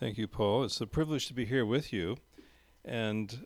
Thank 0.00 0.16
you, 0.16 0.26
Paul. 0.26 0.64
It's 0.64 0.80
a 0.80 0.86
privilege 0.86 1.28
to 1.28 1.34
be 1.34 1.44
here 1.44 1.66
with 1.66 1.92
you. 1.92 2.16
And 2.86 3.44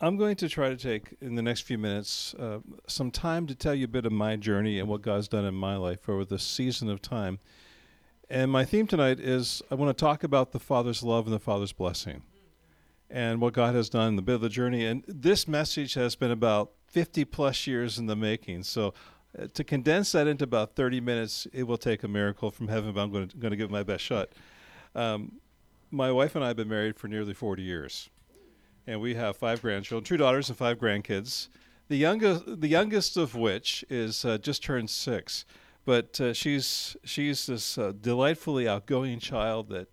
I'm 0.00 0.16
going 0.16 0.36
to 0.36 0.48
try 0.48 0.68
to 0.68 0.76
take, 0.76 1.16
in 1.20 1.34
the 1.34 1.42
next 1.42 1.62
few 1.62 1.78
minutes, 1.78 2.32
uh, 2.34 2.60
some 2.86 3.10
time 3.10 3.48
to 3.48 3.56
tell 3.56 3.74
you 3.74 3.86
a 3.86 3.88
bit 3.88 4.06
of 4.06 4.12
my 4.12 4.36
journey 4.36 4.78
and 4.78 4.88
what 4.88 5.02
God's 5.02 5.26
done 5.26 5.44
in 5.44 5.54
my 5.54 5.74
life 5.74 6.08
over 6.08 6.24
this 6.24 6.44
season 6.44 6.88
of 6.88 7.02
time. 7.02 7.40
And 8.30 8.52
my 8.52 8.64
theme 8.64 8.86
tonight 8.86 9.18
is 9.18 9.62
I 9.68 9.74
want 9.74 9.98
to 9.98 10.00
talk 10.00 10.22
about 10.22 10.52
the 10.52 10.60
Father's 10.60 11.02
love 11.02 11.26
and 11.26 11.34
the 11.34 11.40
Father's 11.40 11.72
blessing 11.72 12.22
and 13.10 13.40
what 13.40 13.52
God 13.52 13.74
has 13.74 13.88
done 13.88 14.10
in 14.10 14.16
the 14.16 14.22
bit 14.22 14.36
of 14.36 14.42
the 14.42 14.48
journey. 14.48 14.86
And 14.86 15.02
this 15.08 15.48
message 15.48 15.94
has 15.94 16.14
been 16.14 16.30
about 16.30 16.70
50 16.86 17.24
plus 17.24 17.66
years 17.66 17.98
in 17.98 18.06
the 18.06 18.14
making. 18.14 18.62
So 18.62 18.94
uh, 19.36 19.48
to 19.52 19.64
condense 19.64 20.12
that 20.12 20.28
into 20.28 20.44
about 20.44 20.76
30 20.76 21.00
minutes, 21.00 21.48
it 21.52 21.64
will 21.64 21.78
take 21.78 22.04
a 22.04 22.08
miracle 22.08 22.52
from 22.52 22.68
heaven, 22.68 22.92
but 22.92 23.00
I'm 23.00 23.10
going 23.10 23.26
to, 23.26 23.36
going 23.36 23.50
to 23.50 23.56
give 23.56 23.70
it 23.70 23.72
my 23.72 23.82
best 23.82 24.04
shot. 24.04 24.28
Um, 24.94 25.40
my 25.94 26.10
wife 26.10 26.34
and 26.34 26.44
I 26.44 26.48
have 26.48 26.56
been 26.56 26.68
married 26.68 26.96
for 26.96 27.08
nearly 27.08 27.34
40 27.34 27.62
years, 27.62 28.10
and 28.86 29.00
we 29.00 29.14
have 29.14 29.36
five 29.36 29.62
grandchildren, 29.62 30.04
two 30.04 30.16
daughters 30.16 30.48
and 30.48 30.58
five 30.58 30.78
grandkids. 30.78 31.48
The 31.88 31.96
youngest, 31.96 32.60
the 32.60 32.68
youngest 32.68 33.16
of 33.16 33.34
which 33.34 33.84
is 33.88 34.24
uh, 34.24 34.38
just 34.38 34.62
turned 34.64 34.90
six, 34.90 35.44
but 35.84 36.20
uh, 36.20 36.32
she's 36.32 36.96
she's 37.04 37.46
this 37.46 37.78
uh, 37.78 37.92
delightfully 38.00 38.66
outgoing 38.66 39.20
child 39.20 39.68
that 39.68 39.88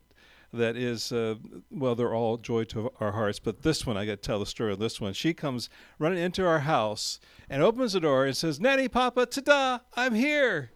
that 0.54 0.76
is 0.76 1.12
uh, 1.12 1.36
well 1.70 1.96
they're 1.96 2.16
all 2.16 2.38
joy 2.38 2.64
to 2.66 2.92
our 3.00 3.14
hearts 3.14 3.40
but 3.40 3.62
this 3.62 3.86
one 3.86 3.96
i 3.96 4.06
got 4.06 4.12
to 4.12 4.18
tell 4.18 4.40
the 4.40 4.46
story 4.46 4.74
of 4.74 4.80
this 4.80 5.00
one 5.00 5.14
she 5.14 5.34
comes 5.34 5.70
running 5.98 6.20
into 6.20 6.46
our 6.46 6.60
house 6.60 7.22
and 7.50 7.64
opens 7.64 7.94
the 7.94 8.02
door 8.02 8.26
and 8.26 8.36
says 8.36 8.60
nanny 8.60 8.90
papa 8.90 9.26
ta-da 9.26 9.80
i'm 9.96 10.14
here 10.14 10.72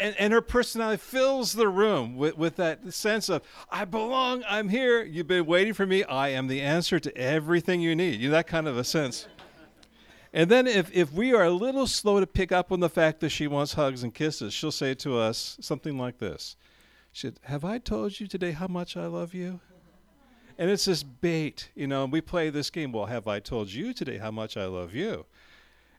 and, 0.00 0.16
and 0.18 0.32
her 0.32 0.40
personality 0.40 0.96
fills 0.96 1.52
the 1.52 1.68
room 1.68 2.16
with, 2.16 2.36
with 2.36 2.56
that 2.56 2.92
sense 2.92 3.28
of 3.28 3.42
i 3.70 3.84
belong 3.84 4.42
i'm 4.48 4.68
here 4.68 5.04
you've 5.04 5.26
been 5.26 5.46
waiting 5.46 5.74
for 5.74 5.86
me 5.86 6.02
i 6.04 6.28
am 6.28 6.46
the 6.46 6.60
answer 6.60 6.98
to 6.98 7.16
everything 7.16 7.80
you 7.80 7.94
need. 7.94 8.20
You 8.20 8.28
know, 8.28 8.36
that 8.36 8.46
kind 8.46 8.66
of 8.66 8.76
a 8.76 8.84
sense. 8.84 9.26
And 10.32 10.48
then 10.48 10.68
if, 10.68 10.92
if 10.94 11.12
we 11.12 11.34
are 11.34 11.44
a 11.44 11.50
little 11.50 11.88
slow 11.88 12.20
to 12.20 12.26
pick 12.26 12.52
up 12.52 12.70
on 12.70 12.78
the 12.78 12.88
fact 12.88 13.18
that 13.20 13.30
she 13.30 13.48
wants 13.48 13.74
hugs 13.74 14.04
and 14.04 14.14
kisses 14.14 14.54
she'll 14.54 14.70
say 14.70 14.94
to 14.94 15.18
us 15.18 15.58
something 15.60 15.98
like 15.98 16.18
this. 16.18 16.56
She 17.12 17.26
said 17.26 17.40
have 17.44 17.64
i 17.64 17.78
told 17.78 18.18
you 18.18 18.26
today 18.26 18.52
how 18.52 18.68
much 18.68 18.96
i 18.96 19.06
love 19.06 19.34
you? 19.34 19.60
And 20.58 20.70
it's 20.70 20.84
this 20.84 21.02
bait 21.02 21.70
you 21.74 21.86
know 21.86 22.04
and 22.04 22.12
we 22.12 22.20
play 22.20 22.50
this 22.50 22.70
game 22.70 22.92
well 22.92 23.06
have 23.06 23.26
i 23.26 23.40
told 23.40 23.72
you 23.72 23.92
today 23.92 24.18
how 24.18 24.30
much 24.30 24.56
i 24.56 24.66
love 24.66 24.94
you 24.94 25.24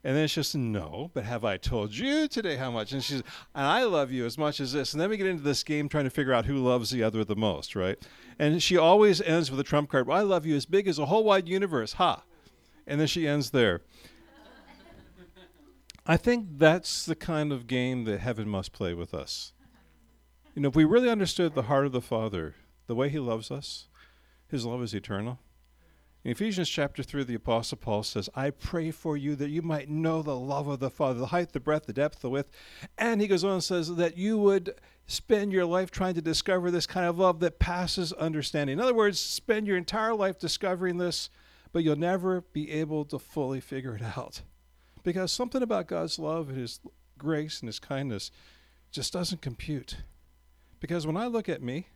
and 0.04 0.16
then 0.16 0.24
it's 0.24 0.34
just, 0.34 0.56
no, 0.56 1.12
but 1.14 1.26
have 1.26 1.46
I 1.46 1.58
told 1.58 1.96
you 1.96 2.28
today 2.28 2.56
how 2.56 2.72
much? 2.72 2.92
And 2.92 3.04
she's, 3.04 3.22
and 3.54 3.66
I 3.66 3.84
love 3.84 4.12
you 4.12 4.26
as 4.26 4.36
much 4.36 4.60
as 4.60 4.74
this. 4.74 4.94
And 4.94 5.02
then 5.02 5.12
we 5.12 5.18
get 5.18 5.28
into 5.28 5.44
this 5.44 5.64
game 5.64 5.88
trying 5.88 6.06
to 6.06 6.10
figure 6.10 6.34
out 6.34 6.46
who 6.46 6.58
loves 6.58 6.90
the 6.90 7.04
other 7.04 7.24
the 7.24 7.36
most, 7.36 7.76
right? 7.76 8.00
And 8.40 8.64
she 8.64 8.78
always 8.78 9.22
ends 9.22 9.52
with 9.52 9.60
a 9.60 9.64
trump 9.64 9.92
card. 9.92 10.08
Well, 10.08 10.18
I 10.18 10.22
love 10.22 10.46
you 10.46 10.56
as 10.56 10.66
big 10.66 10.88
as 10.88 10.98
a 10.98 11.06
whole 11.06 11.24
wide 11.24 11.48
universe. 11.48 11.94
Ha. 11.94 12.24
And 12.88 13.00
then 13.00 13.08
she 13.08 13.28
ends 13.28 13.52
there. 13.52 13.82
I 16.08 16.18
think 16.18 16.48
that's 16.58 17.06
the 17.06 17.16
kind 17.16 17.52
of 17.52 17.68
game 17.68 18.06
that 18.06 18.22
heaven 18.22 18.50
must 18.50 18.74
play 18.74 18.96
with 18.96 19.14
us. 19.14 19.54
You 20.56 20.64
know, 20.64 20.70
if 20.70 20.76
we 20.76 20.84
really 20.84 21.10
understood 21.12 21.54
the 21.54 21.64
heart 21.64 21.86
of 21.86 21.92
the 21.92 22.02
Father, 22.02 22.56
the 22.88 22.96
way 22.96 23.10
He 23.10 23.20
loves 23.20 23.52
us, 23.52 23.88
His 24.48 24.66
love 24.66 24.82
is 24.82 24.96
eternal 24.96 25.38
in 26.24 26.32
Ephesians 26.32 26.70
chapter 26.70 27.02
3, 27.02 27.24
the 27.24 27.36
Apostle 27.36 27.78
Paul 27.78 28.04
says, 28.04 28.30
I 28.36 28.52
pray 28.52 28.92
for 28.92 29.18
you 29.18 29.36
that 29.38 29.50
you 29.50 29.62
might 29.62 29.90
know 29.90 30.22
the 30.22 30.36
love 30.36 30.68
of 30.68 30.80
the 30.80 30.90
Father, 30.90 31.20
the 31.20 31.28
height, 31.28 31.52
the 31.52 31.60
breadth, 31.60 31.88
the 31.88 31.94
depth, 31.94 32.20
the 32.20 32.30
width. 32.30 32.52
And 32.98 33.20
he 33.22 33.28
goes 33.28 33.44
on 33.44 33.54
and 33.54 33.64
says 33.64 33.96
that 33.96 34.18
you 34.18 34.38
would 34.38 34.76
spend 35.08 35.52
your 35.52 35.66
life 35.66 35.90
trying 35.90 36.14
to 36.14 36.22
discover 36.22 36.70
this 36.70 36.86
kind 36.86 37.08
of 37.08 37.18
love 37.18 37.40
that 37.40 37.60
passes 37.60 38.14
understanding. 38.14 38.74
In 38.74 38.80
other 38.80 38.94
words, 38.94 39.20
spend 39.20 39.68
your 39.68 39.78
entire 39.78 40.14
life 40.14 40.38
discovering 40.38 40.98
this, 40.98 41.30
but 41.74 41.84
you'll 41.84 41.96
never 41.96 42.42
be 42.42 42.72
able 42.72 43.04
to 43.06 43.18
fully 43.18 43.60
figure 43.60 43.96
it 43.96 44.04
out. 44.16 44.42
Because 45.04 45.32
something 45.32 45.64
about 45.64 45.88
God's 45.88 46.20
love 46.20 46.50
and 46.50 46.58
His 46.58 46.80
grace 47.18 47.62
and 47.62 47.68
His 47.68 47.80
kindness 47.80 48.30
just 48.92 49.12
doesn't 49.12 49.42
compute. 49.42 49.98
Because 50.80 51.08
when 51.08 51.18
I 51.18 51.28
look 51.28 51.50
at 51.50 51.62
me, 51.62 51.88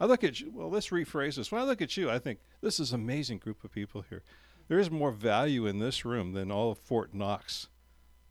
I 0.00 0.06
look 0.06 0.24
at 0.24 0.40
you, 0.40 0.50
well, 0.54 0.70
let's 0.70 0.88
rephrase 0.88 1.36
this. 1.36 1.52
When 1.52 1.60
I 1.60 1.64
look 1.64 1.82
at 1.82 1.96
you, 1.96 2.10
I 2.10 2.18
think 2.18 2.38
this 2.62 2.80
is 2.80 2.92
an 2.92 3.00
amazing 3.00 3.38
group 3.38 3.62
of 3.62 3.70
people 3.70 4.02
here. 4.08 4.22
There 4.68 4.78
is 4.78 4.90
more 4.90 5.12
value 5.12 5.66
in 5.66 5.78
this 5.78 6.04
room 6.06 6.32
than 6.32 6.50
all 6.50 6.70
of 6.70 6.78
Fort 6.78 7.12
Knox 7.12 7.68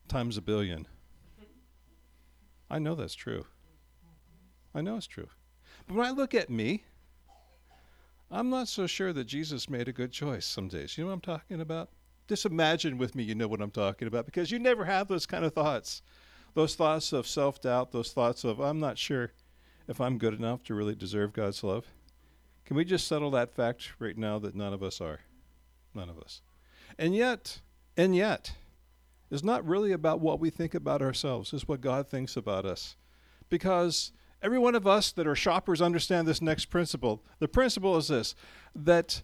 times 0.07 0.35
a 0.35 0.41
billion. 0.41 0.87
I 2.71 2.79
know 2.79 2.95
that's 2.95 3.13
true. 3.13 3.45
I 4.73 4.81
know 4.81 4.95
it's 4.95 5.05
true. 5.05 5.27
But 5.87 5.95
when 5.95 6.07
I 6.07 6.11
look 6.11 6.33
at 6.33 6.49
me, 6.49 6.85
I'm 8.31 8.49
not 8.49 8.67
so 8.67 8.87
sure 8.87 9.13
that 9.13 9.25
Jesus 9.25 9.69
made 9.69 9.87
a 9.87 9.93
good 9.93 10.11
choice 10.11 10.45
some 10.45 10.67
days. 10.67 10.97
You 10.97 11.03
know 11.03 11.09
what 11.09 11.15
I'm 11.15 11.21
talking 11.21 11.61
about? 11.61 11.89
Just 12.27 12.45
imagine 12.45 12.97
with 12.97 13.15
me 13.15 13.23
you 13.23 13.35
know 13.35 13.47
what 13.47 13.61
I'm 13.61 13.71
talking 13.71 14.07
about 14.07 14.25
because 14.25 14.51
you 14.51 14.59
never 14.59 14.85
have 14.85 15.07
those 15.07 15.25
kind 15.25 15.45
of 15.45 15.53
thoughts. 15.53 16.01
Those 16.53 16.75
thoughts 16.75 17.13
of 17.13 17.27
self 17.27 17.61
doubt, 17.61 17.91
those 17.91 18.11
thoughts 18.11 18.43
of, 18.43 18.59
I'm 18.59 18.79
not 18.79 18.97
sure 18.97 19.31
if 19.89 19.99
I'm 19.99 20.19
good 20.19 20.35
enough 20.35 20.63
to 20.65 20.75
really 20.75 20.95
deserve 20.95 21.33
God's 21.33 21.63
love? 21.63 21.87
Can 22.63 22.77
we 22.77 22.85
just 22.85 23.07
settle 23.07 23.31
that 23.31 23.53
fact 23.53 23.93
right 23.97 24.15
now 24.15 24.37
that 24.39 24.55
none 24.55 24.71
of 24.71 24.83
us 24.83 25.01
are? 25.01 25.21
None 25.95 26.07
of 26.07 26.19
us. 26.19 26.41
And 26.99 27.15
yet, 27.15 27.59
and 27.97 28.15
yet, 28.15 28.53
it's 29.31 29.43
not 29.43 29.67
really 29.67 29.91
about 29.91 30.19
what 30.19 30.39
we 30.39 30.51
think 30.51 30.75
about 30.75 31.01
ourselves, 31.01 31.51
it's 31.51 31.67
what 31.67 31.81
God 31.81 32.07
thinks 32.07 32.37
about 32.37 32.65
us. 32.65 32.95
Because 33.49 34.11
every 34.43 34.59
one 34.59 34.75
of 34.75 34.85
us 34.85 35.11
that 35.11 35.25
are 35.25 35.35
shoppers 35.35 35.81
understand 35.81 36.27
this 36.27 36.41
next 36.41 36.65
principle. 36.65 37.23
The 37.39 37.47
principle 37.47 37.97
is 37.97 38.07
this 38.07 38.35
that 38.75 39.23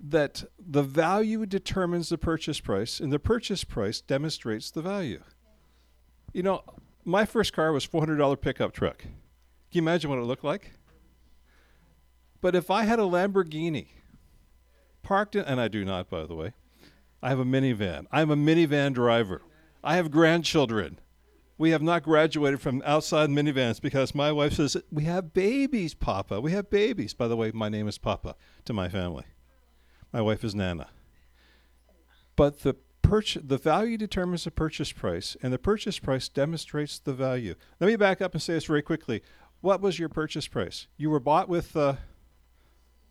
that 0.00 0.44
the 0.58 0.82
value 0.82 1.44
determines 1.44 2.08
the 2.08 2.18
purchase 2.18 2.60
price 2.60 3.00
and 3.00 3.12
the 3.12 3.18
purchase 3.18 3.64
price 3.64 4.00
demonstrates 4.00 4.70
the 4.70 4.82
value. 4.82 5.20
You 6.32 6.44
know, 6.44 6.62
my 7.04 7.24
first 7.24 7.52
car 7.52 7.72
was 7.72 7.84
$400 7.84 8.40
pickup 8.40 8.72
truck. 8.72 9.04
Can 9.70 9.78
you 9.78 9.82
imagine 9.82 10.08
what 10.10 10.18
it 10.18 10.22
looked 10.22 10.44
like? 10.44 10.72
But 12.40 12.54
if 12.54 12.70
I 12.70 12.84
had 12.84 12.98
a 12.98 13.02
Lamborghini 13.02 13.88
parked 15.02 15.36
in, 15.36 15.44
and 15.44 15.60
I 15.60 15.68
do 15.68 15.84
not, 15.84 16.08
by 16.08 16.24
the 16.24 16.34
way, 16.34 16.54
I 17.22 17.28
have 17.30 17.38
a 17.38 17.44
minivan. 17.44 18.06
I'm 18.12 18.30
a 18.30 18.36
minivan 18.36 18.94
driver. 18.94 19.42
I 19.82 19.96
have 19.96 20.10
grandchildren. 20.10 21.00
We 21.58 21.70
have 21.70 21.82
not 21.82 22.04
graduated 22.04 22.60
from 22.60 22.82
outside 22.86 23.30
minivans 23.30 23.80
because 23.80 24.14
my 24.14 24.30
wife 24.30 24.54
says, 24.54 24.76
We 24.92 25.04
have 25.04 25.34
babies, 25.34 25.92
Papa. 25.94 26.40
We 26.40 26.52
have 26.52 26.70
babies. 26.70 27.14
By 27.14 27.26
the 27.26 27.36
way, 27.36 27.50
my 27.52 27.68
name 27.68 27.88
is 27.88 27.98
Papa 27.98 28.36
to 28.64 28.72
my 28.72 28.88
family. 28.88 29.24
My 30.12 30.22
wife 30.22 30.44
is 30.44 30.54
Nana. 30.54 30.88
But 32.36 32.60
the 32.60 32.76
purchase, 33.02 33.42
the 33.44 33.58
value 33.58 33.98
determines 33.98 34.44
the 34.44 34.52
purchase 34.52 34.92
price, 34.92 35.36
and 35.42 35.52
the 35.52 35.58
purchase 35.58 35.98
price 35.98 36.28
demonstrates 36.28 37.00
the 37.00 37.12
value. 37.12 37.56
Let 37.80 37.88
me 37.88 37.96
back 37.96 38.22
up 38.22 38.34
and 38.34 38.42
say 38.42 38.54
this 38.54 38.66
very 38.66 38.82
quickly. 38.82 39.22
What 39.60 39.80
was 39.80 39.98
your 39.98 40.08
purchase 40.08 40.46
price? 40.46 40.86
You 40.96 41.10
were 41.10 41.20
bought 41.20 41.48
with 41.48 41.72
the 41.72 41.98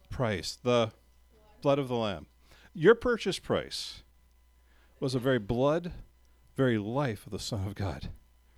price, 0.09 0.57
the 0.63 0.91
blood 1.61 1.79
of 1.79 1.87
the 1.87 1.95
Lamb. 1.95 2.27
Your 2.73 2.95
purchase 2.95 3.39
price 3.39 4.03
was 4.99 5.13
the 5.13 5.19
very 5.19 5.39
blood, 5.39 5.91
very 6.55 6.77
life 6.77 7.25
of 7.25 7.31
the 7.31 7.39
Son 7.39 7.67
of 7.67 7.75
God, 7.75 8.09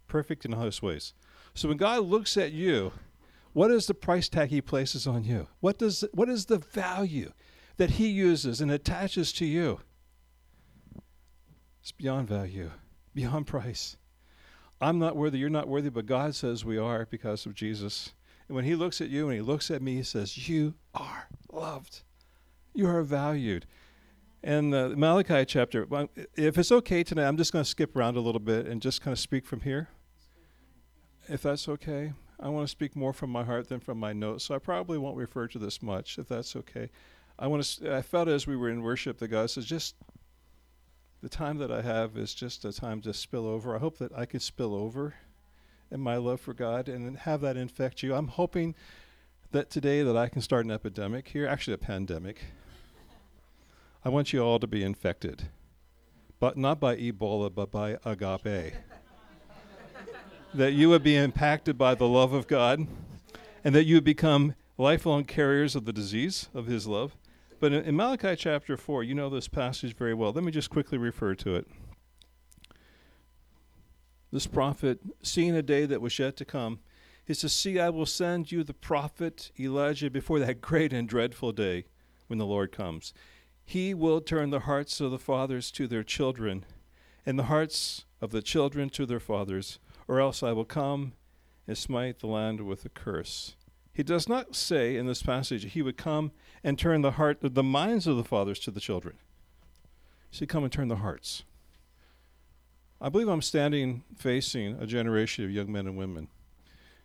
perfect 0.08 0.46
in 0.46 0.54
all 0.54 0.66
his 0.66 0.82
ways. 0.82 1.14
So 1.54 1.68
when 1.68 1.78
God 1.78 2.04
looks 2.04 2.38
at 2.38 2.52
you, 2.52 2.92
what 3.54 3.72
is 3.72 3.88
the 3.88 3.94
price 3.94 4.30
tag 4.30 4.50
he 4.50 4.62
places 4.62 5.08
on 5.08 5.24
you? 5.24 5.48
What 5.60 5.80
does 5.80 6.04
what 6.14 6.30
is 6.30 6.46
the 6.46 6.60
value 6.60 7.32
that 7.78 7.92
he 7.92 8.08
uses 8.08 8.62
and 8.62 8.70
attaches 8.70 9.34
to 9.34 9.46
you? 9.46 9.82
It's 11.82 11.92
beyond 11.92 12.28
value, 12.28 12.72
beyond 13.16 13.48
price. 13.48 13.98
I'm 14.82 15.00
not 15.00 15.16
worthy, 15.16 15.40
you're 15.40 15.50
not 15.50 15.68
worthy, 15.68 15.90
but 15.90 16.06
God 16.06 16.36
says 16.36 16.64
we 16.64 16.78
are 16.78 17.06
because 17.10 17.46
of 17.46 17.54
Jesus. 17.54 18.14
And 18.48 18.56
when 18.56 18.66
He 18.66 18.76
looks 18.76 19.02
at 19.02 19.10
you 19.10 19.28
and 19.28 19.36
He 19.36 19.42
looks 19.42 19.70
at 19.70 19.82
me, 19.82 19.96
He 19.96 20.04
says, 20.04 20.50
You 20.50 20.76
are 20.94 21.28
loved. 21.52 22.02
You 22.74 22.88
are 22.88 23.04
valued. 23.04 23.66
And 24.42 24.74
the 24.74 24.90
Malachi 24.96 25.44
chapter, 25.46 25.86
if 26.36 26.58
it's 26.58 26.72
okay 26.72 27.04
tonight, 27.04 27.28
I'm 27.28 27.36
just 27.36 27.52
going 27.52 27.64
to 27.64 27.70
skip 27.70 27.96
around 27.96 28.16
a 28.16 28.22
little 28.22 28.40
bit 28.40 28.68
and 28.68 28.82
just 28.82 29.02
kind 29.02 29.12
of 29.12 29.20
speak 29.20 29.46
from 29.46 29.62
here. 29.62 29.90
If 31.28 31.42
that's 31.42 31.68
okay. 31.68 32.14
I 32.40 32.48
want 32.48 32.66
to 32.66 32.72
speak 32.72 32.96
more 32.96 33.12
from 33.12 33.32
my 33.32 33.44
heart 33.44 33.68
than 33.68 33.82
from 33.82 34.00
my 34.00 34.14
notes, 34.14 34.46
so 34.46 34.56
I 34.56 34.60
probably 34.60 34.98
won't 34.98 35.18
refer 35.18 35.48
to 35.50 35.60
this 35.60 35.82
much, 35.82 36.18
if 36.18 36.30
that's 36.30 36.56
okay. 36.56 36.90
I 37.38 37.48
want 37.48 37.64
to. 37.64 37.96
I 37.96 38.02
felt 38.02 38.30
as 38.30 38.48
we 38.48 38.56
were 38.56 38.70
in 38.70 38.82
worship 38.82 39.18
that 39.20 39.28
God 39.28 39.50
says, 39.50 39.66
just 39.66 39.96
the 41.22 41.30
time 41.30 41.58
that 41.58 41.72
I 41.72 41.82
have 41.82 42.18
is 42.18 42.34
just 42.34 42.64
a 42.64 42.72
time 42.72 43.02
to 43.02 43.14
spill 43.14 43.48
over. 43.48 43.76
I 43.76 43.80
hope 43.80 43.98
that 43.98 44.12
I 44.16 44.26
could 44.26 44.42
spill 44.42 44.74
over 44.74 45.16
in 45.92 46.00
my 46.00 46.16
love 46.18 46.40
for 46.40 46.54
God 46.54 46.88
and 46.88 47.18
have 47.20 47.42
that 47.42 47.58
infect 47.58 48.04
you. 48.04 48.14
I'm 48.16 48.30
hoping 48.30 48.76
that 49.52 49.70
today 49.70 50.04
that 50.04 50.16
I 50.16 50.30
can 50.30 50.42
start 50.42 50.66
an 50.66 50.72
epidemic 50.72 51.30
here, 51.30 51.48
actually 51.48 51.74
a 51.74 51.80
pandemic. 51.80 52.42
I 54.06 54.10
want 54.10 54.32
you 54.32 54.42
all 54.42 54.60
to 54.60 54.68
be 54.68 54.84
infected. 54.84 55.50
But 56.40 56.58
not 56.58 56.80
by 56.80 56.96
Ebola, 56.96 57.54
but 57.54 57.70
by 57.70 57.98
agape. 58.06 58.74
that 60.54 60.74
you 60.74 60.90
would 60.90 61.04
be 61.04 61.18
impacted 61.18 61.78
by 61.78 61.96
the 61.96 62.08
love 62.08 62.32
of 62.32 62.48
God 62.48 62.88
and 63.64 63.76
that 63.76 63.84
you 63.84 63.96
would 63.96 64.06
become 64.06 64.56
lifelong 64.78 65.26
carriers 65.26 65.76
of 65.76 65.84
the 65.84 65.92
disease 65.92 66.48
of 66.54 66.68
his 66.68 66.88
love. 66.88 67.18
But 67.60 67.74
in, 67.74 67.84
in 67.84 67.96
Malachi 67.96 68.36
chapter 68.36 68.78
4, 68.78 69.04
you 69.04 69.14
know 69.14 69.30
this 69.30 69.48
passage 69.48 69.96
very 69.96 70.14
well. 70.14 70.32
Let 70.32 70.44
me 70.44 70.52
just 70.52 70.70
quickly 70.70 70.98
refer 70.98 71.36
to 71.36 71.56
it. 71.56 71.68
This 74.32 74.48
prophet, 74.48 75.00
seeing 75.24 75.56
a 75.56 75.62
day 75.62 75.86
that 75.86 76.02
was 76.02 76.18
yet 76.20 76.38
to 76.38 76.46
come, 76.46 76.80
he 77.26 77.34
says, 77.34 77.54
See, 77.54 77.80
I 77.80 77.90
will 77.90 78.06
send 78.06 78.52
you 78.52 78.64
the 78.64 78.74
prophet 78.74 79.52
Elijah 79.60 80.10
before 80.10 80.40
that 80.40 80.62
great 80.62 80.94
and 80.94 81.08
dreadful 81.08 81.52
day 81.52 81.86
when 82.28 82.40
the 82.40 82.46
Lord 82.46 82.72
comes. 82.72 83.14
He 83.66 83.94
will 83.94 84.22
turn 84.22 84.50
the 84.50 84.62
hearts 84.62 85.00
of 85.00 85.12
the 85.12 85.20
fathers 85.20 85.72
to 85.72 85.88
their 85.88 86.04
children, 86.04 86.66
and 87.26 87.38
the 87.38 87.44
hearts 87.44 88.06
of 88.22 88.32
the 88.32 88.42
children 88.42 88.90
to 88.92 89.06
their 89.06 89.20
fathers, 89.20 89.80
or 90.08 90.20
else 90.20 90.42
I 90.42 90.54
will 90.54 90.66
come 90.66 91.14
and 91.68 91.78
smite 91.78 92.20
the 92.20 92.28
land 92.28 92.62
with 92.62 92.84
a 92.86 92.90
curse. 92.90 93.56
He 94.00 94.04
does 94.04 94.30
not 94.30 94.56
say 94.56 94.96
in 94.96 95.08
this 95.08 95.22
passage 95.22 95.74
he 95.74 95.82
would 95.82 95.98
come 95.98 96.32
and 96.64 96.80
turn 96.80 97.02
the 97.02 97.12
heart 97.12 97.40
the 97.42 97.62
minds 97.62 98.08
of 98.08 98.16
the 98.16 98.24
fathers 98.24 98.58
to 98.60 98.72
the 98.72 98.80
children. 98.80 99.18
He 100.30 100.38
said, 100.38 100.48
Come 100.48 100.64
and 100.64 100.72
turn 100.72 100.88
the 100.88 100.96
hearts. 100.96 101.44
I 103.02 103.10
believe 103.10 103.28
I'm 103.28 103.42
standing 103.42 104.06
facing 104.16 104.82
a 104.82 104.86
generation 104.86 105.44
of 105.44 105.52
young 105.52 105.70
men 105.70 105.86
and 105.86 105.98
women 105.98 106.30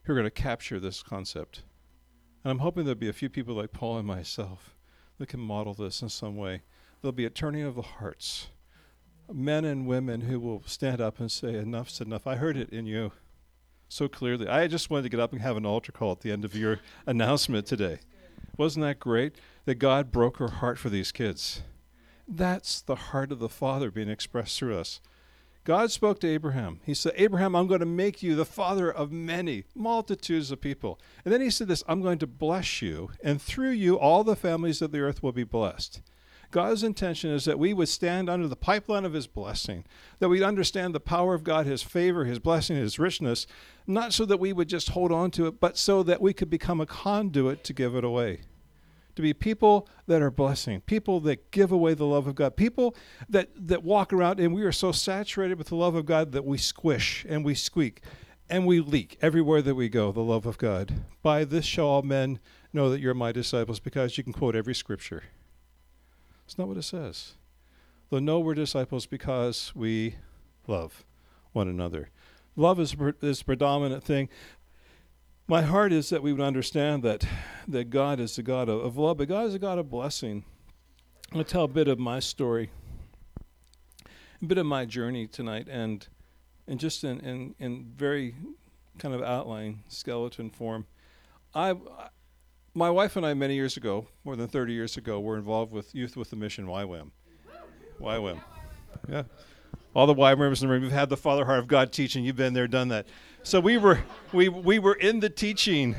who 0.05 0.13
are 0.13 0.15
going 0.15 0.25
to 0.25 0.31
capture 0.31 0.79
this 0.79 1.03
concept. 1.03 1.65
And 2.45 2.53
I'm 2.53 2.61
hoping 2.61 2.85
there'll 2.85 2.95
be 2.95 3.09
a 3.09 3.13
few 3.13 3.29
people 3.29 3.57
like 3.57 3.73
Paul 3.73 3.99
and 3.99 4.07
myself 4.07 4.77
that 5.19 5.31
can 5.31 5.41
model 5.41 5.75
this 5.75 6.01
in 6.01 6.09
some 6.09 6.37
way. 6.37 6.63
There'll 7.03 7.11
be 7.11 7.27
a 7.27 7.29
turning 7.29 7.65
of 7.65 7.75
the 7.75 7.83
hearts. 7.83 8.51
Men 9.33 9.65
and 9.65 9.89
women 9.89 10.21
who 10.21 10.39
will 10.39 10.63
stand 10.65 11.01
up 11.01 11.19
and 11.19 11.29
say, 11.29 11.57
Enough's 11.57 12.01
enough. 12.01 12.29
I 12.29 12.37
heard 12.37 12.57
it 12.57 12.71
in 12.71 12.87
you 12.87 13.11
so 13.89 14.09
clearly. 14.09 14.49
I 14.49 14.67
just 14.67 14.91
wanted 14.91 15.05
to 15.05 15.09
get 15.09 15.21
up 15.21 15.33
and 15.33 15.41
have 15.41 15.57
an 15.57 15.67
altar 15.67 15.93
call 15.93 16.13
at 16.13 16.21
the 16.21 16.33
end 16.33 16.45
of 16.45 16.55
your 16.55 16.81
announcement 17.07 17.67
today. 17.67 18.01
Wasn't 18.57 18.85
that 18.85 19.01
great? 19.01 19.37
That 19.65 19.77
God 19.77 20.13
broke 20.13 20.37
her 20.39 20.49
heart 20.49 20.79
for 20.79 20.91
these 20.91 21.13
kids. 21.13 21.63
That's 22.29 22.81
the 22.81 22.97
heart 22.97 23.33
of 23.33 23.39
the 23.39 23.49
Father 23.49 23.91
being 23.91 24.09
expressed 24.09 24.59
through 24.59 24.79
us. 24.79 25.01
God 25.65 25.91
spoke 25.91 26.21
to 26.21 26.29
Abraham. 26.29 26.81
He 26.85 26.93
said, 26.93 27.15
Abraham, 27.17 27.57
I'm 27.57 27.67
going 27.67 27.81
to 27.81 27.87
make 27.87 28.23
you 28.23 28.35
the 28.35 28.45
father 28.45 28.93
of 28.93 29.11
many 29.11 29.65
multitudes 29.75 30.51
of 30.51 30.61
people. 30.61 31.01
And 31.25 31.33
then 31.33 31.41
he 31.41 31.49
said 31.49 31.69
this 31.69 31.83
I'm 31.89 32.03
going 32.03 32.19
to 32.19 32.27
bless 32.27 32.83
you, 32.83 33.11
and 33.23 33.41
through 33.41 33.71
you, 33.71 33.99
all 33.99 34.25
the 34.25 34.37
families 34.37 34.83
of 34.83 34.93
the 34.93 35.01
earth 35.01 35.23
will 35.23 35.33
be 35.33 35.45
blessed. 35.45 36.03
God's 36.51 36.83
intention 36.83 37.31
is 37.31 37.45
that 37.45 37.59
we 37.59 37.73
would 37.73 37.89
stand 37.89 38.29
under 38.29 38.49
the 38.49 38.57
pipeline 38.57 39.05
of 39.05 39.13
His 39.13 39.27
blessing, 39.27 39.85
that 40.19 40.29
we'd 40.29 40.43
understand 40.43 40.95
the 40.95 41.01
power 41.01 41.35
of 41.35 41.45
God, 41.45 41.67
His 41.67 41.83
favor, 41.83 42.25
His 42.25 42.39
blessing, 42.39 42.77
His 42.77 42.99
richness, 42.99 43.47
not 43.87 44.13
so 44.13 44.25
that 44.25 44.41
we 44.41 44.53
would 44.53 44.69
just 44.69 44.91
hold 44.91 45.13
on 45.13 45.31
to 45.33 45.47
it, 45.47 45.61
but 45.61 45.77
so 45.77 46.03
that 46.03 46.21
we 46.21 46.33
could 46.33 46.51
become 46.51 46.81
a 46.81 46.87
conduit 46.87 47.65
to 47.65 47.73
give 47.73 47.95
it 47.95 48.05
away 48.05 48.41
to 49.17 49.23
be 49.23 49.33
people 49.33 49.89
that 50.07 50.23
are 50.23 50.31
blessing, 50.31 50.81
people 50.81 51.21
that 51.21 51.51
give 51.51 51.71
away 51.71 51.95
the 51.95 52.07
love 52.07 52.27
of 52.27 52.35
God, 52.35 52.57
people 52.57 52.97
that, 53.29 53.49
that 53.55 53.85
walk 53.85 54.13
around 54.13 54.41
and 54.41 54.53
we 54.55 54.63
are 54.63 54.73
so 54.73 54.93
saturated 54.93 55.57
with 55.57 55.69
the 55.69 55.77
love 55.77 55.95
of 55.95 56.07
God 56.07 56.33
that 56.33 56.45
we 56.45 56.59
squish 56.59 57.25
and 57.29 57.45
we 57.45 57.55
squeak 57.55 58.03
and 58.51 58.67
we 58.67 58.81
leak 58.81 59.17
everywhere 59.23 59.63
that 59.63 59.75
we 59.75 59.89
go 59.89 60.13
the 60.13 60.21
love 60.21 60.47
of 60.47 60.59
God. 60.59 61.05
By 61.23 61.45
this 61.45 61.65
shall 61.65 61.87
all 61.87 62.03
men 62.03 62.41
know 62.73 62.91
that 62.91 63.01
you're 63.01 63.15
my 63.15 63.33
disciples 63.33 63.81
because 63.81 64.19
you 64.19 64.25
can 64.25 64.33
quote 64.33 64.57
every 64.57 64.75
scripture. 64.75 65.25
It's 66.45 66.59
not 66.59 66.69
what 66.69 66.77
it 66.77 66.83
says. 66.83 67.35
They'll 68.11 68.21
know 68.21 68.41
we're 68.41 68.55
disciples 68.55 69.07
because 69.07 69.73
we 69.75 70.17
love 70.67 71.05
one 71.53 71.69
another. 71.69 72.11
Love 72.57 72.79
is 72.79 72.95
this 73.21 73.43
predominant 73.43 74.05
thing 74.05 74.29
my 75.47 75.63
heart 75.63 75.93
is 75.93 76.09
that 76.09 76.23
we 76.23 76.33
would 76.33 76.41
understand 76.41 77.03
that 77.03 77.27
that 77.69 77.91
God 77.91 78.21
is 78.21 78.37
the 78.37 78.43
God 78.43 78.69
of, 78.69 78.83
of 78.83 78.97
love, 78.97 79.19
but 79.19 79.29
God 79.29 79.47
is 79.47 79.55
a 79.55 79.59
God 79.59 79.79
of 79.79 79.91
blessing. 79.91 80.45
I'm 81.31 81.35
going 81.35 81.45
to 81.45 81.51
tell 81.51 81.65
a 81.65 81.69
bit 81.69 81.89
of 81.89 81.99
my 81.99 82.21
story, 82.21 82.71
a 84.41 84.45
bit 84.45 84.59
of 84.59 84.67
my 84.67 84.85
journey 84.85 85.27
tonight, 85.27 85.69
and 85.71 86.07
and 86.67 86.81
just 86.81 87.05
in 87.05 87.21
in, 87.21 87.55
in 87.59 87.93
very 87.97 88.35
kind 88.99 89.15
of 89.15 89.23
outline 89.23 89.83
skeleton 89.89 90.51
form. 90.51 90.87
I, 91.55 91.75
my 92.75 92.91
wife 92.91 93.17
and 93.17 93.25
I, 93.25 93.35
many 93.35 93.55
years 93.55 93.77
ago, 93.77 94.09
more 94.25 94.37
than 94.37 94.49
30 94.49 94.73
years 94.73 94.97
ago, 94.97 95.21
were 95.21 95.37
involved 95.37 95.73
with 95.73 95.95
Youth 95.95 96.17
with 96.17 96.33
a 96.33 96.37
Mission, 96.37 96.67
YWAM. 96.67 97.11
YWAM. 98.01 98.41
Yeah. 99.09 99.23
All 99.95 100.07
the 100.07 100.15
YWAMers 100.15 100.61
in 100.61 100.69
the 100.69 100.73
room, 100.73 100.83
you've 100.83 100.93
had 100.93 101.09
the 101.09 101.17
Father 101.17 101.45
Heart 101.45 101.61
of 101.61 101.69
God 101.69 101.93
teaching. 101.93 102.25
You've 102.25 102.37
been 102.37 102.53
there, 102.53 102.67
done 102.67 102.89
that. 102.89 103.07
So 103.45 103.61
we 103.61 103.79
were 103.79 104.01
we 104.33 104.49
we 104.49 104.79
were 104.79 104.95
in 104.95 105.21
the 105.21 105.31
teaching, 105.31 105.95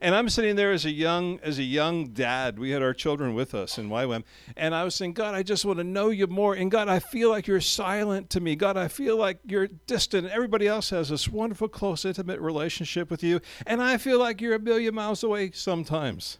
and 0.00 0.14
I'm 0.14 0.28
sitting 0.28 0.56
there 0.56 0.72
as 0.72 0.84
a 0.84 0.90
young 0.90 1.40
as 1.42 1.58
a 1.58 1.62
young 1.62 2.08
dad. 2.08 2.58
We 2.58 2.70
had 2.70 2.82
our 2.82 2.94
children 2.94 3.34
with 3.34 3.54
us 3.54 3.78
in 3.78 3.88
YWAM, 3.88 4.24
and 4.56 4.74
I 4.74 4.84
was 4.84 4.94
saying, 4.94 5.14
God, 5.14 5.34
I 5.34 5.42
just 5.42 5.64
want 5.64 5.78
to 5.78 5.84
know 5.84 6.10
you 6.10 6.26
more. 6.26 6.54
And 6.54 6.70
God, 6.70 6.88
I 6.88 6.98
feel 6.98 7.30
like 7.30 7.46
you're 7.46 7.60
silent 7.60 8.30
to 8.30 8.40
me. 8.40 8.56
God, 8.56 8.76
I 8.76 8.88
feel 8.88 9.16
like 9.16 9.38
you're 9.46 9.68
distant. 9.68 10.28
Everybody 10.28 10.66
else 10.66 10.90
has 10.90 11.08
this 11.08 11.28
wonderful, 11.28 11.68
close, 11.68 12.04
intimate 12.04 12.40
relationship 12.40 13.10
with 13.10 13.22
you, 13.22 13.40
and 13.66 13.82
I 13.82 13.96
feel 13.96 14.18
like 14.18 14.40
you're 14.40 14.54
a 14.54 14.60
million 14.60 14.94
miles 14.94 15.22
away 15.22 15.50
sometimes. 15.52 16.38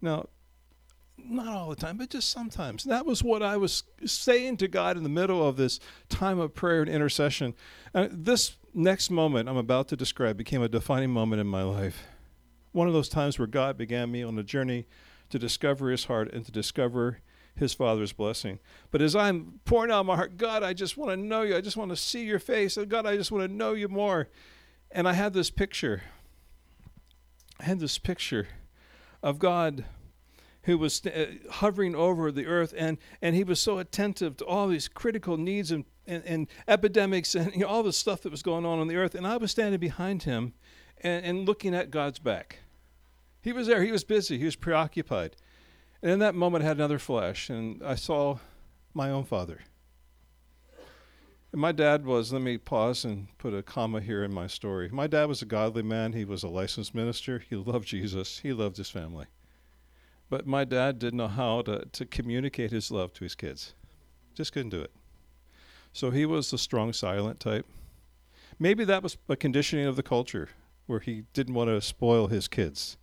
Now, 0.00 0.26
not 1.18 1.48
all 1.48 1.70
the 1.70 1.76
time, 1.76 1.96
but 1.96 2.10
just 2.10 2.30
sometimes. 2.30 2.84
That 2.84 3.06
was 3.06 3.22
what 3.22 3.42
I 3.42 3.56
was 3.56 3.84
saying 4.04 4.56
to 4.58 4.68
God 4.68 4.96
in 4.96 5.02
the 5.02 5.08
middle 5.08 5.46
of 5.46 5.56
this 5.56 5.80
time 6.08 6.38
of 6.38 6.54
prayer 6.54 6.82
and 6.82 6.90
intercession. 6.90 7.54
And 7.94 8.24
this 8.24 8.56
next 8.74 9.10
moment 9.10 9.48
I'm 9.48 9.56
about 9.56 9.88
to 9.88 9.96
describe 9.96 10.36
became 10.36 10.62
a 10.62 10.68
defining 10.68 11.10
moment 11.10 11.40
in 11.40 11.46
my 11.46 11.62
life. 11.62 12.06
One 12.72 12.86
of 12.86 12.92
those 12.92 13.08
times 13.08 13.38
where 13.38 13.48
God 13.48 13.76
began 13.76 14.10
me 14.10 14.22
on 14.22 14.38
a 14.38 14.42
journey 14.42 14.86
to 15.30 15.38
discover 15.38 15.90
his 15.90 16.04
heart 16.04 16.32
and 16.32 16.44
to 16.44 16.52
discover 16.52 17.18
his 17.54 17.74
father's 17.74 18.12
blessing. 18.12 18.58
But 18.90 19.02
as 19.02 19.14
I'm 19.14 19.60
pouring 19.64 19.90
out 19.90 20.06
my 20.06 20.16
heart, 20.16 20.36
God, 20.36 20.62
I 20.62 20.72
just 20.72 20.96
want 20.96 21.10
to 21.10 21.16
know 21.16 21.42
you. 21.42 21.56
I 21.56 21.60
just 21.60 21.76
want 21.76 21.90
to 21.90 21.96
see 21.96 22.24
your 22.24 22.38
face. 22.38 22.76
And 22.76 22.88
God, 22.88 23.06
I 23.06 23.16
just 23.16 23.30
want 23.30 23.48
to 23.48 23.54
know 23.54 23.74
you 23.74 23.88
more. 23.88 24.28
And 24.90 25.08
I 25.08 25.12
had 25.12 25.32
this 25.32 25.50
picture. 25.50 26.02
I 27.60 27.64
had 27.64 27.80
this 27.80 27.98
picture 27.98 28.48
of 29.22 29.38
God 29.38 29.84
who 30.64 30.76
was 30.78 31.04
uh, 31.06 31.26
hovering 31.50 31.94
over 31.94 32.30
the 32.30 32.46
earth, 32.46 32.74
and, 32.76 32.98
and 33.22 33.34
he 33.34 33.44
was 33.44 33.60
so 33.60 33.78
attentive 33.78 34.36
to 34.36 34.44
all 34.44 34.68
these 34.68 34.88
critical 34.88 35.36
needs 35.36 35.70
and, 35.70 35.84
and, 36.06 36.22
and 36.26 36.46
epidemics 36.68 37.34
and 37.34 37.52
you 37.54 37.60
know, 37.60 37.66
all 37.66 37.82
the 37.82 37.92
stuff 37.92 38.22
that 38.22 38.30
was 38.30 38.42
going 38.42 38.66
on 38.66 38.78
on 38.78 38.86
the 38.86 38.96
earth. 38.96 39.14
And 39.14 39.26
I 39.26 39.36
was 39.36 39.50
standing 39.50 39.80
behind 39.80 40.24
him 40.24 40.54
and, 41.00 41.24
and 41.24 41.46
looking 41.46 41.74
at 41.74 41.90
God's 41.90 42.18
back. 42.18 42.60
He 43.42 43.52
was 43.52 43.66
there, 43.66 43.82
he 43.82 43.92
was 43.92 44.04
busy, 44.04 44.38
he 44.38 44.44
was 44.44 44.56
preoccupied. 44.56 45.36
And 46.02 46.10
in 46.10 46.18
that 46.20 46.34
moment, 46.34 46.64
I 46.64 46.68
had 46.68 46.76
another 46.76 46.98
flash, 46.98 47.50
and 47.50 47.82
I 47.82 47.94
saw 47.94 48.38
my 48.94 49.10
own 49.10 49.24
father. 49.24 49.60
And 51.52 51.60
my 51.60 51.72
dad 51.72 52.04
was, 52.04 52.32
let 52.32 52.42
me 52.42 52.58
pause 52.58 53.04
and 53.04 53.26
put 53.38 53.54
a 53.54 53.62
comma 53.62 54.00
here 54.00 54.22
in 54.22 54.32
my 54.32 54.46
story. 54.46 54.88
My 54.90 55.06
dad 55.06 55.24
was 55.24 55.42
a 55.42 55.46
godly 55.46 55.82
man. 55.82 56.12
He 56.12 56.24
was 56.24 56.42
a 56.42 56.48
licensed 56.48 56.94
minister. 56.94 57.42
He 57.50 57.56
loved 57.56 57.88
Jesus. 57.88 58.38
He 58.38 58.52
loved 58.52 58.76
his 58.76 58.88
family. 58.88 59.26
But 60.28 60.46
my 60.46 60.64
dad 60.64 61.00
didn't 61.00 61.16
know 61.16 61.26
how 61.26 61.62
to, 61.62 61.86
to 61.86 62.06
communicate 62.06 62.70
his 62.70 62.92
love 62.92 63.12
to 63.14 63.24
his 63.24 63.34
kids. 63.34 63.74
Just 64.32 64.52
couldn't 64.52 64.70
do 64.70 64.80
it. 64.80 64.92
So 65.92 66.10
he 66.10 66.24
was 66.24 66.50
the 66.50 66.58
strong, 66.58 66.92
silent 66.92 67.40
type. 67.40 67.66
Maybe 68.60 68.84
that 68.84 69.02
was 69.02 69.16
a 69.28 69.34
conditioning 69.34 69.86
of 69.86 69.96
the 69.96 70.04
culture 70.04 70.50
where 70.90 71.00
he 71.00 71.24
didn't 71.32 71.54
want 71.54 71.68
to 71.68 71.80
spoil 71.80 72.26
his 72.26 72.48
kids. 72.48 72.98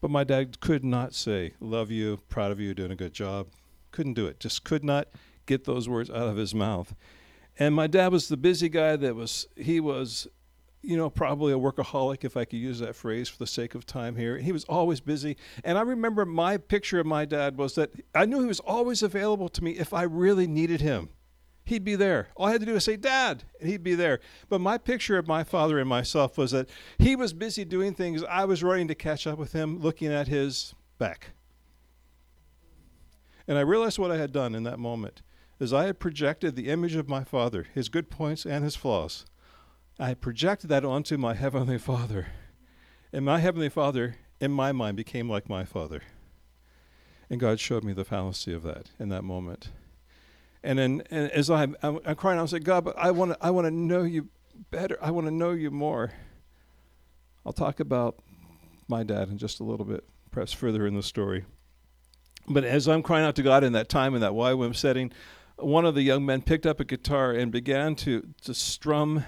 But 0.00 0.10
my 0.10 0.22
dad 0.22 0.60
could 0.60 0.84
not 0.84 1.14
say, 1.14 1.54
Love 1.58 1.90
you, 1.90 2.18
proud 2.28 2.52
of 2.52 2.60
you, 2.60 2.74
doing 2.74 2.92
a 2.92 2.96
good 2.96 3.14
job. 3.14 3.48
Couldn't 3.90 4.14
do 4.14 4.26
it. 4.26 4.38
Just 4.38 4.62
could 4.62 4.84
not 4.84 5.08
get 5.46 5.64
those 5.64 5.88
words 5.88 6.10
out 6.10 6.28
of 6.28 6.36
his 6.36 6.54
mouth. 6.54 6.94
And 7.58 7.74
my 7.74 7.88
dad 7.88 8.12
was 8.12 8.28
the 8.28 8.36
busy 8.36 8.68
guy 8.68 8.94
that 8.96 9.16
was, 9.16 9.48
he 9.56 9.80
was 9.80 10.28
you 10.82 10.96
know, 10.96 11.10
probably 11.10 11.52
a 11.52 11.58
workaholic, 11.58 12.24
if 12.24 12.36
I 12.36 12.44
could 12.44 12.60
use 12.60 12.78
that 12.78 12.94
phrase 12.94 13.28
for 13.28 13.38
the 13.38 13.46
sake 13.46 13.74
of 13.74 13.84
time 13.84 14.14
here. 14.16 14.38
He 14.38 14.52
was 14.52 14.64
always 14.64 15.00
busy. 15.00 15.36
And 15.64 15.76
I 15.76 15.82
remember 15.82 16.24
my 16.24 16.56
picture 16.56 17.00
of 17.00 17.06
my 17.06 17.24
dad 17.24 17.58
was 17.58 17.74
that 17.74 17.90
I 18.14 18.26
knew 18.26 18.40
he 18.40 18.46
was 18.46 18.60
always 18.60 19.02
available 19.02 19.48
to 19.48 19.64
me 19.64 19.72
if 19.72 19.92
I 19.92 20.02
really 20.02 20.46
needed 20.46 20.80
him. 20.80 21.08
He'd 21.68 21.84
be 21.84 21.96
there. 21.96 22.28
All 22.34 22.46
I 22.46 22.52
had 22.52 22.60
to 22.60 22.66
do 22.66 22.72
was 22.72 22.84
say, 22.84 22.96
Dad, 22.96 23.44
and 23.60 23.68
he'd 23.68 23.82
be 23.82 23.94
there. 23.94 24.20
But 24.48 24.60
my 24.60 24.78
picture 24.78 25.18
of 25.18 25.28
my 25.28 25.44
father 25.44 25.78
and 25.78 25.88
myself 25.88 26.38
was 26.38 26.50
that 26.52 26.68
he 26.98 27.14
was 27.14 27.32
busy 27.32 27.64
doing 27.64 27.94
things. 27.94 28.24
I 28.24 28.44
was 28.44 28.62
running 28.62 28.88
to 28.88 28.94
catch 28.94 29.26
up 29.26 29.38
with 29.38 29.52
him, 29.52 29.78
looking 29.78 30.12
at 30.12 30.28
his 30.28 30.74
back. 30.98 31.30
And 33.46 33.56
I 33.58 33.62
realized 33.62 33.98
what 33.98 34.10
I 34.10 34.16
had 34.16 34.32
done 34.32 34.54
in 34.54 34.62
that 34.64 34.78
moment 34.78 35.22
is 35.60 35.72
I 35.72 35.86
had 35.86 35.98
projected 35.98 36.56
the 36.56 36.68
image 36.68 36.94
of 36.94 37.08
my 37.08 37.24
father, 37.24 37.66
his 37.74 37.88
good 37.88 38.10
points 38.10 38.44
and 38.44 38.64
his 38.64 38.76
flaws 38.76 39.24
I 40.00 40.14
projected 40.14 40.70
that 40.70 40.84
onto 40.84 41.16
my 41.16 41.34
Heavenly 41.34 41.76
Father. 41.76 42.28
And 43.12 43.24
my 43.24 43.40
Heavenly 43.40 43.68
Father, 43.68 44.14
in 44.40 44.52
my 44.52 44.70
mind, 44.70 44.96
became 44.96 45.28
like 45.28 45.48
my 45.48 45.64
Father. 45.64 46.02
And 47.28 47.40
God 47.40 47.58
showed 47.58 47.82
me 47.82 47.92
the 47.92 48.04
fallacy 48.04 48.54
of 48.54 48.62
that 48.62 48.90
in 49.00 49.08
that 49.08 49.24
moment. 49.24 49.70
And 50.68 50.78
then 50.78 51.02
and 51.10 51.30
as 51.30 51.48
I'm, 51.48 51.74
I'm, 51.82 51.98
I'm 52.04 52.14
crying, 52.14 52.38
I 52.38 52.42
like, 52.42 52.62
God, 52.62 52.84
but 52.84 52.94
I 52.98 53.10
want 53.10 53.32
to 53.32 53.38
I 53.40 53.48
wanna 53.48 53.70
know 53.70 54.02
you 54.02 54.28
better. 54.70 54.98
I 55.00 55.10
want 55.10 55.26
to 55.26 55.30
know 55.30 55.52
you 55.52 55.70
more. 55.70 56.12
I'll 57.46 57.54
talk 57.54 57.80
about 57.80 58.18
my 58.86 59.02
dad 59.02 59.30
in 59.30 59.38
just 59.38 59.60
a 59.60 59.64
little 59.64 59.86
bit, 59.86 60.04
perhaps 60.30 60.52
further 60.52 60.86
in 60.86 60.94
the 60.94 61.02
story. 61.02 61.46
But 62.46 62.64
as 62.64 62.86
I'm 62.86 63.02
crying 63.02 63.24
out 63.24 63.34
to 63.36 63.42
God 63.42 63.64
in 63.64 63.72
that 63.72 63.88
time, 63.88 64.14
in 64.14 64.20
that 64.20 64.32
YWAM 64.32 64.76
setting, 64.76 65.10
one 65.56 65.86
of 65.86 65.94
the 65.94 66.02
young 66.02 66.26
men 66.26 66.42
picked 66.42 66.66
up 66.66 66.80
a 66.80 66.84
guitar 66.84 67.32
and 67.32 67.50
began 67.50 67.94
to, 67.96 68.28
to 68.42 68.52
strum 68.52 69.24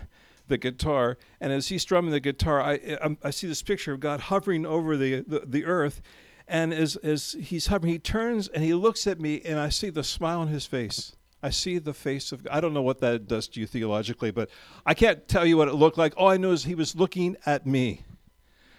the 0.46 0.58
guitar. 0.58 1.16
And 1.40 1.54
as 1.54 1.68
he's 1.68 1.80
strumming 1.80 2.10
the 2.10 2.20
guitar, 2.20 2.60
I, 2.60 2.98
I, 3.02 3.16
I 3.24 3.30
see 3.30 3.46
this 3.46 3.62
picture 3.62 3.94
of 3.94 4.00
God 4.00 4.20
hovering 4.20 4.66
over 4.66 4.94
the, 4.94 5.24
the, 5.26 5.44
the 5.46 5.64
earth. 5.64 6.02
And 6.46 6.74
as, 6.74 6.96
as 6.96 7.34
he's 7.40 7.68
hovering, 7.68 7.94
he 7.94 7.98
turns 7.98 8.48
and 8.48 8.62
he 8.62 8.74
looks 8.74 9.06
at 9.06 9.18
me, 9.18 9.40
and 9.40 9.58
I 9.58 9.70
see 9.70 9.88
the 9.88 10.04
smile 10.04 10.40
on 10.40 10.48
his 10.48 10.66
face. 10.66 11.16
I 11.42 11.50
see 11.50 11.78
the 11.78 11.94
face 11.94 12.32
of 12.32 12.44
God. 12.44 12.54
I 12.54 12.60
don't 12.60 12.74
know 12.74 12.82
what 12.82 13.00
that 13.00 13.26
does 13.26 13.48
to 13.48 13.60
you 13.60 13.66
theologically, 13.66 14.30
but 14.30 14.50
I 14.84 14.94
can't 14.94 15.26
tell 15.26 15.46
you 15.46 15.56
what 15.56 15.68
it 15.68 15.74
looked 15.74 15.96
like. 15.96 16.14
All 16.16 16.28
I 16.28 16.36
know 16.36 16.52
is 16.52 16.64
he 16.64 16.74
was 16.74 16.94
looking 16.94 17.36
at 17.46 17.66
me. 17.66 18.04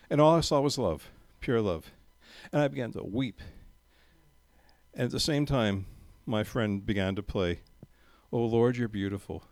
And 0.09 0.21
all 0.21 0.35
I 0.35 0.41
saw 0.41 0.59
was 0.59 0.77
love, 0.77 1.09
pure 1.39 1.61
love. 1.61 1.91
And 2.51 2.61
I 2.61 2.67
began 2.67 2.91
to 2.93 3.03
weep. 3.03 3.41
And 4.93 5.05
at 5.05 5.11
the 5.11 5.19
same 5.19 5.45
time, 5.45 5.85
my 6.25 6.43
friend 6.43 6.85
began 6.85 7.15
to 7.15 7.23
play, 7.23 7.61
Oh 8.31 8.45
Lord, 8.45 8.77
you're 8.77 8.87
beautiful. 8.87 9.43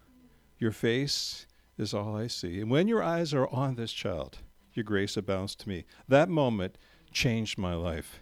Your 0.57 0.71
face 0.71 1.47
is 1.77 1.93
all 1.93 2.15
I 2.15 2.27
see. 2.27 2.59
And 2.59 2.69
when 2.69 2.87
your 2.87 3.01
eyes 3.01 3.33
are 3.33 3.47
on 3.47 3.75
this 3.75 3.93
child, 3.93 4.39
your 4.73 4.83
grace 4.83 5.17
abounds 5.17 5.55
to 5.55 5.69
me. 5.69 5.85
That 6.07 6.29
moment 6.29 6.77
changed 7.11 7.57
my 7.57 7.73
life. 7.73 8.19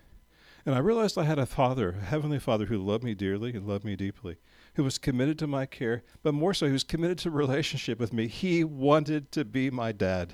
And 0.67 0.75
I 0.75 0.79
realized 0.79 1.17
I 1.17 1.23
had 1.23 1.39
a 1.39 1.47
father, 1.47 1.95
a 2.01 2.05
heavenly 2.05 2.37
father, 2.37 2.65
who 2.65 2.77
loved 2.77 3.03
me 3.03 3.15
dearly 3.15 3.55
and 3.55 3.65
loved 3.65 3.85
me 3.85 3.95
deeply 3.95 4.37
who 4.77 4.83
was 4.83 4.99
committed 4.99 5.39
to 5.39 5.47
my 5.47 5.65
care, 5.65 6.03
but 6.21 6.35
more 6.35 6.53
so, 6.53 6.67
he 6.67 6.71
was 6.71 6.83
committed 6.83 7.17
to 7.17 7.31
relationship 7.31 7.99
with 7.99 8.13
me. 8.13 8.27
He 8.27 8.63
wanted 8.63 9.31
to 9.33 9.43
be 9.43 9.69
my 9.71 9.91
dad. 9.91 10.33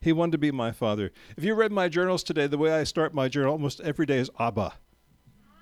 He 0.00 0.12
wanted 0.12 0.32
to 0.32 0.38
be 0.38 0.52
my 0.52 0.70
father. 0.70 1.10
If 1.36 1.44
you 1.44 1.54
read 1.54 1.72
my 1.72 1.88
journals 1.88 2.22
today, 2.22 2.46
the 2.46 2.58
way 2.58 2.72
I 2.72 2.84
start 2.84 3.12
my 3.12 3.28
journal 3.28 3.52
almost 3.52 3.80
every 3.80 4.06
day 4.06 4.18
is 4.18 4.30
Abba. 4.38 4.74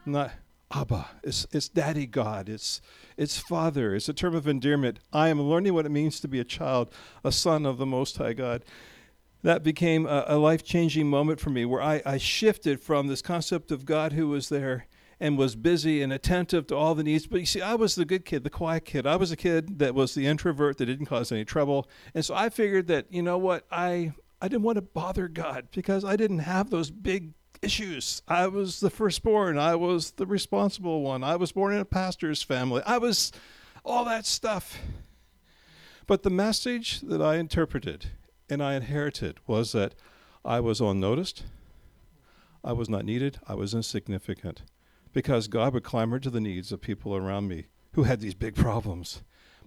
Not 0.04 0.32
Abba. 0.70 1.08
It's, 1.22 1.46
it's 1.50 1.68
Daddy 1.68 2.06
God. 2.06 2.48
It's, 2.48 2.82
it's 3.16 3.38
Father. 3.38 3.94
It's 3.94 4.08
a 4.08 4.14
term 4.14 4.34
of 4.34 4.46
endearment. 4.46 4.98
I 5.12 5.28
am 5.28 5.40
learning 5.40 5.72
what 5.72 5.86
it 5.86 5.90
means 5.90 6.20
to 6.20 6.28
be 6.28 6.40
a 6.40 6.44
child, 6.44 6.92
a 7.24 7.32
son 7.32 7.64
of 7.64 7.78
the 7.78 7.86
Most 7.86 8.18
High 8.18 8.34
God. 8.34 8.64
That 9.42 9.62
became 9.62 10.06
a, 10.06 10.24
a 10.28 10.36
life 10.36 10.62
changing 10.62 11.08
moment 11.08 11.40
for 11.40 11.50
me 11.50 11.64
where 11.64 11.82
I, 11.82 12.02
I 12.04 12.18
shifted 12.18 12.80
from 12.80 13.06
this 13.06 13.22
concept 13.22 13.70
of 13.70 13.84
God 13.84 14.12
who 14.12 14.28
was 14.28 14.48
there 14.48 14.86
and 15.18 15.36
was 15.36 15.54
busy 15.54 16.02
and 16.02 16.12
attentive 16.12 16.66
to 16.68 16.76
all 16.76 16.94
the 16.94 17.04
needs. 17.04 17.26
But 17.26 17.40
you 17.40 17.46
see, 17.46 17.60
I 17.60 17.74
was 17.74 17.94
the 17.94 18.04
good 18.04 18.24
kid, 18.24 18.42
the 18.44 18.50
quiet 18.50 18.84
kid. 18.84 19.06
I 19.06 19.16
was 19.16 19.30
a 19.30 19.36
kid 19.36 19.78
that 19.78 19.94
was 19.94 20.14
the 20.14 20.26
introvert 20.26 20.78
that 20.78 20.86
didn't 20.86 21.06
cause 21.06 21.30
any 21.30 21.44
trouble. 21.44 21.88
And 22.14 22.24
so 22.24 22.34
I 22.34 22.48
figured 22.48 22.86
that, 22.88 23.06
you 23.10 23.22
know 23.22 23.38
what, 23.38 23.66
I 23.70 24.12
I 24.42 24.48
didn't 24.48 24.62
want 24.62 24.76
to 24.76 24.82
bother 24.82 25.28
God 25.28 25.68
because 25.70 26.04
I 26.04 26.16
didn't 26.16 26.38
have 26.40 26.70
those 26.70 26.90
big 26.90 27.34
issues. 27.60 28.22
I 28.26 28.46
was 28.46 28.80
the 28.80 28.88
firstborn. 28.88 29.58
I 29.58 29.74
was 29.74 30.12
the 30.12 30.26
responsible 30.26 31.02
one. 31.02 31.22
I 31.22 31.36
was 31.36 31.52
born 31.52 31.74
in 31.74 31.80
a 31.80 31.84
pastor's 31.84 32.42
family. 32.42 32.82
I 32.86 32.96
was 32.96 33.32
all 33.84 34.06
that 34.06 34.24
stuff. 34.24 34.78
But 36.06 36.22
the 36.22 36.30
message 36.30 37.02
that 37.02 37.20
I 37.20 37.36
interpreted 37.36 38.10
and 38.50 38.62
I 38.62 38.74
inherited 38.74 39.38
was 39.46 39.72
that 39.72 39.94
I 40.44 40.60
was 40.60 40.80
unnoticed, 40.80 41.44
I 42.64 42.72
was 42.72 42.88
not 42.88 43.04
needed, 43.04 43.38
I 43.46 43.54
was 43.54 43.72
insignificant 43.74 44.62
because 45.12 45.48
God 45.48 45.74
would 45.74 45.84
clamor 45.84 46.18
to 46.18 46.30
the 46.30 46.40
needs 46.40 46.72
of 46.72 46.80
people 46.80 47.16
around 47.16 47.48
me 47.48 47.66
who 47.92 48.04
had 48.04 48.20
these 48.20 48.34
big 48.34 48.54
problems. 48.54 49.22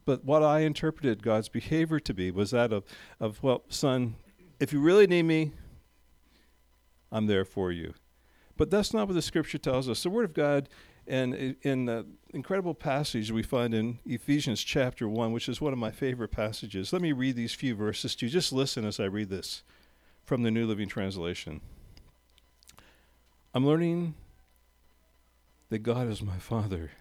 But 0.06 0.24
what 0.26 0.44
I 0.44 0.60
interpreted 0.60 1.24
God's 1.24 1.50
behavior 1.50 2.00
to 2.00 2.14
be 2.14 2.32
was 2.32 2.52
that 2.52 2.74
of, 2.74 2.84
of 3.20 3.42
well, 3.42 3.64
son, 3.70 4.16
if 4.60 4.74
you 4.74 4.80
really 4.80 5.08
need 5.08 5.24
me, 5.24 5.52
I'm 7.12 7.28
there 7.28 7.46
for 7.46 7.72
you. 7.72 7.94
But 8.58 8.70
that's 8.70 8.94
not 8.94 9.08
what 9.08 9.14
the 9.14 9.22
scripture 9.22 9.58
tells 9.58 9.90
us. 9.90 10.04
The 10.04 10.10
Word 10.10 10.26
of 10.26 10.34
God, 10.34 10.70
and 11.08 11.56
in 11.62 11.86
the 11.86 12.06
incredible 12.34 12.74
passage 12.74 13.32
we 13.32 13.44
find 13.44 13.74
in 13.74 14.00
Ephesians 14.06 14.64
chapter 14.64 15.08
1, 15.08 15.32
which 15.32 15.50
is 15.50 15.60
one 15.60 15.74
of 15.74 15.80
my 15.80 15.92
favorite 15.92 16.32
passages. 16.32 16.94
Let 16.94 17.02
me 17.02 17.12
read 17.12 17.36
these 17.36 17.54
few 17.54 17.76
verses 17.76 18.16
to 18.16 18.26
you. 18.26 18.32
Just 18.32 18.54
listen 18.54 18.86
as 18.86 19.00
I 19.00 19.06
read 19.06 19.30
this 19.30 19.64
from 20.24 20.44
the 20.44 20.52
New 20.52 20.66
Living 20.66 20.88
Translation. 20.88 21.62
I'm 23.54 23.66
learning 23.66 24.16
that 25.70 25.80
God 25.80 26.08
is 26.08 26.22
my 26.22 26.38
Father. 26.38 26.92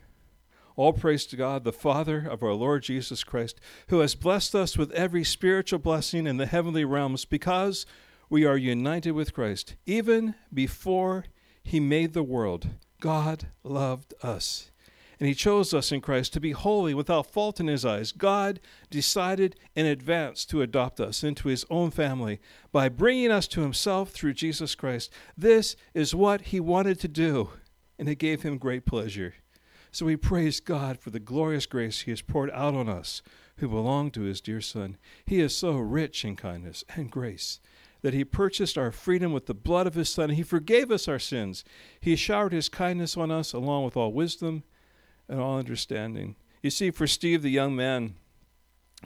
All 0.74 0.92
praise 0.92 1.26
to 1.26 1.36
God, 1.36 1.64
the 1.64 1.72
Father 1.72 2.26
of 2.28 2.42
our 2.42 2.54
Lord 2.54 2.82
Jesus 2.82 3.22
Christ, 3.22 3.60
who 3.88 4.00
has 4.00 4.14
blessed 4.14 4.54
us 4.54 4.76
with 4.76 4.90
every 4.92 5.24
spiritual 5.24 5.78
blessing 5.78 6.26
in 6.26 6.38
the 6.38 6.46
heavenly 6.46 6.84
realms 6.84 7.24
because 7.24 7.86
we 8.30 8.44
are 8.46 8.56
united 8.56 9.12
with 9.12 9.34
Christ. 9.34 9.76
Even 9.84 10.34
before 10.52 11.26
he 11.62 11.78
made 11.78 12.14
the 12.14 12.22
world, 12.22 12.68
God 13.02 13.48
loved 13.64 14.14
us. 14.22 14.70
And 15.18 15.26
he 15.28 15.34
chose 15.34 15.74
us 15.74 15.90
in 15.90 16.00
Christ 16.00 16.32
to 16.32 16.40
be 16.40 16.52
holy 16.52 16.94
without 16.94 17.26
fault 17.26 17.58
in 17.58 17.66
his 17.66 17.84
eyes. 17.84 18.12
God 18.12 18.60
decided 18.90 19.56
in 19.74 19.86
advance 19.86 20.44
to 20.46 20.62
adopt 20.62 21.00
us 21.00 21.24
into 21.24 21.48
his 21.48 21.66
own 21.68 21.90
family 21.90 22.40
by 22.70 22.88
bringing 22.88 23.32
us 23.32 23.48
to 23.48 23.60
himself 23.60 24.10
through 24.10 24.34
Jesus 24.34 24.76
Christ. 24.76 25.12
This 25.36 25.74
is 25.94 26.14
what 26.14 26.42
he 26.42 26.60
wanted 26.60 27.00
to 27.00 27.08
do 27.08 27.50
and 27.98 28.08
it 28.08 28.16
gave 28.16 28.42
him 28.42 28.56
great 28.56 28.86
pleasure. 28.86 29.34
So 29.90 30.06
we 30.06 30.16
praise 30.16 30.60
God 30.60 30.98
for 30.98 31.10
the 31.10 31.20
glorious 31.20 31.66
grace 31.66 32.02
he 32.02 32.12
has 32.12 32.22
poured 32.22 32.50
out 32.52 32.74
on 32.74 32.88
us 32.88 33.20
who 33.56 33.68
belong 33.68 34.12
to 34.12 34.22
his 34.22 34.40
dear 34.40 34.60
Son. 34.60 34.96
He 35.26 35.40
is 35.40 35.56
so 35.56 35.72
rich 35.76 36.24
in 36.24 36.36
kindness 36.36 36.84
and 36.96 37.10
grace 37.10 37.58
that 38.02 38.14
he 38.14 38.24
purchased 38.24 38.76
our 38.76 38.92
freedom 38.92 39.32
with 39.32 39.46
the 39.46 39.54
blood 39.54 39.86
of 39.86 39.94
his 39.94 40.08
Son. 40.08 40.30
He 40.30 40.42
forgave 40.42 40.90
us 40.90 41.08
our 41.08 41.18
sins. 41.18 41.64
He 42.00 42.16
showered 42.16 42.52
his 42.52 42.68
kindness 42.68 43.16
on 43.16 43.30
us 43.30 43.52
along 43.52 43.84
with 43.84 43.96
all 43.96 44.12
wisdom 44.12 44.64
and 45.28 45.40
all 45.40 45.58
understanding. 45.58 46.36
You 46.62 46.70
see, 46.70 46.90
for 46.90 47.06
Steve, 47.06 47.42
the 47.42 47.50
young 47.50 47.74
man, 47.74 48.14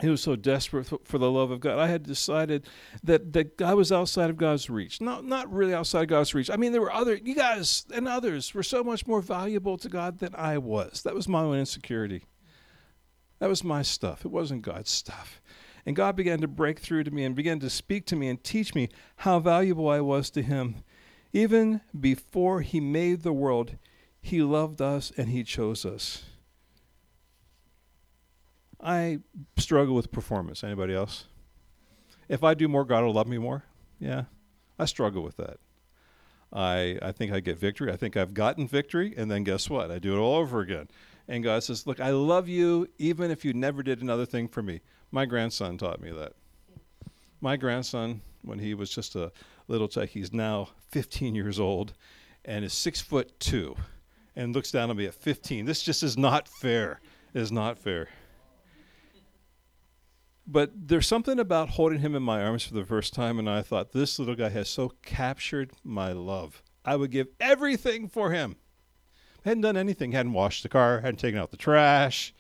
he 0.00 0.08
was 0.08 0.22
so 0.22 0.36
desperate 0.36 0.88
for 1.04 1.18
the 1.18 1.30
love 1.30 1.50
of 1.50 1.60
God. 1.60 1.78
I 1.78 1.86
had 1.86 2.02
decided 2.02 2.66
that, 3.02 3.32
that 3.32 3.62
I 3.62 3.72
was 3.74 3.90
outside 3.90 4.28
of 4.28 4.36
God's 4.36 4.68
reach. 4.68 5.00
Not 5.00 5.24
not 5.24 5.50
really 5.50 5.72
outside 5.72 6.02
of 6.02 6.08
God's 6.08 6.34
reach. 6.34 6.50
I 6.50 6.56
mean, 6.56 6.72
there 6.72 6.82
were 6.82 6.92
other 6.92 7.14
you 7.14 7.34
guys 7.34 7.86
and 7.94 8.06
others 8.06 8.52
were 8.52 8.62
so 8.62 8.84
much 8.84 9.06
more 9.06 9.22
valuable 9.22 9.78
to 9.78 9.88
God 9.88 10.18
than 10.18 10.34
I 10.34 10.58
was. 10.58 11.02
That 11.02 11.14
was 11.14 11.28
my 11.28 11.40
own 11.40 11.56
insecurity. 11.56 12.24
That 13.38 13.48
was 13.48 13.64
my 13.64 13.82
stuff. 13.82 14.24
It 14.24 14.30
wasn't 14.30 14.62
God's 14.62 14.90
stuff. 14.90 15.40
And 15.86 15.94
God 15.94 16.16
began 16.16 16.40
to 16.40 16.48
break 16.48 16.80
through 16.80 17.04
to 17.04 17.12
me 17.12 17.24
and 17.24 17.36
began 17.36 17.60
to 17.60 17.70
speak 17.70 18.06
to 18.06 18.16
me 18.16 18.28
and 18.28 18.42
teach 18.42 18.74
me 18.74 18.88
how 19.18 19.38
valuable 19.38 19.88
I 19.88 20.00
was 20.00 20.30
to 20.30 20.42
Him. 20.42 20.82
Even 21.32 21.80
before 21.98 22.60
He 22.62 22.80
made 22.80 23.22
the 23.22 23.32
world, 23.32 23.76
He 24.20 24.42
loved 24.42 24.82
us 24.82 25.12
and 25.16 25.28
He 25.28 25.44
chose 25.44 25.86
us. 25.86 26.24
I 28.80 29.20
struggle 29.56 29.94
with 29.94 30.10
performance. 30.10 30.64
Anybody 30.64 30.94
else? 30.94 31.26
If 32.28 32.42
I 32.42 32.54
do 32.54 32.66
more, 32.66 32.84
God 32.84 33.04
will 33.04 33.12
love 33.12 33.28
me 33.28 33.38
more. 33.38 33.64
Yeah, 34.00 34.24
I 34.78 34.84
struggle 34.84 35.22
with 35.22 35.36
that. 35.36 35.58
I 36.52 36.98
I 37.00 37.12
think 37.12 37.32
I 37.32 37.40
get 37.40 37.58
victory. 37.58 37.92
I 37.92 37.96
think 37.96 38.16
I've 38.16 38.34
gotten 38.34 38.66
victory, 38.66 39.14
and 39.16 39.30
then 39.30 39.44
guess 39.44 39.70
what? 39.70 39.90
I 39.90 39.98
do 39.98 40.16
it 40.16 40.18
all 40.18 40.36
over 40.36 40.60
again. 40.60 40.88
And 41.28 41.42
God 41.42 41.64
says, 41.64 41.86
"Look, 41.86 42.00
I 42.00 42.10
love 42.10 42.48
you, 42.48 42.88
even 42.98 43.30
if 43.30 43.44
you 43.44 43.52
never 43.52 43.82
did 43.82 44.00
another 44.00 44.26
thing 44.26 44.48
for 44.48 44.62
me." 44.62 44.80
My 45.10 45.24
grandson 45.24 45.78
taught 45.78 46.00
me 46.00 46.10
that. 46.12 46.34
My 47.40 47.56
grandson, 47.56 48.22
when 48.42 48.58
he 48.58 48.74
was 48.74 48.90
just 48.90 49.14
a 49.14 49.32
little 49.68 49.88
child, 49.88 50.10
he's 50.10 50.32
now 50.32 50.70
15 50.90 51.34
years 51.34 51.58
old, 51.58 51.94
and 52.44 52.64
is 52.64 52.72
six 52.72 53.00
foot 53.00 53.38
two, 53.40 53.76
and 54.34 54.54
looks 54.54 54.70
down 54.70 54.90
at 54.90 54.96
me 54.96 55.06
at 55.06 55.14
15. 55.14 55.64
This 55.64 55.82
just 55.82 56.02
is 56.02 56.16
not 56.16 56.48
fair. 56.48 57.00
It 57.34 57.40
is 57.40 57.52
not 57.52 57.78
fair. 57.78 58.08
But 60.46 60.70
there's 60.88 61.08
something 61.08 61.40
about 61.40 61.70
holding 61.70 61.98
him 61.98 62.14
in 62.14 62.22
my 62.22 62.42
arms 62.42 62.64
for 62.64 62.74
the 62.74 62.84
first 62.84 63.12
time, 63.12 63.40
and 63.40 63.50
I 63.50 63.62
thought, 63.62 63.90
this 63.90 64.18
little 64.18 64.36
guy 64.36 64.48
has 64.50 64.68
so 64.68 64.92
captured 65.02 65.72
my 65.82 66.12
love. 66.12 66.62
I 66.84 66.94
would 66.94 67.10
give 67.10 67.28
everything 67.40 68.08
for 68.08 68.30
him. 68.30 68.56
Hadn't 69.46 69.60
done 69.60 69.76
anything, 69.76 70.10
hadn't 70.10 70.32
washed 70.32 70.64
the 70.64 70.68
car, 70.68 71.02
hadn't 71.02 71.20
taken 71.20 71.38
out 71.38 71.52
the 71.52 71.56
trash. 71.56 72.34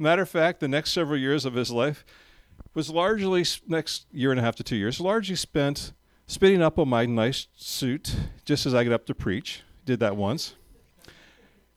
Matter 0.00 0.22
of 0.22 0.28
fact, 0.28 0.58
the 0.58 0.66
next 0.66 0.90
several 0.90 1.16
years 1.16 1.44
of 1.44 1.54
his 1.54 1.70
life 1.70 2.04
was 2.74 2.90
largely, 2.90 3.44
next 3.68 4.06
year 4.10 4.32
and 4.32 4.40
a 4.40 4.42
half 4.42 4.56
to 4.56 4.64
two 4.64 4.74
years, 4.74 4.98
largely 4.98 5.36
spent 5.36 5.92
spitting 6.26 6.60
up 6.60 6.76
on 6.76 6.88
my 6.88 7.06
nice 7.06 7.46
suit 7.54 8.16
just 8.44 8.66
as 8.66 8.74
I 8.74 8.82
get 8.82 8.92
up 8.92 9.06
to 9.06 9.14
preach. 9.14 9.62
Did 9.84 10.00
that 10.00 10.16
once. 10.16 10.56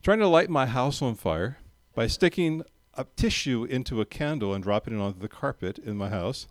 Trying 0.02 0.18
to 0.18 0.26
light 0.26 0.50
my 0.50 0.66
house 0.66 1.00
on 1.00 1.14
fire 1.14 1.58
by 1.94 2.08
sticking 2.08 2.64
a 2.94 3.06
tissue 3.14 3.62
into 3.62 4.00
a 4.00 4.04
candle 4.04 4.52
and 4.52 4.64
dropping 4.64 4.98
it 4.98 5.00
onto 5.00 5.20
the 5.20 5.28
carpet 5.28 5.78
in 5.78 5.96
my 5.96 6.08
house. 6.08 6.48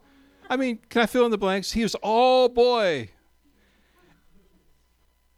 I 0.49 0.55
mean, 0.55 0.79
can 0.87 1.01
I 1.01 1.07
fill 1.07 1.25
in 1.25 1.31
the 1.31 1.37
blanks? 1.37 1.73
He 1.73 1.83
was 1.83 1.95
all 1.95 2.47
boy. 2.47 3.09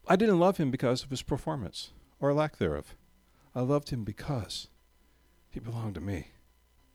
I 0.08 0.16
didn't 0.16 0.38
love 0.38 0.58
him 0.58 0.70
because 0.70 1.04
of 1.04 1.10
his 1.10 1.24
performance 1.24 1.90
or 2.20 2.34
lack 2.34 2.58
thereof. 2.58 2.96
I 3.54 3.62
loved 3.62 3.90
him 3.90 4.04
because 4.04 4.68
he 5.50 5.60
belonged 5.60 5.96
to 5.96 6.02
me. 6.02 6.30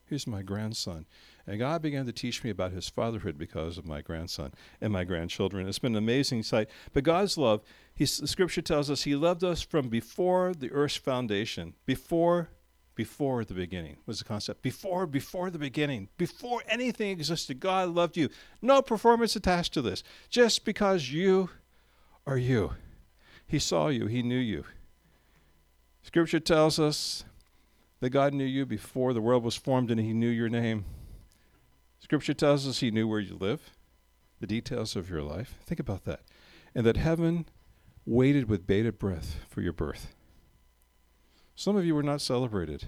Here's 0.05 0.27
my 0.27 0.43
grandson. 0.43 1.07
And 1.47 1.61
God 1.61 1.83
began 1.83 2.05
to 2.07 2.13
teach 2.13 2.43
me 2.43 2.51
about 2.51 2.73
his 2.73 2.89
fatherhood 2.89 3.39
because 3.39 3.79
of 3.79 3.87
my 3.87 4.03
grandson 4.03 4.53
and 4.81 4.93
my 4.93 5.05
grandchildren. 5.05 5.69
It's 5.69 5.79
been 5.79 5.93
an 5.93 5.99
amazing 5.99 6.43
sight. 6.43 6.69
But 6.93 7.05
God's 7.05 7.39
love, 7.39 7.63
he's, 7.95 8.19
the 8.19 8.27
scripture 8.27 8.61
tells 8.61 8.91
us 8.91 9.05
he 9.05 9.15
loved 9.15 9.45
us 9.45 9.63
from 9.63 9.89
before 9.89 10.53
the 10.53 10.73
earth's 10.73 10.97
foundation, 10.97 11.75
before 11.87 12.51
before 12.97 13.47
the 13.47 13.55
beginning 13.55 13.97
was 14.05 14.19
the 14.19 14.27
concept. 14.27 14.61
Before, 14.61 15.07
before 15.07 15.49
the 15.49 15.59
beginning, 15.59 16.11
before 16.19 16.63
anything 16.69 17.11
existed, 17.11 17.59
God 17.59 17.89
loved 17.89 18.15
you. 18.15 18.29
No 18.61 18.83
performance 18.83 19.35
attached 19.35 19.73
to 19.73 19.81
this. 19.81 20.03
Just 20.29 20.67
because 20.67 21.11
you 21.11 21.49
are 22.27 22.37
you. 22.37 22.75
He 23.47 23.59
saw 23.59 23.89
you, 23.89 24.07
He 24.07 24.23
knew 24.23 24.37
you. 24.37 24.65
Scripture 26.03 26.41
tells 26.41 26.79
us 26.79 27.25
that 28.01 28.11
God 28.11 28.35
knew 28.35 28.45
you 28.45 28.65
before 28.65 29.13
the 29.13 29.21
world 29.21 29.45
was 29.45 29.57
formed 29.57 29.91
and 29.91 30.01
He 30.01 30.13
knew 30.13 30.29
your 30.29 30.49
name. 30.49 30.85
Scripture 31.99 32.35
tells 32.35 32.67
us 32.67 32.81
He 32.81 32.91
knew 32.91 33.07
where 33.07 33.21
you 33.21 33.37
live, 33.37 33.71
the 34.41 34.47
details 34.47 34.97
of 34.97 35.11
your 35.11 35.23
life. 35.23 35.57
Think 35.65 35.81
about 35.81 36.05
that. 36.05 36.21
And 36.75 36.87
that 36.87 36.97
heaven 36.97 37.47
waited 38.07 38.49
with 38.49 38.67
bated 38.67 38.99
breath 38.99 39.37
for 39.49 39.61
your 39.61 39.73
birth. 39.73 40.15
Some 41.55 41.77
of 41.77 41.85
you 41.85 41.95
were 41.95 42.03
not 42.03 42.21
celebrated. 42.21 42.85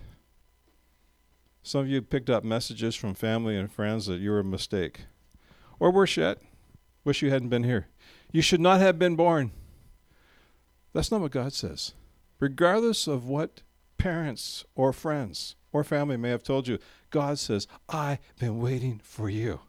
Some 1.62 1.82
of 1.82 1.88
you 1.88 2.02
picked 2.02 2.30
up 2.30 2.42
messages 2.42 2.96
from 2.96 3.14
family 3.14 3.56
and 3.56 3.70
friends 3.70 4.06
that 4.06 4.20
you 4.20 4.30
were 4.30 4.40
a 4.40 4.44
mistake. 4.44 5.02
Or 5.78 5.90
worse 5.92 6.16
yet, 6.16 6.38
wish 7.04 7.22
you 7.22 7.30
hadn't 7.30 7.50
been 7.50 7.64
here. 7.64 7.88
You 8.32 8.42
should 8.42 8.60
not 8.60 8.80
have 8.80 8.98
been 8.98 9.14
born. 9.14 9.52
That's 10.92 11.10
not 11.10 11.20
what 11.20 11.30
God 11.30 11.52
says. 11.52 11.92
Regardless 12.42 13.06
of 13.06 13.28
what 13.28 13.62
parents 13.98 14.64
or 14.74 14.92
friends 14.92 15.54
or 15.72 15.84
family 15.84 16.16
may 16.16 16.30
have 16.30 16.42
told 16.42 16.66
you, 16.66 16.80
God 17.10 17.38
says, 17.38 17.68
I've 17.88 18.18
been 18.40 18.60
waiting 18.60 19.00
for 19.04 19.30
you. 19.30 19.60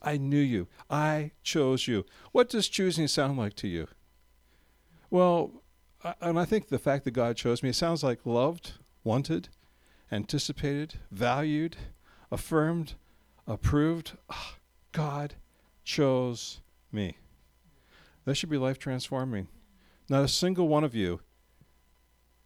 I 0.00 0.16
knew 0.16 0.38
you. 0.38 0.68
I 0.88 1.32
chose 1.42 1.88
you. 1.88 2.06
What 2.30 2.48
does 2.48 2.68
choosing 2.68 3.08
sound 3.08 3.38
like 3.38 3.54
to 3.54 3.66
you? 3.66 3.88
Well, 5.10 5.64
and 6.20 6.38
I 6.38 6.44
think 6.44 6.68
the 6.68 6.78
fact 6.78 7.02
that 7.06 7.10
God 7.10 7.36
chose 7.36 7.60
me, 7.60 7.72
sounds 7.72 8.04
like 8.04 8.20
loved, 8.24 8.74
wanted, 9.02 9.48
anticipated, 10.12 11.00
valued, 11.10 11.76
affirmed, 12.30 12.94
approved. 13.48 14.12
Oh, 14.30 14.52
God 14.92 15.34
chose 15.82 16.60
me. 16.92 17.16
That 18.26 18.36
should 18.36 18.48
be 18.50 18.58
life 18.58 18.78
transforming. 18.78 19.48
Not 20.08 20.22
a 20.22 20.28
single 20.28 20.68
one 20.68 20.84
of 20.84 20.94
you 20.94 21.18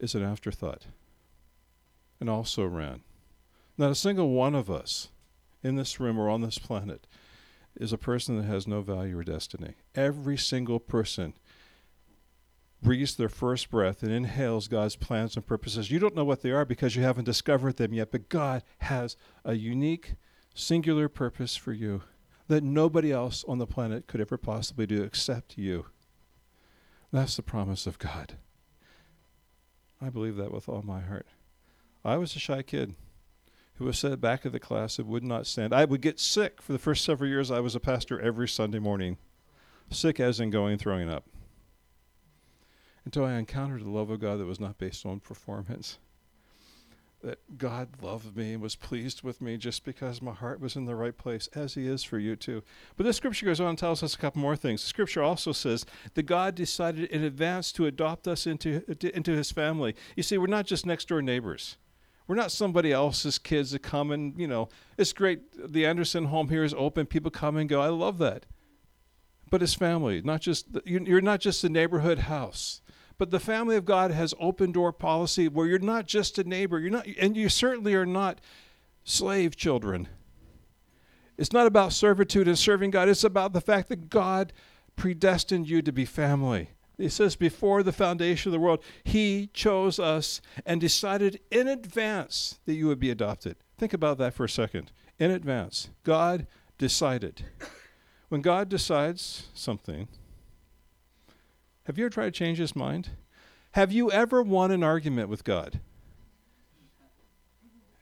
is 0.00 0.14
an 0.14 0.22
afterthought 0.22 0.86
and 2.20 2.28
also 2.28 2.64
ran. 2.64 3.02
Not 3.76 3.90
a 3.90 3.96
single 3.96 4.30
one 4.30 4.54
of 4.54 4.70
us 4.70 5.08
in 5.62 5.76
this 5.76 6.00
room 6.00 6.18
or 6.18 6.28
on 6.28 6.40
this 6.40 6.58
planet 6.58 7.06
is 7.76 7.92
a 7.92 7.98
person 7.98 8.36
that 8.36 8.46
has 8.46 8.66
no 8.66 8.80
value 8.80 9.18
or 9.18 9.24
destiny. 9.24 9.74
Every 9.94 10.36
single 10.36 10.80
person 10.80 11.34
breathes 12.82 13.16
their 13.16 13.28
first 13.28 13.70
breath 13.70 14.02
and 14.02 14.12
inhales 14.12 14.68
God's 14.68 14.96
plans 14.96 15.36
and 15.36 15.46
purposes. 15.46 15.90
You 15.90 15.98
don't 15.98 16.14
know 16.14 16.24
what 16.24 16.42
they 16.42 16.50
are 16.50 16.64
because 16.64 16.96
you 16.96 17.02
haven't 17.02 17.24
discovered 17.24 17.76
them 17.76 17.92
yet, 17.92 18.10
but 18.10 18.28
God 18.28 18.62
has 18.78 19.16
a 19.44 19.54
unique, 19.54 20.14
singular 20.54 21.08
purpose 21.08 21.56
for 21.56 21.72
you 21.72 22.02
that 22.48 22.64
nobody 22.64 23.12
else 23.12 23.44
on 23.46 23.58
the 23.58 23.66
planet 23.66 24.06
could 24.06 24.20
ever 24.20 24.38
possibly 24.38 24.86
do 24.86 25.02
except 25.02 25.58
you. 25.58 25.86
That's 27.12 27.36
the 27.36 27.42
promise 27.42 27.86
of 27.86 27.98
God. 27.98 28.34
I 30.00 30.10
believe 30.10 30.36
that 30.36 30.52
with 30.52 30.68
all 30.68 30.82
my 30.82 31.00
heart. 31.00 31.26
I 32.04 32.16
was 32.16 32.36
a 32.36 32.38
shy 32.38 32.62
kid 32.62 32.94
who 33.74 33.84
was 33.84 33.98
set 33.98 34.20
back 34.20 34.44
of 34.44 34.52
the 34.52 34.60
class 34.60 34.98
and 34.98 35.08
would 35.08 35.24
not 35.24 35.46
stand. 35.46 35.72
I 35.72 35.84
would 35.84 36.00
get 36.00 36.18
sick 36.18 36.60
for 36.62 36.72
the 36.72 36.78
first 36.78 37.04
several 37.04 37.28
years 37.28 37.50
I 37.50 37.60
was 37.60 37.74
a 37.74 37.80
pastor 37.80 38.20
every 38.20 38.48
Sunday 38.48 38.78
morning. 38.78 39.18
Sick 39.90 40.20
as 40.20 40.40
in 40.40 40.50
going 40.50 40.78
throwing 40.78 41.08
up 41.08 41.24
until 43.04 43.24
I 43.24 43.34
encountered 43.34 43.84
the 43.84 43.90
love 43.90 44.10
of 44.10 44.20
God 44.20 44.38
that 44.38 44.44
was 44.44 44.60
not 44.60 44.76
based 44.76 45.06
on 45.06 45.20
performance. 45.20 45.98
That 47.24 47.58
God 47.58 47.88
loved 48.00 48.36
me 48.36 48.52
and 48.52 48.62
was 48.62 48.76
pleased 48.76 49.22
with 49.22 49.40
me 49.40 49.56
just 49.56 49.84
because 49.84 50.22
my 50.22 50.32
heart 50.32 50.60
was 50.60 50.76
in 50.76 50.84
the 50.84 50.94
right 50.94 51.16
place, 51.18 51.48
as 51.52 51.74
He 51.74 51.88
is 51.88 52.04
for 52.04 52.16
you 52.18 52.36
too. 52.36 52.62
But 52.96 53.06
this 53.06 53.16
scripture 53.16 53.46
goes 53.46 53.58
on 53.58 53.70
and 53.70 53.78
tells 53.78 54.04
us 54.04 54.14
a 54.14 54.18
couple 54.18 54.40
more 54.40 54.54
things. 54.54 54.82
The 54.82 54.88
scripture 54.88 55.22
also 55.22 55.50
says 55.50 55.84
that 56.14 56.22
God 56.22 56.54
decided 56.54 57.10
in 57.10 57.24
advance 57.24 57.72
to 57.72 57.86
adopt 57.86 58.28
us 58.28 58.46
into, 58.46 58.84
into 59.16 59.32
His 59.32 59.50
family. 59.50 59.96
You 60.14 60.22
see, 60.22 60.38
we're 60.38 60.46
not 60.46 60.66
just 60.66 60.86
next 60.86 61.08
door 61.08 61.20
neighbors. 61.20 61.76
We're 62.28 62.36
not 62.36 62.52
somebody 62.52 62.92
else's 62.92 63.38
kids 63.38 63.72
that 63.72 63.82
come 63.82 64.12
and, 64.12 64.38
you 64.38 64.46
know, 64.46 64.68
it's 64.96 65.12
great. 65.12 65.72
The 65.72 65.86
Anderson 65.86 66.26
home 66.26 66.50
here 66.50 66.62
is 66.62 66.74
open. 66.74 67.06
People 67.06 67.30
come 67.32 67.56
and 67.56 67.68
go. 67.68 67.80
I 67.80 67.88
love 67.88 68.18
that. 68.18 68.46
But 69.50 69.62
it's 69.62 69.74
family, 69.74 70.20
not 70.22 70.42
just, 70.42 70.66
you're 70.84 71.22
not 71.22 71.40
just 71.40 71.64
a 71.64 71.70
neighborhood 71.70 72.18
house. 72.20 72.82
But 73.18 73.30
the 73.30 73.40
family 73.40 73.76
of 73.76 73.84
God 73.84 74.12
has 74.12 74.32
open 74.38 74.72
door 74.72 74.92
policy 74.92 75.48
where 75.48 75.66
you're 75.66 75.80
not 75.80 76.06
just 76.06 76.38
a 76.38 76.44
neighbor, 76.44 76.78
you're 76.78 76.90
not 76.90 77.06
and 77.18 77.36
you 77.36 77.48
certainly 77.48 77.94
are 77.94 78.06
not 78.06 78.40
slave 79.04 79.56
children. 79.56 80.08
It's 81.36 81.52
not 81.52 81.66
about 81.66 81.92
servitude 81.92 82.48
and 82.48 82.58
serving 82.58 82.90
God, 82.90 83.08
it's 83.08 83.24
about 83.24 83.52
the 83.52 83.60
fact 83.60 83.88
that 83.88 84.08
God 84.08 84.52
predestined 84.96 85.68
you 85.68 85.82
to 85.82 85.92
be 85.92 86.04
family. 86.04 86.70
He 86.96 87.08
says, 87.08 87.36
before 87.36 87.84
the 87.84 87.92
foundation 87.92 88.48
of 88.50 88.52
the 88.52 88.58
world, 88.58 88.82
He 89.04 89.50
chose 89.52 90.00
us 90.00 90.40
and 90.66 90.80
decided 90.80 91.38
in 91.50 91.68
advance 91.68 92.58
that 92.66 92.74
you 92.74 92.88
would 92.88 92.98
be 92.98 93.10
adopted. 93.10 93.56
Think 93.78 93.92
about 93.92 94.18
that 94.18 94.34
for 94.34 94.44
a 94.44 94.48
second. 94.48 94.90
In 95.18 95.30
advance, 95.30 95.90
God 96.02 96.48
decided. 96.76 97.44
When 98.28 98.40
God 98.40 98.68
decides 98.68 99.46
something, 99.54 100.08
have 101.88 101.96
you 101.96 102.04
ever 102.04 102.10
tried 102.10 102.26
to 102.26 102.30
change 102.30 102.58
his 102.58 102.76
mind? 102.76 103.08
Have 103.72 103.90
you 103.90 104.12
ever 104.12 104.42
won 104.42 104.70
an 104.70 104.82
argument 104.82 105.30
with 105.30 105.42
God? 105.42 105.80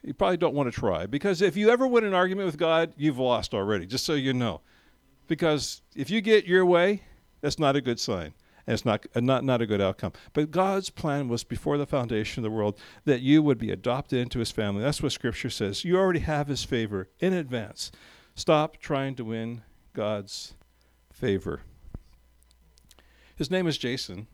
You 0.02 0.12
probably 0.12 0.38
don't 0.38 0.56
want 0.56 0.72
to 0.72 0.76
try 0.76 1.06
because 1.06 1.40
if 1.40 1.56
you 1.56 1.70
ever 1.70 1.86
win 1.86 2.02
an 2.02 2.12
argument 2.12 2.46
with 2.46 2.58
God, 2.58 2.92
you've 2.96 3.20
lost 3.20 3.54
already, 3.54 3.86
just 3.86 4.04
so 4.04 4.14
you 4.14 4.34
know. 4.34 4.60
Because 5.28 5.82
if 5.94 6.10
you 6.10 6.20
get 6.20 6.46
your 6.46 6.66
way, 6.66 7.04
that's 7.40 7.60
not 7.60 7.76
a 7.76 7.80
good 7.80 8.00
sign. 8.00 8.34
And 8.66 8.74
it's 8.74 8.84
not, 8.84 9.06
not, 9.14 9.44
not 9.44 9.62
a 9.62 9.66
good 9.66 9.80
outcome. 9.80 10.14
But 10.32 10.50
God's 10.50 10.90
plan 10.90 11.28
was 11.28 11.44
before 11.44 11.78
the 11.78 11.86
foundation 11.86 12.44
of 12.44 12.50
the 12.50 12.56
world 12.56 12.76
that 13.04 13.20
you 13.20 13.40
would 13.40 13.58
be 13.58 13.70
adopted 13.70 14.18
into 14.18 14.40
his 14.40 14.50
family. 14.50 14.82
That's 14.82 15.00
what 15.00 15.12
Scripture 15.12 15.48
says. 15.50 15.84
You 15.84 15.96
already 15.96 16.20
have 16.20 16.48
his 16.48 16.64
favor 16.64 17.08
in 17.20 17.32
advance. 17.32 17.92
Stop 18.34 18.78
trying 18.78 19.14
to 19.14 19.24
win 19.24 19.62
God's 19.94 20.54
favor. 21.12 21.60
His 23.36 23.50
name 23.50 23.66
is 23.66 23.76
Jason. 23.76 24.28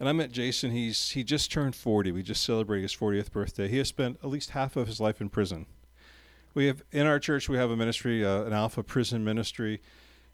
And 0.00 0.08
I 0.08 0.12
met 0.12 0.32
Jason. 0.32 0.72
He's 0.72 1.10
he 1.10 1.22
just 1.22 1.52
turned 1.52 1.76
40. 1.76 2.10
We 2.10 2.24
just 2.24 2.42
celebrated 2.42 2.82
his 2.82 2.96
40th 2.96 3.30
birthday. 3.30 3.68
He 3.68 3.78
has 3.78 3.86
spent 3.86 4.18
at 4.22 4.28
least 4.28 4.50
half 4.50 4.74
of 4.74 4.88
his 4.88 5.00
life 5.00 5.20
in 5.20 5.28
prison. 5.28 5.66
We 6.52 6.66
have 6.66 6.82
in 6.90 7.06
our 7.06 7.20
church 7.20 7.48
we 7.48 7.56
have 7.56 7.70
a 7.70 7.76
ministry, 7.76 8.26
uh, 8.26 8.42
an 8.42 8.52
Alpha 8.52 8.82
prison 8.82 9.22
ministry, 9.22 9.80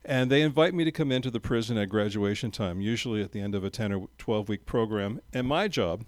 and 0.06 0.30
they 0.30 0.40
invite 0.40 0.72
me 0.72 0.84
to 0.84 0.90
come 0.90 1.12
into 1.12 1.30
the 1.30 1.38
prison 1.38 1.76
at 1.76 1.90
graduation 1.90 2.50
time, 2.50 2.80
usually 2.80 3.22
at 3.22 3.32
the 3.32 3.42
end 3.42 3.54
of 3.54 3.62
a 3.62 3.68
10 3.68 3.92
or 3.92 4.08
12 4.16 4.48
week 4.48 4.64
program. 4.64 5.20
And 5.34 5.46
my 5.46 5.68
job 5.68 6.06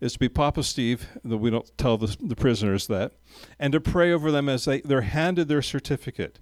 is 0.00 0.12
to 0.12 0.18
be 0.18 0.28
Papa 0.28 0.62
Steve, 0.62 1.08
that 1.24 1.38
we 1.38 1.48
don't 1.48 1.70
tell 1.78 1.96
the, 1.96 2.14
the 2.20 2.36
prisoners 2.36 2.88
that, 2.88 3.12
and 3.58 3.72
to 3.72 3.80
pray 3.80 4.12
over 4.12 4.30
them 4.30 4.50
as 4.50 4.66
they, 4.66 4.82
they're 4.82 5.00
handed 5.00 5.48
their 5.48 5.62
certificate 5.62 6.40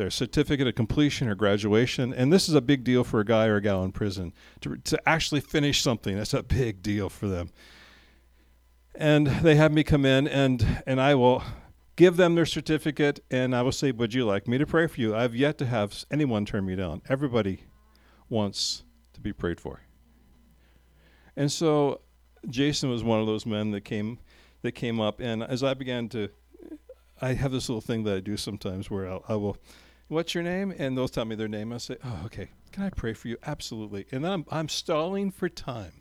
their 0.00 0.10
certificate 0.10 0.66
of 0.66 0.74
completion 0.74 1.28
or 1.28 1.34
graduation. 1.34 2.14
And 2.14 2.32
this 2.32 2.48
is 2.48 2.54
a 2.54 2.62
big 2.62 2.84
deal 2.84 3.04
for 3.04 3.20
a 3.20 3.24
guy 3.24 3.46
or 3.48 3.56
a 3.56 3.60
gal 3.60 3.84
in 3.84 3.92
prison 3.92 4.32
to, 4.62 4.78
to 4.78 4.98
actually 5.06 5.42
finish 5.42 5.82
something. 5.82 6.16
That's 6.16 6.32
a 6.32 6.42
big 6.42 6.82
deal 6.82 7.10
for 7.10 7.28
them. 7.28 7.50
And 8.94 9.26
they 9.26 9.56
have 9.56 9.72
me 9.72 9.84
come 9.84 10.06
in, 10.06 10.26
and, 10.26 10.82
and 10.86 11.02
I 11.02 11.14
will 11.16 11.42
give 11.96 12.16
them 12.16 12.34
their 12.34 12.46
certificate, 12.46 13.20
and 13.30 13.54
I 13.54 13.60
will 13.60 13.72
say, 13.72 13.92
Would 13.92 14.14
you 14.14 14.24
like 14.24 14.48
me 14.48 14.56
to 14.56 14.66
pray 14.66 14.86
for 14.86 14.98
you? 15.02 15.14
I've 15.14 15.34
yet 15.34 15.58
to 15.58 15.66
have 15.66 16.06
anyone 16.10 16.46
turn 16.46 16.64
me 16.64 16.76
down. 16.76 17.02
Everybody 17.06 17.64
wants 18.30 18.84
to 19.12 19.20
be 19.20 19.34
prayed 19.34 19.60
for. 19.60 19.82
And 21.36 21.52
so 21.52 22.00
Jason 22.48 22.88
was 22.88 23.04
one 23.04 23.20
of 23.20 23.26
those 23.26 23.44
men 23.44 23.70
that 23.72 23.82
came 23.82 24.18
that 24.62 24.72
came 24.72 24.98
up, 24.98 25.20
and 25.20 25.42
as 25.42 25.62
I 25.62 25.74
began 25.74 26.08
to 26.10 26.30
I 27.22 27.34
have 27.34 27.52
this 27.52 27.68
little 27.68 27.82
thing 27.82 28.04
that 28.04 28.16
I 28.16 28.20
do 28.20 28.36
sometimes 28.36 28.90
where 28.90 29.08
I'll, 29.08 29.24
I 29.28 29.34
will, 29.34 29.56
what's 30.10 30.34
your 30.34 30.44
name? 30.44 30.74
And 30.76 30.96
they'll 30.96 31.08
tell 31.08 31.24
me 31.24 31.36
their 31.36 31.48
name. 31.48 31.72
I'll 31.72 31.78
say, 31.78 31.96
oh, 32.04 32.22
okay. 32.26 32.50
Can 32.72 32.84
I 32.84 32.90
pray 32.90 33.14
for 33.14 33.28
you? 33.28 33.36
Absolutely. 33.44 34.06
And 34.12 34.24
then 34.24 34.32
I'm, 34.32 34.44
I'm 34.50 34.68
stalling 34.68 35.30
for 35.30 35.48
time, 35.48 35.92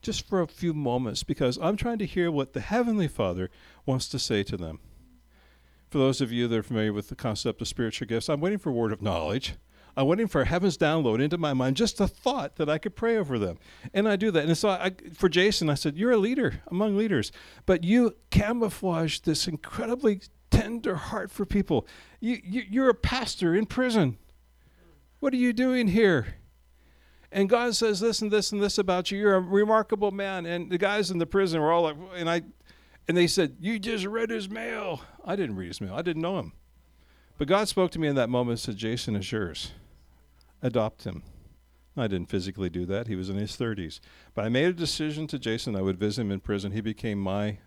just 0.00 0.28
for 0.28 0.40
a 0.40 0.46
few 0.46 0.74
moments, 0.74 1.22
because 1.22 1.58
I'm 1.60 1.76
trying 1.76 1.98
to 1.98 2.06
hear 2.06 2.30
what 2.30 2.52
the 2.52 2.60
Heavenly 2.60 3.08
Father 3.08 3.50
wants 3.86 4.08
to 4.08 4.18
say 4.18 4.42
to 4.44 4.56
them. 4.56 4.80
For 5.90 5.98
those 5.98 6.20
of 6.20 6.32
you 6.32 6.48
that 6.48 6.58
are 6.58 6.62
familiar 6.62 6.92
with 6.92 7.08
the 7.08 7.16
concept 7.16 7.60
of 7.60 7.68
spiritual 7.68 8.06
gifts, 8.06 8.28
I'm 8.28 8.40
waiting 8.40 8.58
for 8.58 8.70
a 8.70 8.74
word 8.74 8.92
of 8.92 9.02
knowledge. 9.02 9.54
I'm 9.96 10.06
waiting 10.06 10.26
for 10.26 10.44
heaven's 10.44 10.78
download 10.78 11.22
into 11.22 11.36
my 11.36 11.52
mind, 11.52 11.76
just 11.76 12.00
a 12.00 12.08
thought 12.08 12.56
that 12.56 12.70
I 12.70 12.78
could 12.78 12.96
pray 12.96 13.18
over 13.18 13.38
them. 13.38 13.58
And 13.92 14.08
I 14.08 14.16
do 14.16 14.30
that. 14.30 14.46
And 14.46 14.56
so 14.56 14.70
I, 14.70 14.92
for 15.12 15.28
Jason, 15.28 15.68
I 15.68 15.74
said, 15.74 15.98
You're 15.98 16.12
a 16.12 16.16
leader 16.16 16.62
among 16.68 16.96
leaders, 16.96 17.30
but 17.66 17.84
you 17.84 18.16
camouflage 18.30 19.20
this 19.20 19.46
incredibly 19.46 20.22
tender 20.52 20.94
heart 20.94 21.30
for 21.30 21.44
people. 21.44 21.86
You, 22.20 22.40
you, 22.44 22.62
you're 22.70 22.88
a 22.90 22.94
pastor 22.94 23.54
in 23.54 23.66
prison. 23.66 24.18
What 25.18 25.32
are 25.32 25.38
you 25.38 25.52
doing 25.52 25.88
here? 25.88 26.34
And 27.32 27.48
God 27.48 27.74
says 27.74 27.98
this 28.00 28.20
and 28.20 28.30
this 28.30 28.52
and 28.52 28.62
this 28.62 28.76
about 28.76 29.10
you. 29.10 29.18
You're 29.18 29.36
a 29.36 29.40
remarkable 29.40 30.10
man. 30.10 30.44
And 30.44 30.70
the 30.70 30.78
guys 30.78 31.10
in 31.10 31.18
the 31.18 31.26
prison 31.26 31.60
were 31.60 31.72
all 31.72 31.82
like, 31.82 31.96
and 32.14 32.28
I, 32.28 32.42
and 33.08 33.16
they 33.16 33.26
said, 33.26 33.56
You 33.58 33.78
just 33.78 34.04
read 34.04 34.30
his 34.30 34.50
mail. 34.50 35.00
I 35.24 35.34
didn't 35.34 35.56
read 35.56 35.68
his 35.68 35.80
mail. 35.80 35.94
I 35.94 36.02
didn't 36.02 36.22
know 36.22 36.38
him. 36.38 36.52
But 37.38 37.48
God 37.48 37.68
spoke 37.68 37.90
to 37.92 37.98
me 37.98 38.08
in 38.08 38.14
that 38.16 38.28
moment 38.28 38.50
and 38.52 38.60
said, 38.60 38.76
Jason 38.76 39.16
is 39.16 39.32
yours. 39.32 39.72
Adopt 40.60 41.04
him. 41.04 41.22
I 41.96 42.06
didn't 42.06 42.30
physically 42.30 42.70
do 42.70 42.86
that. 42.86 43.06
He 43.06 43.16
was 43.16 43.28
in 43.28 43.36
his 43.36 43.56
30s. 43.56 44.00
But 44.34 44.44
I 44.44 44.48
made 44.48 44.66
a 44.66 44.72
decision 44.72 45.26
to 45.28 45.38
Jason 45.38 45.74
I 45.74 45.82
would 45.82 45.98
visit 45.98 46.22
him 46.22 46.30
in 46.30 46.40
prison. 46.40 46.72
He 46.72 46.80
became 46.80 47.18
my 47.18 47.58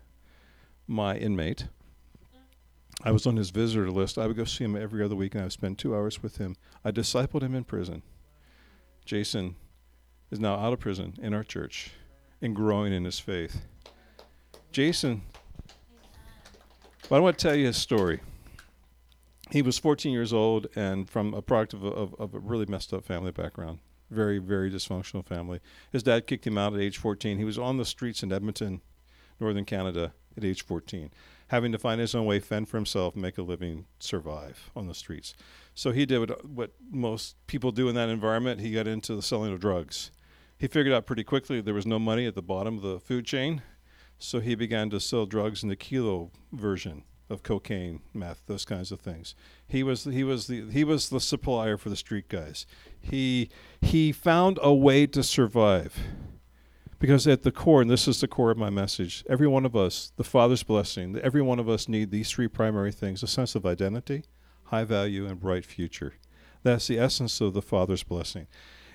my 0.86 1.16
inmate. 1.16 1.66
I 3.02 3.12
was 3.12 3.26
on 3.26 3.36
his 3.36 3.50
visitor 3.50 3.90
list. 3.90 4.18
I 4.18 4.26
would 4.26 4.36
go 4.36 4.44
see 4.44 4.64
him 4.64 4.76
every 4.76 5.04
other 5.04 5.14
week 5.14 5.34
and 5.34 5.42
I 5.42 5.44
would 5.44 5.52
spend 5.52 5.78
two 5.78 5.94
hours 5.94 6.22
with 6.22 6.38
him. 6.38 6.56
I 6.84 6.90
discipled 6.90 7.42
him 7.42 7.54
in 7.54 7.64
prison. 7.64 8.02
Jason 9.04 9.56
is 10.30 10.40
now 10.40 10.54
out 10.56 10.72
of 10.72 10.80
prison 10.80 11.14
in 11.22 11.34
our 11.34 11.44
church 11.44 11.92
and 12.42 12.56
growing 12.56 12.92
in 12.92 13.04
his 13.04 13.18
faith. 13.18 13.62
Jason, 14.72 15.22
I 17.10 17.18
want 17.20 17.38
to 17.38 17.48
tell 17.48 17.54
you 17.54 17.66
his 17.66 17.76
story. 17.76 18.20
He 19.50 19.62
was 19.62 19.78
14 19.78 20.12
years 20.12 20.32
old 20.32 20.66
and 20.74 21.08
from 21.08 21.32
a 21.34 21.42
product 21.42 21.74
of 21.74 21.84
a, 21.84 21.88
of, 21.88 22.14
of 22.18 22.34
a 22.34 22.38
really 22.40 22.66
messed 22.66 22.92
up 22.92 23.04
family 23.04 23.30
background. 23.30 23.78
Very, 24.10 24.38
very 24.38 24.70
dysfunctional 24.70 25.24
family. 25.24 25.60
His 25.92 26.02
dad 26.02 26.26
kicked 26.26 26.46
him 26.46 26.58
out 26.58 26.74
at 26.74 26.80
age 26.80 26.98
14. 26.98 27.38
He 27.38 27.44
was 27.44 27.58
on 27.58 27.76
the 27.76 27.84
streets 27.84 28.22
in 28.22 28.32
Edmonton, 28.32 28.80
northern 29.38 29.64
Canada, 29.64 30.12
at 30.36 30.44
age 30.44 30.64
14, 30.64 31.10
having 31.48 31.72
to 31.72 31.78
find 31.78 32.00
his 32.00 32.14
own 32.14 32.26
way, 32.26 32.40
fend 32.40 32.68
for 32.68 32.76
himself, 32.76 33.14
make 33.14 33.38
a 33.38 33.42
living, 33.42 33.86
survive 33.98 34.70
on 34.74 34.86
the 34.86 34.94
streets. 34.94 35.34
So 35.74 35.92
he 35.92 36.06
did 36.06 36.18
what, 36.18 36.44
what 36.44 36.72
most 36.90 37.36
people 37.46 37.70
do 37.70 37.88
in 37.88 37.94
that 37.94 38.08
environment. 38.08 38.60
He 38.60 38.72
got 38.72 38.86
into 38.86 39.14
the 39.14 39.22
selling 39.22 39.52
of 39.52 39.60
drugs. 39.60 40.10
He 40.58 40.66
figured 40.66 40.94
out 40.94 41.06
pretty 41.06 41.24
quickly 41.24 41.60
there 41.60 41.74
was 41.74 41.86
no 41.86 41.98
money 41.98 42.26
at 42.26 42.34
the 42.34 42.42
bottom 42.42 42.76
of 42.76 42.82
the 42.82 42.98
food 42.98 43.26
chain, 43.26 43.62
so 44.18 44.40
he 44.40 44.54
began 44.54 44.90
to 44.90 45.00
sell 45.00 45.26
drugs 45.26 45.62
in 45.62 45.68
the 45.68 45.76
kilo 45.76 46.30
version 46.52 47.04
of 47.28 47.42
cocaine, 47.42 48.00
meth, 48.14 48.40
those 48.46 48.64
kinds 48.64 48.92
of 48.92 49.00
things. 49.00 49.34
He 49.66 49.82
was 49.82 50.04
he 50.04 50.24
was 50.24 50.46
the 50.46 50.70
he 50.70 50.84
was 50.84 51.08
the 51.08 51.20
supplier 51.20 51.76
for 51.76 51.90
the 51.90 51.96
street 51.96 52.28
guys. 52.28 52.66
He 53.00 53.50
he 53.80 54.12
found 54.12 54.58
a 54.62 54.72
way 54.72 55.06
to 55.08 55.22
survive. 55.22 55.98
Because 56.98 57.26
at 57.26 57.42
the 57.42 57.52
core, 57.52 57.82
and 57.82 57.90
this 57.90 58.08
is 58.08 58.20
the 58.20 58.28
core 58.28 58.50
of 58.50 58.56
my 58.56 58.70
message, 58.70 59.22
every 59.28 59.46
one 59.46 59.66
of 59.66 59.76
us, 59.76 60.12
the 60.16 60.24
Father's 60.24 60.62
blessing, 60.62 61.18
every 61.22 61.42
one 61.42 61.58
of 61.58 61.68
us 61.68 61.88
need 61.88 62.10
these 62.10 62.30
three 62.30 62.48
primary 62.48 62.90
things 62.90 63.22
a 63.22 63.26
sense 63.26 63.54
of 63.54 63.66
identity, 63.66 64.24
high 64.64 64.84
value, 64.84 65.26
and 65.26 65.38
bright 65.38 65.66
future. 65.66 66.14
That's 66.62 66.86
the 66.86 66.98
essence 66.98 67.40
of 67.40 67.52
the 67.52 67.62
Father's 67.62 68.02
blessing. 68.02 68.46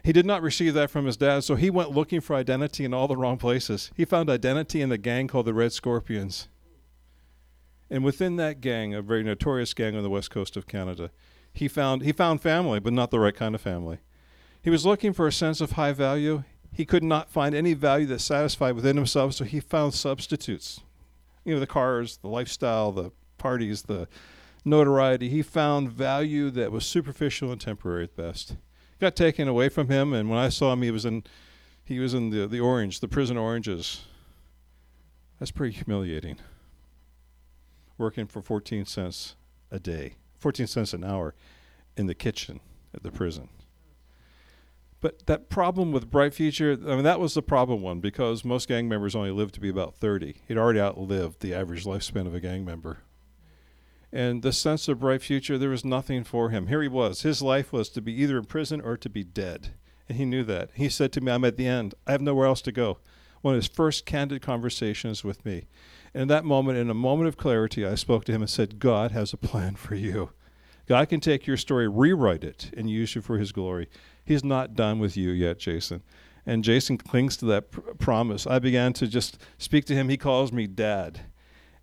He 0.03 0.11
did 0.11 0.25
not 0.25 0.41
receive 0.41 0.73
that 0.73 0.89
from 0.89 1.05
his 1.05 1.17
dad, 1.17 1.43
so 1.43 1.55
he 1.55 1.69
went 1.69 1.91
looking 1.91 2.21
for 2.21 2.35
identity 2.35 2.85
in 2.85 2.93
all 2.93 3.07
the 3.07 3.15
wrong 3.15 3.37
places. 3.37 3.91
He 3.95 4.03
found 4.03 4.29
identity 4.29 4.81
in 4.81 4.89
the 4.89 4.97
gang 4.97 5.27
called 5.27 5.45
the 5.45 5.53
Red 5.53 5.71
Scorpions. 5.71 6.47
And 7.89 8.03
within 8.03 8.37
that 8.37 8.61
gang, 8.61 8.95
a 8.95 9.01
very 9.01 9.21
notorious 9.21 9.73
gang 9.73 9.95
on 9.95 10.01
the 10.01 10.09
west 10.09 10.31
coast 10.31 10.57
of 10.57 10.65
Canada, 10.65 11.11
he 11.53 11.67
found 11.67 12.03
he 12.03 12.13
found 12.13 12.41
family, 12.41 12.79
but 12.79 12.93
not 12.93 13.11
the 13.11 13.19
right 13.19 13.35
kind 13.35 13.53
of 13.53 13.61
family. 13.61 13.99
He 14.61 14.69
was 14.69 14.85
looking 14.85 15.13
for 15.13 15.27
a 15.27 15.31
sense 15.31 15.59
of 15.59 15.73
high 15.73 15.91
value. 15.91 16.43
He 16.73 16.85
could 16.85 17.03
not 17.03 17.29
find 17.29 17.53
any 17.53 17.73
value 17.73 18.05
that 18.07 18.19
satisfied 18.19 18.75
within 18.75 18.95
himself, 18.95 19.33
so 19.33 19.43
he 19.43 19.59
found 19.59 19.93
substitutes. 19.93 20.81
You 21.43 21.53
know, 21.53 21.59
the 21.59 21.67
cars, 21.67 22.17
the 22.17 22.27
lifestyle, 22.27 22.91
the 22.91 23.11
parties, 23.37 23.83
the 23.83 24.07
notoriety. 24.63 25.29
He 25.29 25.41
found 25.41 25.91
value 25.91 26.49
that 26.51 26.71
was 26.71 26.85
superficial 26.85 27.51
and 27.51 27.59
temporary 27.59 28.05
at 28.05 28.15
best. 28.15 28.55
Got 28.99 29.15
taken 29.15 29.47
away 29.47 29.69
from 29.69 29.89
him, 29.89 30.13
and 30.13 30.29
when 30.29 30.39
I 30.39 30.49
saw 30.49 30.73
him, 30.73 30.81
he 30.81 30.91
was 30.91 31.05
in 31.05 31.23
he 31.83 31.99
was 31.99 32.13
in 32.13 32.29
the, 32.29 32.47
the 32.47 32.59
orange, 32.59 32.99
the 32.99 33.07
prison 33.07 33.37
oranges. 33.37 34.05
That's 35.39 35.51
pretty 35.51 35.75
humiliating. 35.75 36.37
Working 37.97 38.27
for 38.27 38.41
14 38.41 38.85
cents 38.85 39.35
a 39.71 39.79
day, 39.79 40.15
14 40.37 40.67
cents 40.67 40.93
an 40.93 41.03
hour 41.03 41.33
in 41.97 42.05
the 42.05 42.15
kitchen 42.15 42.61
at 42.93 43.03
the 43.03 43.11
prison. 43.11 43.49
But 45.01 45.25
that 45.25 45.49
problem 45.49 45.91
with 45.91 46.11
Bright 46.11 46.35
Future, 46.35 46.77
I 46.87 46.93
mean, 46.95 47.03
that 47.03 47.19
was 47.19 47.33
the 47.33 47.41
problem 47.41 47.81
one 47.81 47.99
because 47.99 48.45
most 48.45 48.67
gang 48.67 48.87
members 48.87 49.15
only 49.15 49.31
live 49.31 49.51
to 49.53 49.59
be 49.59 49.69
about 49.69 49.95
30. 49.95 50.35
He'd 50.47 50.57
already 50.57 50.79
outlived 50.79 51.41
the 51.41 51.55
average 51.55 51.85
lifespan 51.85 52.27
of 52.27 52.35
a 52.35 52.39
gang 52.39 52.63
member. 52.63 52.99
And 54.13 54.43
the 54.43 54.53
sense 54.53 54.87
of 54.87 54.99
bright 54.99 55.23
future, 55.23 55.57
there 55.57 55.69
was 55.69 55.83
nothing 55.83 56.23
for 56.23 56.49
him. 56.49 56.67
Here 56.67 56.81
he 56.81 56.87
was. 56.87 57.23
His 57.23 57.41
life 57.41 57.73
was 57.73 57.89
to 57.89 58.01
be 58.01 58.13
either 58.21 58.37
in 58.37 58.45
prison 58.45 58.79
or 58.79 58.95
to 58.97 59.09
be 59.09 59.23
dead. 59.23 59.69
And 60.07 60.17
he 60.17 60.25
knew 60.25 60.43
that. 60.43 60.69
He 60.75 60.89
said 60.89 61.11
to 61.13 61.21
me, 61.21 61.31
I'm 61.31 61.45
at 61.45 61.57
the 61.57 61.67
end. 61.67 61.95
I 62.05 62.11
have 62.11 62.21
nowhere 62.21 62.45
else 62.45 62.61
to 62.63 62.71
go. 62.71 62.97
One 63.41 63.55
of 63.55 63.61
his 63.61 63.67
first 63.67 64.05
candid 64.05 64.41
conversations 64.41 65.23
with 65.23 65.43
me. 65.45 65.65
And 66.13 66.23
in 66.23 66.27
that 66.27 66.45
moment, 66.45 66.77
in 66.77 66.89
a 66.89 66.93
moment 66.93 67.29
of 67.29 67.37
clarity, 67.37 67.85
I 67.85 67.95
spoke 67.95 68.25
to 68.25 68.31
him 68.31 68.41
and 68.41 68.49
said, 68.49 68.77
God 68.77 69.11
has 69.11 69.33
a 69.33 69.37
plan 69.37 69.75
for 69.75 69.95
you. 69.95 70.31
God 70.87 71.07
can 71.07 71.21
take 71.21 71.47
your 71.47 71.57
story, 71.57 71.87
rewrite 71.87 72.43
it, 72.43 72.71
and 72.75 72.89
use 72.89 73.15
you 73.15 73.21
for 73.21 73.37
his 73.37 73.53
glory. 73.53 73.87
He's 74.23 74.43
not 74.43 74.75
done 74.75 74.99
with 74.99 75.17
you 75.17 75.31
yet, 75.31 75.59
Jason. 75.59 76.03
And 76.45 76.63
Jason 76.63 76.97
clings 76.97 77.37
to 77.37 77.45
that 77.45 77.71
pr- 77.71 77.81
promise. 77.99 78.47
I 78.47 78.59
began 78.59 78.93
to 78.93 79.07
just 79.07 79.37
speak 79.57 79.85
to 79.85 79.95
him. 79.95 80.09
He 80.09 80.17
calls 80.17 80.51
me 80.51 80.67
dad. 80.67 81.21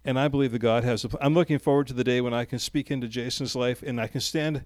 And 0.04 0.18
I 0.18 0.28
believe 0.28 0.52
that 0.52 0.60
God 0.60 0.84
has. 0.84 1.06
I'm 1.20 1.34
looking 1.34 1.58
forward 1.58 1.86
to 1.88 1.94
the 1.94 2.04
day 2.04 2.20
when 2.20 2.34
I 2.34 2.44
can 2.44 2.58
speak 2.58 2.90
into 2.90 3.08
Jason's 3.08 3.54
life 3.54 3.82
and 3.82 4.00
I 4.00 4.06
can 4.06 4.20
stand 4.20 4.64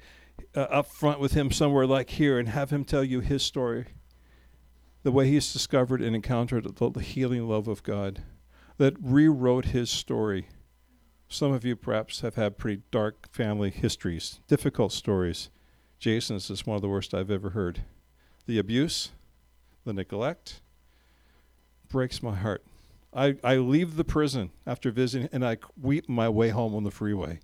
uh, 0.54 0.60
up 0.60 0.86
front 0.86 1.20
with 1.20 1.32
him 1.32 1.50
somewhere 1.50 1.86
like 1.86 2.10
here 2.10 2.38
and 2.38 2.48
have 2.48 2.70
him 2.70 2.84
tell 2.84 3.04
you 3.04 3.20
his 3.20 3.42
story, 3.42 3.86
the 5.02 5.12
way 5.12 5.28
he's 5.28 5.52
discovered 5.52 6.00
and 6.00 6.14
encountered 6.14 6.76
the 6.76 7.00
healing 7.00 7.48
love 7.48 7.68
of 7.68 7.82
God 7.82 8.22
that 8.78 8.94
rewrote 9.00 9.66
his 9.66 9.90
story. 9.90 10.48
Some 11.28 11.52
of 11.52 11.64
you 11.64 11.76
perhaps 11.76 12.20
have 12.20 12.34
had 12.34 12.58
pretty 12.58 12.82
dark 12.90 13.28
family 13.32 13.70
histories, 13.70 14.40
difficult 14.48 14.92
stories. 14.92 15.50
Jason's 16.02 16.50
is 16.50 16.66
one 16.66 16.74
of 16.74 16.82
the 16.82 16.88
worst 16.88 17.14
I've 17.14 17.30
ever 17.30 17.50
heard. 17.50 17.82
The 18.46 18.58
abuse, 18.58 19.10
the 19.84 19.92
neglect, 19.92 20.60
breaks 21.88 22.24
my 22.24 22.34
heart. 22.34 22.64
I, 23.14 23.36
I 23.44 23.58
leave 23.58 23.94
the 23.94 24.02
prison 24.02 24.50
after 24.66 24.90
visiting 24.90 25.28
and 25.30 25.46
I 25.46 25.58
weep 25.80 26.08
my 26.08 26.28
way 26.28 26.48
home 26.48 26.74
on 26.74 26.82
the 26.82 26.90
freeway, 26.90 27.38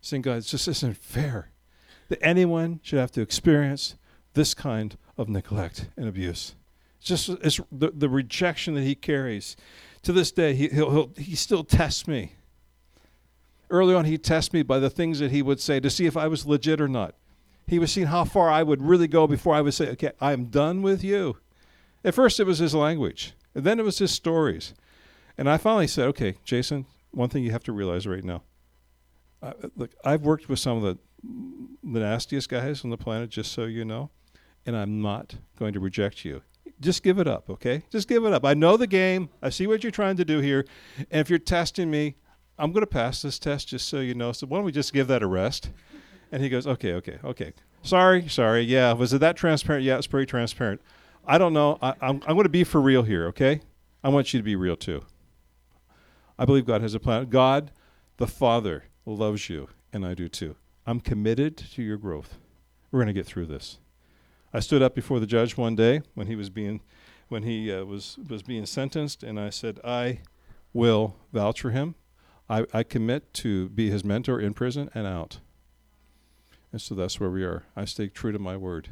saying, 0.00 0.22
God, 0.22 0.38
it 0.38 0.40
just 0.40 0.66
isn't 0.66 0.96
fair 0.96 1.52
that 2.08 2.18
anyone 2.20 2.80
should 2.82 2.98
have 2.98 3.12
to 3.12 3.20
experience 3.20 3.94
this 4.32 4.54
kind 4.54 4.96
of 5.16 5.28
neglect 5.28 5.88
and 5.96 6.08
abuse. 6.08 6.56
It's 6.98 7.06
just 7.06 7.28
it's 7.28 7.60
the, 7.70 7.92
the 7.94 8.08
rejection 8.08 8.74
that 8.74 8.82
he 8.82 8.96
carries. 8.96 9.56
To 10.02 10.12
this 10.12 10.32
day, 10.32 10.56
he, 10.56 10.66
he'll, 10.66 10.90
he'll, 10.90 11.10
he 11.16 11.36
still 11.36 11.62
tests 11.62 12.08
me. 12.08 12.32
Early 13.70 13.94
on, 13.94 14.04
he 14.04 14.18
tests 14.18 14.52
me 14.52 14.64
by 14.64 14.80
the 14.80 14.90
things 14.90 15.20
that 15.20 15.30
he 15.30 15.42
would 15.42 15.60
say 15.60 15.78
to 15.78 15.88
see 15.88 16.06
if 16.06 16.16
I 16.16 16.26
was 16.26 16.44
legit 16.44 16.80
or 16.80 16.88
not. 16.88 17.14
He 17.66 17.78
was 17.78 17.92
seeing 17.92 18.08
how 18.08 18.24
far 18.24 18.50
I 18.50 18.62
would 18.62 18.82
really 18.82 19.08
go 19.08 19.26
before 19.26 19.54
I 19.54 19.60
would 19.60 19.74
say, 19.74 19.88
okay, 19.90 20.12
I 20.20 20.32
am 20.32 20.46
done 20.46 20.82
with 20.82 21.02
you. 21.02 21.38
At 22.04 22.14
first, 22.14 22.38
it 22.38 22.44
was 22.44 22.58
his 22.58 22.74
language, 22.74 23.34
and 23.54 23.64
then 23.64 23.78
it 23.78 23.84
was 23.84 23.98
his 23.98 24.10
stories. 24.10 24.74
And 25.38 25.48
I 25.48 25.56
finally 25.56 25.86
said, 25.86 26.06
okay, 26.08 26.36
Jason, 26.44 26.86
one 27.10 27.30
thing 27.30 27.42
you 27.42 27.52
have 27.52 27.64
to 27.64 27.72
realize 27.72 28.06
right 28.06 28.24
now. 28.24 28.42
Uh, 29.42 29.52
look, 29.76 29.90
I've 30.04 30.22
worked 30.22 30.48
with 30.48 30.58
some 30.58 30.76
of 30.76 30.82
the, 30.82 30.98
the 31.82 32.00
nastiest 32.00 32.48
guys 32.48 32.84
on 32.84 32.90
the 32.90 32.96
planet, 32.96 33.30
just 33.30 33.52
so 33.52 33.64
you 33.64 33.84
know, 33.84 34.10
and 34.66 34.76
I'm 34.76 35.00
not 35.00 35.36
going 35.58 35.72
to 35.72 35.80
reject 35.80 36.24
you. 36.24 36.42
Just 36.80 37.02
give 37.02 37.18
it 37.18 37.26
up, 37.26 37.48
okay? 37.48 37.82
Just 37.90 38.08
give 38.08 38.24
it 38.24 38.32
up. 38.32 38.44
I 38.44 38.54
know 38.54 38.76
the 38.76 38.86
game. 38.86 39.30
I 39.40 39.48
see 39.48 39.66
what 39.66 39.82
you're 39.82 39.90
trying 39.90 40.16
to 40.16 40.24
do 40.24 40.40
here. 40.40 40.66
And 41.10 41.20
if 41.20 41.30
you're 41.30 41.38
testing 41.38 41.90
me, 41.90 42.16
I'm 42.58 42.72
going 42.72 42.82
to 42.82 42.86
pass 42.86 43.22
this 43.22 43.38
test 43.38 43.68
just 43.68 43.88
so 43.88 44.00
you 44.00 44.14
know. 44.14 44.32
So 44.32 44.46
why 44.46 44.58
don't 44.58 44.64
we 44.64 44.72
just 44.72 44.92
give 44.92 45.06
that 45.08 45.22
a 45.22 45.26
rest? 45.26 45.70
And 46.34 46.42
he 46.42 46.48
goes, 46.48 46.66
okay, 46.66 46.94
okay, 46.94 47.20
okay. 47.22 47.52
Sorry, 47.82 48.26
sorry. 48.26 48.62
Yeah, 48.62 48.92
was 48.92 49.12
it 49.12 49.20
that 49.20 49.36
transparent? 49.36 49.84
Yeah, 49.84 49.98
it's 49.98 50.08
pretty 50.08 50.26
transparent. 50.26 50.80
I 51.24 51.38
don't 51.38 51.52
know. 51.52 51.78
I, 51.80 51.90
I'm, 52.00 52.20
I'm 52.26 52.34
going 52.34 52.42
to 52.42 52.48
be 52.48 52.64
for 52.64 52.80
real 52.80 53.04
here, 53.04 53.26
okay? 53.28 53.60
I 54.02 54.08
want 54.08 54.34
you 54.34 54.40
to 54.40 54.42
be 54.42 54.56
real 54.56 54.74
too. 54.74 55.02
I 56.36 56.44
believe 56.44 56.66
God 56.66 56.82
has 56.82 56.92
a 56.92 56.98
plan. 56.98 57.26
God, 57.26 57.70
the 58.16 58.26
Father, 58.26 58.82
loves 59.06 59.48
you, 59.48 59.68
and 59.92 60.04
I 60.04 60.14
do 60.14 60.28
too. 60.28 60.56
I'm 60.88 60.98
committed 60.98 61.56
to 61.56 61.84
your 61.84 61.98
growth. 61.98 62.38
We're 62.90 62.98
going 62.98 63.06
to 63.06 63.12
get 63.12 63.26
through 63.26 63.46
this. 63.46 63.78
I 64.52 64.58
stood 64.58 64.82
up 64.82 64.96
before 64.96 65.20
the 65.20 65.28
judge 65.28 65.56
one 65.56 65.76
day 65.76 66.02
when 66.14 66.26
he 66.26 66.34
was 66.34 66.50
being 66.50 66.80
when 67.28 67.44
he 67.44 67.72
uh, 67.72 67.84
was 67.84 68.18
was 68.28 68.42
being 68.42 68.66
sentenced, 68.66 69.22
and 69.22 69.38
I 69.38 69.50
said, 69.50 69.78
"I 69.84 70.18
will 70.72 71.14
vouch 71.32 71.60
for 71.60 71.70
him. 71.70 71.94
I, 72.48 72.66
I 72.72 72.82
commit 72.82 73.32
to 73.34 73.68
be 73.68 73.88
his 73.88 74.04
mentor 74.04 74.40
in 74.40 74.52
prison 74.52 74.90
and 74.94 75.06
out." 75.06 75.38
And 76.74 76.82
so 76.82 76.96
that's 76.96 77.20
where 77.20 77.30
we 77.30 77.44
are. 77.44 77.62
I 77.76 77.84
stay 77.84 78.08
true 78.08 78.32
to 78.32 78.38
my 78.40 78.56
word. 78.56 78.88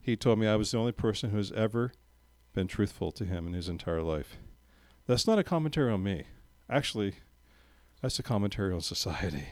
He 0.00 0.16
told 0.16 0.38
me 0.38 0.46
I 0.46 0.56
was 0.56 0.70
the 0.70 0.78
only 0.78 0.92
person 0.92 1.28
who 1.28 1.36
has 1.36 1.52
ever 1.52 1.92
been 2.54 2.66
truthful 2.66 3.12
to 3.12 3.26
him 3.26 3.46
in 3.46 3.52
his 3.52 3.68
entire 3.68 4.00
life. 4.00 4.38
That's 5.06 5.26
not 5.26 5.38
a 5.38 5.44
commentary 5.44 5.92
on 5.92 6.02
me. 6.02 6.24
Actually, 6.70 7.16
that's 8.00 8.18
a 8.18 8.22
commentary 8.22 8.72
on 8.72 8.80
society. 8.80 9.48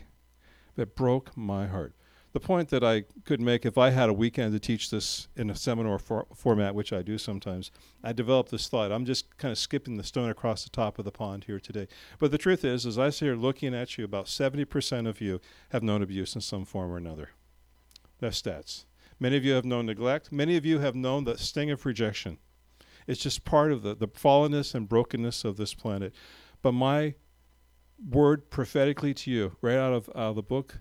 That 0.77 0.97
broke 0.97 1.37
my 1.37 1.67
heart. 1.67 1.93
The 2.33 2.41
point 2.41 2.71
that 2.71 2.83
I 2.83 3.05
could 3.27 3.39
make 3.39 3.67
if 3.67 3.77
I 3.77 3.91
had 3.91 4.09
a 4.09 4.15
weekend 4.15 4.55
to 4.55 4.59
teach 4.59 4.89
this 4.89 5.29
in 5.37 5.51
a 5.51 5.55
seminar 5.55 5.99
for 5.99 6.27
format, 6.35 6.75
which 6.75 6.95
I 6.95 7.03
do 7.03 7.19
sometimes, 7.19 7.71
I 8.03 8.15
developed 8.15 8.51
this 8.51 8.69
thought. 8.69 8.91
I'm 8.91 9.05
just 9.05 9.37
kind 9.37 9.53
of 9.53 9.59
skipping 9.59 9.99
the 9.99 10.05
stone 10.05 10.31
across 10.31 10.65
the 10.65 10.71
top 10.71 10.99
of 10.99 11.05
the 11.05 11.13
pond 11.13 11.45
here 11.45 11.61
today. 11.61 11.87
But 12.19 12.31
the 12.31 12.39
truth 12.39 12.65
is, 12.65 12.87
as 12.87 12.99
I 12.99 13.11
sit 13.11 13.27
here 13.27 13.37
looking 13.37 13.75
at 13.75 13.99
you, 13.99 14.07
about 14.07 14.25
70% 14.25 15.07
of 15.07 15.21
you 15.21 15.43
have 15.69 15.83
known 15.83 16.01
abuse 16.01 16.35
in 16.35 16.41
some 16.41 16.65
form 16.65 16.91
or 16.91 16.97
another. 16.97 17.29
That's 18.21 18.41
stats. 18.41 18.85
Many 19.21 19.37
of 19.37 19.45
you 19.45 19.53
have 19.53 19.65
known 19.65 19.87
neglect. 19.87 20.31
Many 20.31 20.57
of 20.57 20.65
you 20.65 20.79
have 20.79 20.95
known 20.95 21.25
the 21.25 21.39
sting 21.39 21.71
of 21.71 21.85
rejection. 21.85 22.39
It's 23.07 23.21
just 23.21 23.45
part 23.45 23.73
of 23.73 23.83
the, 23.83 23.95
the 23.95 24.09
fallenness 24.09 24.75
and 24.75 24.89
brokenness 24.89 25.45
of 25.45 25.57
this 25.57 25.75
planet. 25.75 26.15
But 26.63 26.73
my 26.73 27.15
word 28.09 28.51
prophetically 28.51 29.15
to 29.15 29.31
you, 29.31 29.57
right 29.61 29.77
out 29.77 29.93
of 29.93 30.09
uh, 30.11 30.33
the 30.33 30.43
book 30.43 30.81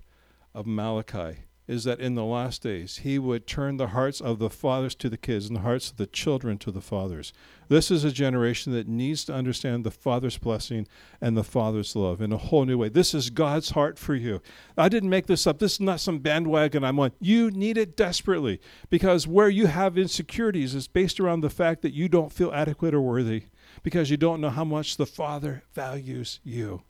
of 0.53 0.67
Malachi, 0.67 1.39
is 1.67 1.83
that 1.83 1.99
in 1.99 2.15
the 2.15 2.23
last 2.23 2.63
days 2.63 2.99
he 2.99 3.19
would 3.19 3.45
turn 3.45 3.77
the 3.77 3.87
hearts 3.87 4.21
of 4.21 4.39
the 4.39 4.49
fathers 4.49 4.95
to 4.95 5.09
the 5.09 5.17
kids 5.17 5.47
and 5.47 5.55
the 5.55 5.61
hearts 5.61 5.91
of 5.91 5.97
the 5.97 6.07
children 6.07 6.57
to 6.57 6.71
the 6.71 6.81
fathers. 6.81 7.33
This 7.67 7.91
is 7.91 8.03
a 8.03 8.11
generation 8.11 8.71
that 8.73 8.87
needs 8.87 9.25
to 9.25 9.33
understand 9.33 9.83
the 9.83 9.91
father's 9.91 10.37
blessing 10.37 10.87
and 11.19 11.35
the 11.35 11.43
father's 11.43 11.95
love 11.95 12.21
in 12.21 12.31
a 12.31 12.37
whole 12.37 12.65
new 12.65 12.77
way. 12.77 12.89
This 12.89 13.13
is 13.13 13.29
God's 13.29 13.71
heart 13.71 13.99
for 13.99 14.15
you. 14.15 14.41
I 14.77 14.87
didn't 14.87 15.09
make 15.09 15.27
this 15.27 15.45
up. 15.45 15.59
This 15.59 15.73
is 15.73 15.81
not 15.81 15.99
some 15.99 16.19
bandwagon 16.19 16.83
I'm 16.83 16.99
on. 16.99 17.11
You 17.19 17.51
need 17.51 17.77
it 17.77 17.97
desperately 17.97 18.61
because 18.89 19.27
where 19.27 19.49
you 19.49 19.67
have 19.67 19.97
insecurities 19.97 20.73
is 20.73 20.87
based 20.87 21.19
around 21.19 21.41
the 21.41 21.49
fact 21.49 21.81
that 21.81 21.93
you 21.93 22.07
don't 22.07 22.31
feel 22.31 22.51
adequate 22.53 22.93
or 22.93 23.01
worthy 23.01 23.43
because 23.83 24.09
you 24.09 24.17
don't 24.17 24.41
know 24.41 24.49
how 24.49 24.63
much 24.63 24.97
the 24.97 25.05
father 25.05 25.63
values 25.73 26.39
you. 26.43 26.81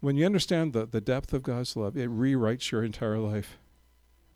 When 0.00 0.16
you 0.16 0.26
understand 0.26 0.72
the, 0.72 0.86
the 0.86 1.00
depth 1.00 1.32
of 1.32 1.42
God's 1.42 1.76
love, 1.76 1.96
it 1.96 2.08
rewrites 2.08 2.70
your 2.70 2.84
entire 2.84 3.18
life. 3.18 3.58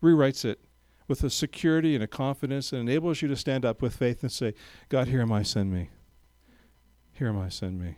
Rewrites 0.01 0.43
it 0.43 0.59
with 1.07 1.23
a 1.23 1.29
security 1.29 1.95
and 1.95 2.03
a 2.03 2.07
confidence 2.07 2.69
that 2.69 2.77
enables 2.77 3.21
you 3.21 3.27
to 3.29 3.35
stand 3.35 3.65
up 3.65 3.81
with 3.81 3.95
faith 3.95 4.23
and 4.23 4.31
say, 4.31 4.53
God, 4.89 5.07
here 5.07 5.21
am 5.21 5.31
I, 5.31 5.43
send 5.43 5.71
me. 5.71 5.89
Here 7.13 7.27
am 7.27 7.39
I, 7.39 7.49
send 7.49 7.79
me. 7.79 7.95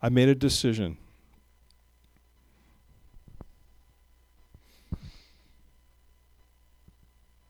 I 0.00 0.08
made 0.08 0.28
a 0.28 0.34
decision. 0.34 0.98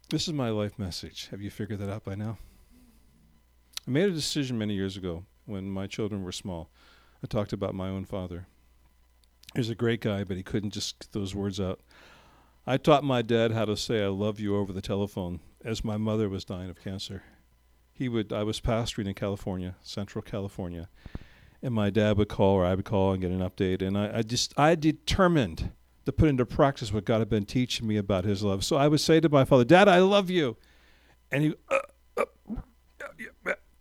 This 0.09 0.29
is 0.29 0.35
my 0.35 0.51
life 0.51 0.79
message. 0.79 1.29
Have 1.31 1.43
you 1.43 1.51
figured 1.51 1.81
that 1.81 1.91
out 1.91 2.05
by 2.05 2.15
now? 2.15 2.39
I 3.87 3.91
made 3.91 4.09
a 4.09 4.13
decision 4.13 4.57
many 4.57 4.75
years 4.75 4.97
ago 4.97 5.25
when 5.47 5.69
my 5.69 5.87
children 5.87 6.23
were 6.23 6.33
small. 6.33 6.71
I 7.23 7.27
talked 7.27 7.53
about 7.53 7.75
my 7.75 7.89
own 7.89 8.05
father. 8.05 8.47
He's 9.57 9.71
a 9.71 9.75
great 9.75 10.03
guy, 10.03 10.23
but 10.23 10.37
he 10.37 10.43
couldn't 10.43 10.73
just 10.73 10.99
get 10.99 11.13
those 11.13 11.35
words 11.35 11.59
out. 11.59 11.81
I 12.67 12.77
taught 12.77 13.05
my 13.05 13.23
dad 13.23 13.53
how 13.53 13.65
to 13.65 13.77
say 13.77 14.05
I 14.05 14.09
love 14.09 14.39
you 14.39 14.57
over 14.57 14.73
the 14.73 14.83
telephone 14.83 15.41
as 15.65 15.83
my 15.83 15.97
mother 15.97 16.29
was 16.29 16.45
dying 16.45 16.69
of 16.69 16.83
cancer. 16.83 17.23
He 17.93 18.09
would 18.09 18.33
I 18.33 18.43
was 18.43 18.61
pastoring 18.61 19.07
in 19.07 19.15
California, 19.15 19.77
Central 19.81 20.21
California, 20.21 20.91
and 21.63 21.73
my 21.73 21.89
dad 21.89 22.19
would 22.19 22.29
call 22.29 22.57
or 22.57 22.67
I 22.67 22.75
would 22.75 22.85
call 22.85 23.13
and 23.13 23.23
get 23.23 23.31
an 23.31 23.41
update 23.41 23.81
and 23.81 23.97
I, 23.97 24.19
I 24.19 24.23
just 24.23 24.53
I 24.59 24.75
determined 24.75 25.71
to 26.05 26.13
put 26.13 26.29
into 26.29 26.45
practice 26.45 26.93
what 26.93 27.05
God 27.05 27.21
had 27.21 27.31
been 27.31 27.47
teaching 27.47 27.87
me 27.87 27.97
about 27.97 28.25
his 28.25 28.43
love. 28.43 28.65
So 28.65 28.77
I 28.77 28.89
would 28.89 29.01
say 29.01 29.21
to 29.21 29.29
my 29.29 29.45
father, 29.45 29.65
Dad, 29.65 29.89
I 29.89 29.99
love 30.01 30.29
you. 30.29 30.57
And 31.33 31.43
he 31.45 31.55
uh, 31.71 31.79
uh, 32.17 32.25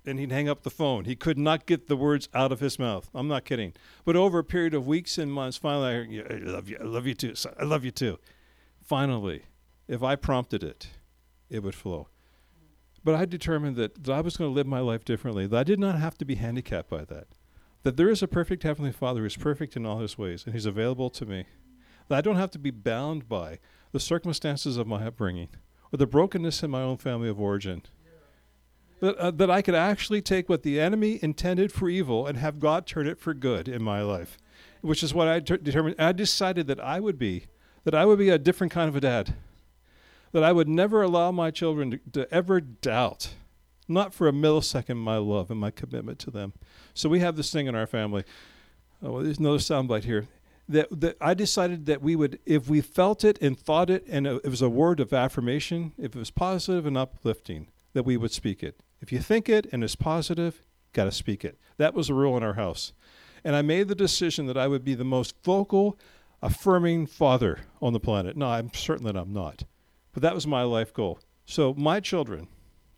and 0.07 0.19
he'd 0.19 0.31
hang 0.31 0.49
up 0.49 0.63
the 0.63 0.69
phone. 0.69 1.05
He 1.05 1.15
could 1.15 1.37
not 1.37 1.65
get 1.65 1.87
the 1.87 1.95
words 1.95 2.29
out 2.33 2.51
of 2.51 2.59
his 2.59 2.77
mouth. 2.77 3.09
I'm 3.13 3.27
not 3.27 3.45
kidding. 3.45 3.73
But 4.03 4.15
over 4.15 4.39
a 4.39 4.43
period 4.43 4.73
of 4.73 4.87
weeks 4.87 5.17
and 5.17 5.31
months, 5.31 5.57
finally, 5.57 6.21
I 6.21 6.33
I 6.33 6.37
love 6.37 6.69
you. 6.69 6.77
I 6.79 6.83
love 6.83 7.05
you 7.05 7.13
too. 7.13 7.33
I 7.59 7.63
love 7.63 7.83
you 7.85 7.91
too. 7.91 8.19
Finally, 8.83 9.43
if 9.87 10.03
I 10.03 10.15
prompted 10.15 10.63
it, 10.63 10.87
it 11.49 11.63
would 11.63 11.75
flow. 11.75 12.07
But 13.03 13.15
I 13.15 13.25
determined 13.25 13.75
that, 13.75 14.03
that 14.03 14.13
I 14.13 14.21
was 14.21 14.35
going 14.35 14.49
to 14.49 14.55
live 14.55 14.65
my 14.65 14.79
life 14.79 15.05
differently, 15.05 15.45
that 15.47 15.57
I 15.57 15.63
did 15.63 15.79
not 15.79 15.99
have 15.99 16.17
to 16.17 16.25
be 16.25 16.35
handicapped 16.35 16.89
by 16.89 17.05
that. 17.05 17.27
That 17.83 17.97
there 17.97 18.09
is 18.09 18.23
a 18.23 18.27
perfect 18.27 18.63
Heavenly 18.63 18.91
Father 18.91 19.19
who 19.19 19.27
is 19.27 19.37
perfect 19.37 19.75
in 19.75 19.85
all 19.85 19.99
his 19.99 20.17
ways, 20.17 20.43
and 20.43 20.55
he's 20.55 20.65
available 20.65 21.11
to 21.11 21.25
me. 21.25 21.45
That 22.07 22.17
I 22.17 22.21
don't 22.21 22.37
have 22.37 22.49
to 22.51 22.59
be 22.59 22.71
bound 22.71 23.29
by 23.29 23.59
the 23.91 23.99
circumstances 23.99 24.77
of 24.77 24.87
my 24.87 25.05
upbringing 25.05 25.49
or 25.93 25.97
the 25.97 26.07
brokenness 26.07 26.63
in 26.63 26.71
my 26.71 26.81
own 26.81 26.97
family 26.97 27.29
of 27.29 27.39
origin 27.39 27.83
that, 28.99 29.15
uh, 29.17 29.31
that 29.31 29.49
I 29.49 29.61
could 29.61 29.75
actually 29.75 30.21
take 30.21 30.49
what 30.49 30.63
the 30.63 30.79
enemy 30.79 31.19
intended 31.21 31.71
for 31.71 31.89
evil 31.89 32.25
and 32.25 32.37
have 32.37 32.59
God 32.59 32.85
turn 32.85 33.07
it 33.07 33.19
for 33.19 33.33
good 33.33 33.67
in 33.67 33.83
my 33.83 34.01
life, 34.01 34.37
which 34.81 35.03
is 35.03 35.13
what 35.13 35.27
I 35.27 35.39
ter- 35.39 35.57
determined. 35.57 35.95
I 35.99 36.11
decided 36.11 36.67
that 36.67 36.79
I 36.79 36.99
would 36.99 37.17
be, 37.17 37.45
that 37.83 37.95
I 37.95 38.05
would 38.05 38.19
be 38.19 38.29
a 38.29 38.37
different 38.37 38.73
kind 38.73 38.89
of 38.89 38.95
a 38.95 39.01
dad, 39.01 39.35
that 40.31 40.43
I 40.43 40.51
would 40.51 40.67
never 40.67 41.01
allow 41.01 41.31
my 41.31 41.51
children 41.51 41.91
to, 41.91 41.99
to 42.13 42.33
ever 42.33 42.59
doubt, 42.61 43.33
not 43.87 44.13
for 44.13 44.27
a 44.27 44.31
millisecond, 44.31 44.97
my 44.97 45.17
love 45.17 45.51
and 45.51 45.59
my 45.59 45.71
commitment 45.71 46.19
to 46.19 46.31
them. 46.31 46.53
So 46.93 47.09
we 47.09 47.19
have 47.19 47.35
this 47.35 47.51
thing 47.51 47.67
in 47.67 47.75
our 47.75 47.87
family. 47.87 48.23
Oh, 49.03 49.11
well, 49.11 49.23
there's 49.23 49.39
another 49.39 49.57
soundbite 49.57 50.05
here. 50.05 50.27
That, 50.67 50.87
that 50.99 51.17
I 51.21 51.35
decided 51.35 51.85
that 51.85 52.01
we 52.01 52.15
would, 52.15 52.39
if 52.43 52.67
we 52.67 52.81
felt 52.81 53.23
it 53.23 53.37
and 53.39 53.59
thought 53.59 53.91
it, 53.91 54.03
and 54.09 54.25
it 54.25 54.47
was 54.47 54.63
a 54.63 54.69
word 54.69 54.99
of 54.99 55.13
affirmation, 55.13 55.93
if 55.95 56.15
it 56.15 56.19
was 56.19 56.31
positive 56.31 56.87
and 56.87 56.97
uplifting, 56.97 57.67
that 57.95 58.03
we 58.03 58.17
would 58.17 58.31
speak 58.31 58.61
it. 58.61 58.81
If 58.99 59.13
you 59.13 59.19
think 59.19 59.47
it 59.47 59.67
and 59.71 59.81
it's 59.81 59.95
positive, 59.95 60.61
got 60.91 61.05
to 61.05 61.11
speak 61.13 61.45
it. 61.45 61.57
That 61.77 61.93
was 61.93 62.09
a 62.09 62.13
rule 62.13 62.35
in 62.35 62.43
our 62.43 62.55
house. 62.55 62.91
And 63.41 63.55
I 63.55 63.61
made 63.61 63.87
the 63.87 63.95
decision 63.95 64.47
that 64.47 64.57
I 64.57 64.67
would 64.67 64.83
be 64.83 64.95
the 64.95 65.05
most 65.05 65.33
vocal, 65.45 65.97
affirming 66.41 67.07
father 67.07 67.59
on 67.81 67.93
the 67.93 67.99
planet. 68.01 68.35
No, 68.35 68.47
I'm 68.47 68.73
certain 68.73 69.05
that 69.05 69.15
I'm 69.15 69.31
not. 69.31 69.63
But 70.11 70.23
that 70.23 70.35
was 70.35 70.45
my 70.45 70.63
life 70.63 70.93
goal. 70.93 71.19
So 71.45 71.73
my 71.75 72.01
children, 72.01 72.49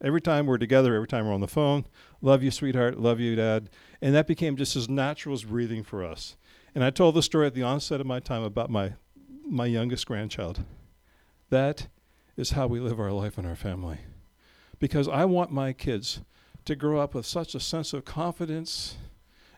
every 0.02 0.20
time 0.20 0.48
we're 0.48 0.58
together, 0.58 0.96
every 0.96 1.08
time 1.08 1.28
we're 1.28 1.34
on 1.34 1.42
the 1.42 1.48
phone, 1.48 1.86
love 2.20 2.42
you, 2.42 2.50
sweetheart, 2.50 3.00
love 3.00 3.20
you, 3.20 3.36
dad. 3.36 3.70
And 4.02 4.16
that 4.16 4.26
became 4.26 4.58
just 4.58 4.76
as 4.76 4.90
natural 4.90 5.36
as 5.36 5.44
breathing 5.44 5.84
for 5.84 6.04
us. 6.04 6.38
And 6.74 6.84
I 6.84 6.90
told 6.90 7.14
the 7.14 7.22
story 7.22 7.46
at 7.46 7.54
the 7.54 7.64
onset 7.64 8.02
of 8.02 8.08
my 8.08 8.20
time 8.20 8.42
about 8.42 8.72
my 8.72 8.94
my 9.48 9.68
youngest 9.68 10.08
grandchild. 10.08 10.64
That 11.52 11.88
is 12.36 12.52
how 12.52 12.66
we 12.66 12.80
live 12.80 13.00
our 13.00 13.12
life 13.12 13.38
in 13.38 13.46
our 13.46 13.56
family 13.56 14.00
because 14.80 15.08
I 15.08 15.26
want 15.26 15.52
my 15.52 15.74
kids 15.74 16.22
to 16.66 16.76
grow 16.76 17.00
up 17.00 17.16
with 17.16 17.26
such 17.26 17.56
a 17.56 17.60
sense 17.60 17.94
of 17.94 18.06
confidence 18.06 18.98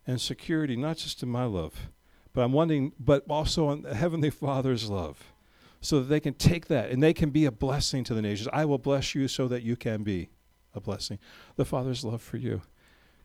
and 0.06 0.20
security, 0.20 0.76
not 0.76 0.98
just 0.98 1.24
in 1.24 1.30
my 1.30 1.46
love, 1.46 1.90
but 2.34 2.42
I'm 2.42 2.54
wanting, 2.54 2.94
but 3.00 3.24
also 3.30 3.72
in 3.72 3.82
the 3.82 3.96
Heavenly 3.96 4.30
Father's 4.30 4.90
love, 4.90 5.34
so 5.82 6.00
that 6.00 6.06
they 6.06 6.20
can 6.20 6.34
take 6.34 6.68
that 6.68 6.92
and 6.92 7.02
they 7.02 7.14
can 7.14 7.32
be 7.32 7.46
a 7.46 7.52
blessing 7.52 8.04
to 8.06 8.14
the 8.14 8.22
nations. 8.22 8.50
I 8.54 8.66
will 8.66 8.78
bless 8.78 9.16
you 9.16 9.28
so 9.28 9.48
that 9.48 9.64
you 9.64 9.76
can 9.76 10.04
be 10.04 10.30
a 10.74 10.80
blessing. 10.80 11.20
The 11.56 11.66
Father's 11.66 12.04
love 12.04 12.22
for 12.22 12.38
you 12.38 12.62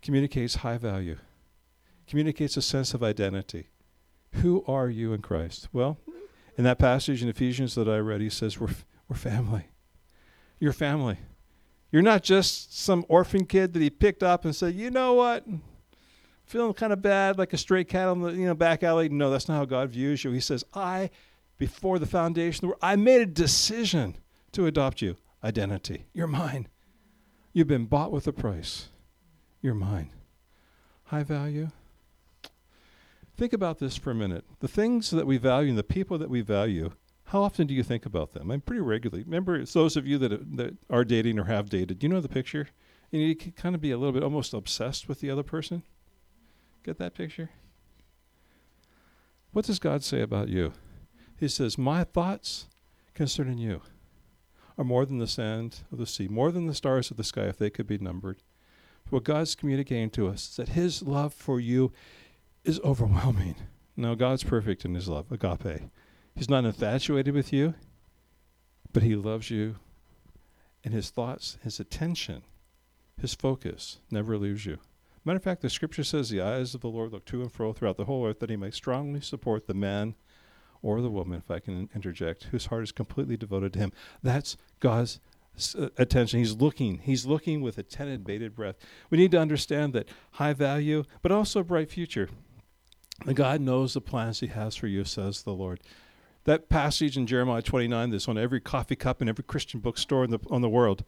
communicates 0.02 0.56
high 0.56 0.78
value, 0.78 1.18
communicates 2.06 2.56
a 2.56 2.62
sense 2.62 2.94
of 2.94 3.02
identity. 3.02 3.68
Who 4.34 4.64
are 4.66 4.88
you 4.88 5.12
in 5.12 5.22
Christ? 5.22 5.68
Well, 5.72 5.98
in 6.56 6.64
that 6.64 6.78
passage 6.78 7.22
in 7.22 7.28
Ephesians 7.28 7.74
that 7.74 7.88
I 7.88 7.98
read, 7.98 8.20
he 8.20 8.30
says, 8.30 8.58
We're, 8.58 8.68
we're 9.08 9.16
family. 9.16 9.68
You're 10.58 10.72
family. 10.72 11.18
You're 11.94 12.02
not 12.02 12.24
just 12.24 12.76
some 12.76 13.06
orphan 13.08 13.46
kid 13.46 13.72
that 13.72 13.80
he 13.80 13.88
picked 13.88 14.24
up 14.24 14.44
and 14.44 14.52
said, 14.52 14.74
you 14.74 14.90
know 14.90 15.14
what? 15.14 15.46
Feeling 16.44 16.74
kind 16.74 16.92
of 16.92 17.00
bad, 17.00 17.38
like 17.38 17.52
a 17.52 17.56
stray 17.56 17.84
cat 17.84 18.08
on 18.08 18.20
the 18.20 18.32
you 18.32 18.46
know 18.46 18.54
back 18.56 18.82
alley. 18.82 19.08
No, 19.08 19.30
that's 19.30 19.46
not 19.46 19.54
how 19.54 19.64
God 19.64 19.90
views 19.90 20.24
you. 20.24 20.32
He 20.32 20.40
says, 20.40 20.64
I, 20.74 21.10
before 21.56 22.00
the 22.00 22.06
foundation 22.06 22.56
of 22.56 22.60
the 22.62 22.66
world, 22.66 22.80
I 22.82 22.96
made 22.96 23.20
a 23.20 23.26
decision 23.26 24.16
to 24.50 24.66
adopt 24.66 25.02
you. 25.02 25.18
Identity. 25.44 26.06
You're 26.12 26.26
mine. 26.26 26.66
You've 27.52 27.68
been 27.68 27.86
bought 27.86 28.10
with 28.10 28.26
a 28.26 28.32
price. 28.32 28.88
You're 29.62 29.74
mine. 29.74 30.10
High 31.04 31.22
value. 31.22 31.68
Think 33.36 33.52
about 33.52 33.78
this 33.78 33.96
for 33.96 34.10
a 34.10 34.16
minute. 34.16 34.44
The 34.58 34.66
things 34.66 35.10
that 35.10 35.28
we 35.28 35.36
value 35.36 35.68
and 35.68 35.78
the 35.78 35.84
people 35.84 36.18
that 36.18 36.28
we 36.28 36.40
value 36.40 36.90
how 37.34 37.42
often 37.42 37.66
do 37.66 37.74
you 37.74 37.82
think 37.82 38.06
about 38.06 38.30
them? 38.30 38.52
I'm 38.52 38.60
pretty 38.60 38.80
regularly. 38.80 39.24
Remember, 39.24 39.56
it's 39.56 39.72
those 39.72 39.96
of 39.96 40.06
you 40.06 40.18
that, 40.18 40.56
that 40.56 40.76
are 40.88 41.02
dating 41.02 41.40
or 41.40 41.46
have 41.46 41.68
dated. 41.68 42.00
You 42.00 42.08
know 42.08 42.20
the 42.20 42.28
picture? 42.28 42.68
And 43.10 43.20
you 43.20 43.34
can 43.34 43.50
kind 43.50 43.74
of 43.74 43.80
be 43.80 43.90
a 43.90 43.98
little 43.98 44.12
bit 44.12 44.22
almost 44.22 44.54
obsessed 44.54 45.08
with 45.08 45.18
the 45.18 45.30
other 45.30 45.42
person. 45.42 45.82
Get 46.84 46.96
that 46.98 47.12
picture? 47.12 47.50
What 49.50 49.64
does 49.64 49.80
God 49.80 50.04
say 50.04 50.20
about 50.20 50.48
you? 50.48 50.74
He 51.36 51.48
says, 51.48 51.76
My 51.76 52.04
thoughts 52.04 52.68
concerning 53.14 53.58
you 53.58 53.82
are 54.78 54.84
more 54.84 55.04
than 55.04 55.18
the 55.18 55.26
sand 55.26 55.80
of 55.90 55.98
the 55.98 56.06
sea, 56.06 56.28
more 56.28 56.52
than 56.52 56.68
the 56.68 56.72
stars 56.72 57.10
of 57.10 57.16
the 57.16 57.24
sky, 57.24 57.46
if 57.46 57.58
they 57.58 57.68
could 57.68 57.88
be 57.88 57.98
numbered. 57.98 58.44
What 59.10 59.24
God's 59.24 59.56
communicating 59.56 60.10
to 60.10 60.28
us 60.28 60.50
is 60.50 60.56
that 60.58 60.68
His 60.68 61.02
love 61.02 61.34
for 61.34 61.58
you 61.58 61.90
is 62.62 62.78
overwhelming. 62.84 63.56
Now, 63.96 64.14
God's 64.14 64.44
perfect 64.44 64.84
in 64.84 64.94
His 64.94 65.08
love, 65.08 65.32
agape. 65.32 65.90
He's 66.34 66.50
not 66.50 66.64
infatuated 66.64 67.34
with 67.34 67.52
you. 67.52 67.74
But 68.94 69.02
He 69.02 69.16
loves 69.16 69.50
you, 69.50 69.74
and 70.84 70.94
His 70.94 71.10
thoughts, 71.10 71.58
His 71.62 71.80
attention, 71.80 72.42
His 73.20 73.34
focus 73.34 73.98
never 74.10 74.38
leaves 74.38 74.64
you. 74.64 74.78
Matter 75.24 75.38
of 75.38 75.42
fact, 75.42 75.62
the 75.62 75.70
scripture 75.70 76.04
says 76.04 76.30
the 76.30 76.40
eyes 76.40 76.74
of 76.74 76.80
the 76.80 76.88
Lord 76.88 77.12
look 77.12 77.24
to 77.26 77.42
and 77.42 77.50
fro 77.50 77.72
throughout 77.72 77.96
the 77.96 78.04
whole 78.04 78.24
earth 78.24 78.38
that 78.38 78.50
He 78.50 78.56
may 78.56 78.70
strongly 78.70 79.20
support 79.20 79.66
the 79.66 79.74
man 79.74 80.14
or 80.80 81.00
the 81.00 81.10
woman, 81.10 81.42
if 81.44 81.50
I 81.50 81.58
can 81.58 81.88
interject, 81.94 82.44
whose 82.44 82.66
heart 82.66 82.84
is 82.84 82.92
completely 82.92 83.36
devoted 83.36 83.72
to 83.72 83.80
Him. 83.80 83.92
That's 84.22 84.56
God's 84.78 85.18
uh, 85.76 85.88
attention. 85.98 86.38
He's 86.38 86.54
looking. 86.54 86.98
He's 86.98 87.26
looking 87.26 87.62
with 87.62 87.78
attentive, 87.78 88.22
bated 88.22 88.54
breath. 88.54 88.76
We 89.10 89.18
need 89.18 89.32
to 89.32 89.40
understand 89.40 89.92
that 89.94 90.08
high 90.32 90.52
value, 90.52 91.02
but 91.20 91.32
also 91.32 91.60
a 91.60 91.64
bright 91.64 91.90
future. 91.90 92.28
God 93.32 93.60
knows 93.60 93.94
the 93.94 94.00
plans 94.00 94.38
He 94.38 94.48
has 94.48 94.76
for 94.76 94.86
you, 94.86 95.04
says 95.04 95.42
the 95.42 95.52
Lord. 95.52 95.80
That 96.44 96.68
passage 96.68 97.16
in 97.16 97.26
Jeremiah 97.26 97.62
29 97.62 98.10
that's 98.10 98.28
on 98.28 98.38
every 98.38 98.60
coffee 98.60 98.96
cup 98.96 99.22
in 99.22 99.28
every 99.28 99.44
Christian 99.44 99.80
bookstore 99.80 100.24
in 100.24 100.30
the, 100.30 100.40
on 100.50 100.60
the 100.60 100.68
world. 100.68 101.04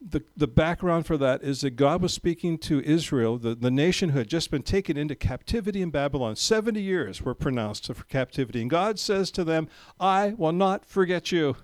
The, 0.00 0.22
the 0.36 0.46
background 0.46 1.06
for 1.06 1.16
that 1.16 1.42
is 1.42 1.62
that 1.62 1.70
God 1.70 2.02
was 2.02 2.12
speaking 2.12 2.58
to 2.58 2.82
Israel, 2.82 3.38
the, 3.38 3.54
the 3.54 3.70
nation 3.70 4.10
who 4.10 4.18
had 4.18 4.28
just 4.28 4.50
been 4.50 4.62
taken 4.62 4.96
into 4.96 5.14
captivity 5.14 5.80
in 5.80 5.90
Babylon. 5.90 6.36
70 6.36 6.80
years 6.80 7.22
were 7.22 7.34
pronounced 7.34 7.86
for 7.92 8.04
captivity. 8.04 8.60
And 8.60 8.70
God 8.70 8.98
says 8.98 9.30
to 9.32 9.44
them, 9.44 9.68
I 9.98 10.34
will 10.36 10.52
not 10.52 10.84
forget 10.84 11.32
you. 11.32 11.56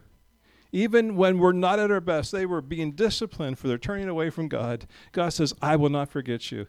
Even 0.72 1.16
when 1.16 1.38
we're 1.38 1.52
not 1.52 1.78
at 1.78 1.90
our 1.90 2.00
best, 2.00 2.32
they 2.32 2.46
were 2.46 2.62
being 2.62 2.92
disciplined 2.92 3.58
for 3.58 3.68
their 3.68 3.76
turning 3.76 4.08
away 4.08 4.30
from 4.30 4.48
God. 4.48 4.86
God 5.12 5.30
says, 5.30 5.54
I 5.60 5.76
will 5.76 5.90
not 5.90 6.08
forget 6.08 6.50
you. 6.50 6.66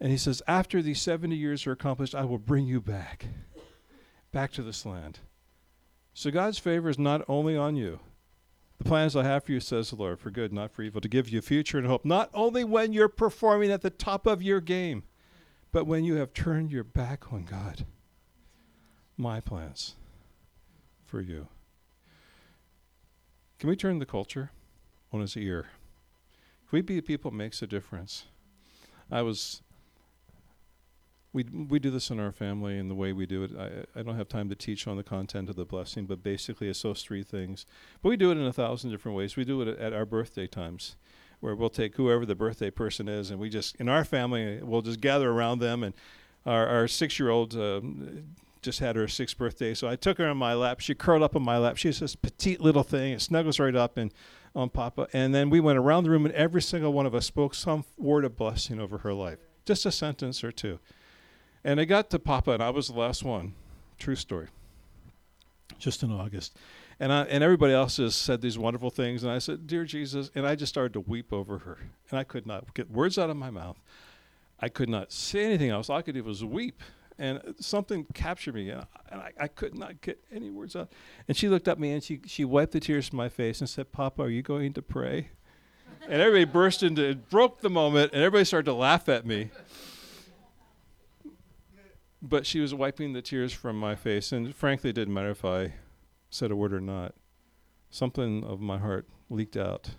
And 0.00 0.10
he 0.10 0.16
says, 0.16 0.42
After 0.46 0.80
these 0.80 1.02
70 1.02 1.34
years 1.36 1.66
are 1.66 1.72
accomplished, 1.72 2.14
I 2.14 2.24
will 2.24 2.38
bring 2.38 2.66
you 2.66 2.80
back, 2.80 3.26
back 4.32 4.52
to 4.52 4.62
this 4.62 4.86
land. 4.86 5.20
So 6.14 6.30
God's 6.30 6.58
favor 6.58 6.88
is 6.88 6.98
not 6.98 7.22
only 7.28 7.56
on 7.56 7.76
you. 7.76 8.00
The 8.78 8.84
plans 8.84 9.14
I 9.14 9.24
have 9.24 9.44
for 9.44 9.52
you, 9.52 9.60
says 9.60 9.90
the 9.90 9.96
Lord, 9.96 10.18
for 10.18 10.30
good, 10.30 10.52
not 10.52 10.70
for 10.70 10.82
evil, 10.82 11.00
to 11.00 11.08
give 11.08 11.28
you 11.28 11.42
future 11.42 11.78
and 11.78 11.86
hope, 11.86 12.04
not 12.04 12.30
only 12.32 12.64
when 12.64 12.92
you're 12.92 13.08
performing 13.08 13.70
at 13.70 13.82
the 13.82 13.90
top 13.90 14.26
of 14.26 14.42
your 14.42 14.60
game, 14.60 15.02
but 15.70 15.86
when 15.86 16.04
you 16.04 16.14
have 16.14 16.32
turned 16.32 16.72
your 16.72 16.84
back 16.84 17.32
on 17.32 17.44
God. 17.44 17.84
My 19.16 19.40
plans 19.40 19.96
for 21.04 21.20
you. 21.20 21.48
Can 23.58 23.68
we 23.68 23.76
turn 23.76 23.98
the 23.98 24.06
culture 24.06 24.50
on 25.12 25.20
its 25.20 25.36
ear? 25.36 25.66
Can 26.68 26.78
we 26.78 26.80
be 26.80 27.00
people 27.02 27.30
makes 27.30 27.60
a 27.60 27.66
difference? 27.66 28.24
I 29.10 29.20
was 29.20 29.60
we 31.32 31.44
we 31.44 31.78
do 31.78 31.90
this 31.90 32.10
in 32.10 32.18
our 32.18 32.32
family 32.32 32.78
and 32.78 32.90
the 32.90 32.94
way 32.94 33.12
we 33.12 33.26
do 33.26 33.44
it. 33.44 33.50
I 33.56 33.98
I 33.98 34.02
don't 34.02 34.16
have 34.16 34.28
time 34.28 34.48
to 34.48 34.54
teach 34.54 34.86
on 34.86 34.96
the 34.96 35.02
content 35.02 35.48
of 35.48 35.56
the 35.56 35.64
blessing, 35.64 36.06
but 36.06 36.22
basically 36.22 36.68
it's 36.68 36.82
those 36.82 37.02
three 37.02 37.22
things. 37.22 37.66
But 38.02 38.08
we 38.10 38.16
do 38.16 38.30
it 38.30 38.38
in 38.38 38.46
a 38.46 38.52
thousand 38.52 38.90
different 38.90 39.16
ways. 39.16 39.36
We 39.36 39.44
do 39.44 39.62
it 39.62 39.78
at, 39.78 39.92
our 39.92 40.04
birthday 40.04 40.46
times, 40.46 40.96
where 41.40 41.54
we'll 41.54 41.70
take 41.70 41.96
whoever 41.96 42.26
the 42.26 42.34
birthday 42.34 42.70
person 42.70 43.08
is, 43.08 43.30
and 43.30 43.38
we 43.38 43.48
just 43.48 43.76
in 43.76 43.88
our 43.88 44.04
family 44.04 44.60
we'll 44.62 44.82
just 44.82 45.00
gather 45.00 45.30
around 45.30 45.60
them. 45.60 45.82
And 45.82 45.94
our 46.44 46.66
our 46.66 46.88
six 46.88 47.18
year 47.18 47.30
old 47.30 47.54
um, 47.54 48.24
just 48.62 48.80
had 48.80 48.96
her 48.96 49.06
sixth 49.06 49.38
birthday, 49.38 49.72
so 49.72 49.88
I 49.88 49.96
took 49.96 50.18
her 50.18 50.26
on 50.26 50.36
my 50.36 50.54
lap. 50.54 50.80
She 50.80 50.94
curled 50.94 51.22
up 51.22 51.36
on 51.36 51.42
my 51.42 51.58
lap. 51.58 51.76
She's 51.76 52.00
this 52.00 52.16
petite 52.16 52.60
little 52.60 52.82
thing. 52.82 53.12
It 53.12 53.22
snuggles 53.22 53.60
right 53.60 53.74
up 53.74 53.96
and 53.96 54.12
on 54.54 54.68
Papa. 54.68 55.08
And 55.12 55.34
then 55.34 55.48
we 55.50 55.60
went 55.60 55.78
around 55.78 56.04
the 56.04 56.10
room, 56.10 56.26
and 56.26 56.34
every 56.34 56.62
single 56.62 56.92
one 56.92 57.06
of 57.06 57.14
us 57.14 57.26
spoke 57.26 57.54
some 57.54 57.84
word 57.96 58.24
of 58.24 58.36
blessing 58.36 58.80
over 58.80 58.98
her 58.98 59.14
life, 59.14 59.38
just 59.64 59.86
a 59.86 59.92
sentence 59.92 60.42
or 60.42 60.52
two. 60.52 60.78
And 61.64 61.80
I 61.80 61.84
got 61.84 62.10
to 62.10 62.18
Papa, 62.18 62.52
and 62.52 62.62
I 62.62 62.70
was 62.70 62.88
the 62.88 62.98
last 62.98 63.22
one. 63.22 63.54
True 63.98 64.16
story. 64.16 64.48
Just 65.78 66.02
in 66.02 66.10
August. 66.10 66.56
And, 66.98 67.12
I, 67.12 67.22
and 67.24 67.42
everybody 67.42 67.72
else 67.72 67.96
just 67.96 68.22
said 68.22 68.40
these 68.40 68.58
wonderful 68.58 68.90
things. 68.90 69.22
And 69.22 69.32
I 69.32 69.38
said, 69.38 69.66
Dear 69.66 69.84
Jesus. 69.84 70.30
And 70.34 70.46
I 70.46 70.54
just 70.54 70.70
started 70.70 70.92
to 70.94 71.00
weep 71.00 71.32
over 71.32 71.58
her. 71.58 71.78
And 72.10 72.18
I 72.18 72.24
could 72.24 72.46
not 72.46 72.74
get 72.74 72.90
words 72.90 73.18
out 73.18 73.30
of 73.30 73.36
my 73.36 73.50
mouth. 73.50 73.78
I 74.58 74.68
could 74.68 74.88
not 74.88 75.12
say 75.12 75.44
anything 75.44 75.70
else. 75.70 75.88
All 75.88 75.96
I 75.96 76.02
could 76.02 76.14
do 76.14 76.24
was 76.24 76.44
weep 76.44 76.82
and 77.20 77.54
something 77.60 78.06
captured 78.14 78.54
me, 78.54 78.70
and 78.70 78.86
I, 79.12 79.30
I, 79.38 79.46
could 79.46 79.76
not 79.76 80.00
get 80.00 80.18
any 80.32 80.48
words 80.48 80.74
out. 80.74 80.90
And 81.28 81.36
she 81.36 81.50
looked 81.50 81.68
at 81.68 81.78
me 81.78 81.92
and 81.92 82.02
she, 82.02 82.20
she 82.24 82.46
wiped 82.46 82.72
the 82.72 82.80
tears 82.80 83.08
from 83.08 83.18
my 83.18 83.28
face 83.28 83.60
and 83.60 83.68
said, 83.68 83.92
Papa, 83.92 84.22
are 84.22 84.30
you 84.30 84.40
going 84.40 84.72
to 84.72 84.82
pray? 84.82 85.28
and 86.08 86.22
everybody 86.22 86.50
burst 86.50 86.82
into, 86.82 87.02
it 87.02 87.28
broke 87.28 87.60
the 87.60 87.68
moment, 87.68 88.12
and 88.14 88.22
everybody 88.22 88.46
started 88.46 88.64
to 88.64 88.72
laugh 88.72 89.06
at 89.10 89.26
me. 89.26 89.50
But 92.22 92.46
she 92.46 92.60
was 92.60 92.74
wiping 92.74 93.12
the 93.12 93.22
tears 93.22 93.52
from 93.52 93.78
my 93.78 93.94
face, 93.94 94.32
and 94.32 94.54
frankly, 94.54 94.90
it 94.90 94.94
didn't 94.94 95.14
matter 95.14 95.30
if 95.30 95.44
I 95.44 95.74
said 96.28 96.50
a 96.50 96.56
word 96.56 96.72
or 96.72 96.80
not. 96.80 97.14
Something 97.90 98.44
of 98.44 98.60
my 98.60 98.78
heart 98.78 99.08
leaked 99.28 99.56
out 99.56 99.90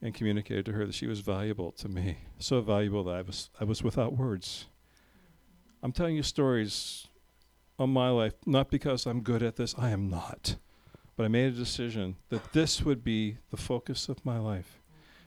and 0.00 0.14
communicated 0.14 0.64
to 0.66 0.72
her 0.72 0.86
that 0.86 0.94
she 0.94 1.06
was 1.06 1.20
valuable 1.20 1.72
to 1.72 1.88
me, 1.88 2.18
so 2.38 2.60
valuable 2.60 3.04
that 3.04 3.16
I 3.16 3.22
was, 3.22 3.50
I 3.60 3.64
was 3.64 3.82
without 3.82 4.16
words. 4.16 4.66
I'm 5.82 5.92
telling 5.92 6.16
you 6.16 6.22
stories 6.22 7.06
of 7.78 7.88
my 7.88 8.08
life, 8.08 8.34
not 8.46 8.70
because 8.70 9.06
I'm 9.06 9.20
good 9.20 9.42
at 9.42 9.56
this, 9.56 9.74
I 9.78 9.90
am 9.90 10.08
not. 10.08 10.56
But 11.16 11.24
I 11.24 11.28
made 11.28 11.52
a 11.52 11.56
decision 11.56 12.16
that 12.30 12.52
this 12.52 12.82
would 12.82 13.04
be 13.04 13.38
the 13.50 13.56
focus 13.56 14.08
of 14.08 14.24
my 14.24 14.38
life. 14.38 14.80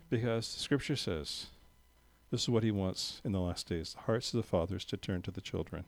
Because 0.09 0.53
the 0.53 0.59
scripture 0.59 0.95
says 0.95 1.47
this 2.31 2.43
is 2.43 2.49
what 2.49 2.63
he 2.63 2.71
wants 2.71 3.21
in 3.23 3.33
the 3.33 3.39
last 3.39 3.67
days 3.67 3.93
the 3.93 4.01
hearts 4.05 4.33
of 4.33 4.37
the 4.37 4.47
fathers 4.47 4.85
to 4.85 4.97
turn 4.97 5.21
to 5.21 5.31
the 5.31 5.41
children, 5.41 5.83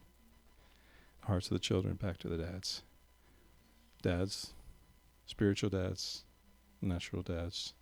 the 1.22 1.28
hearts 1.28 1.48
of 1.48 1.54
the 1.54 1.60
children 1.60 1.96
back 1.96 2.18
to 2.18 2.28
the 2.28 2.38
dads. 2.38 2.84
Dads, 4.02 4.54
spiritual 5.26 5.70
dads, 5.70 6.26
natural 6.82 7.22
dads. 7.22 7.74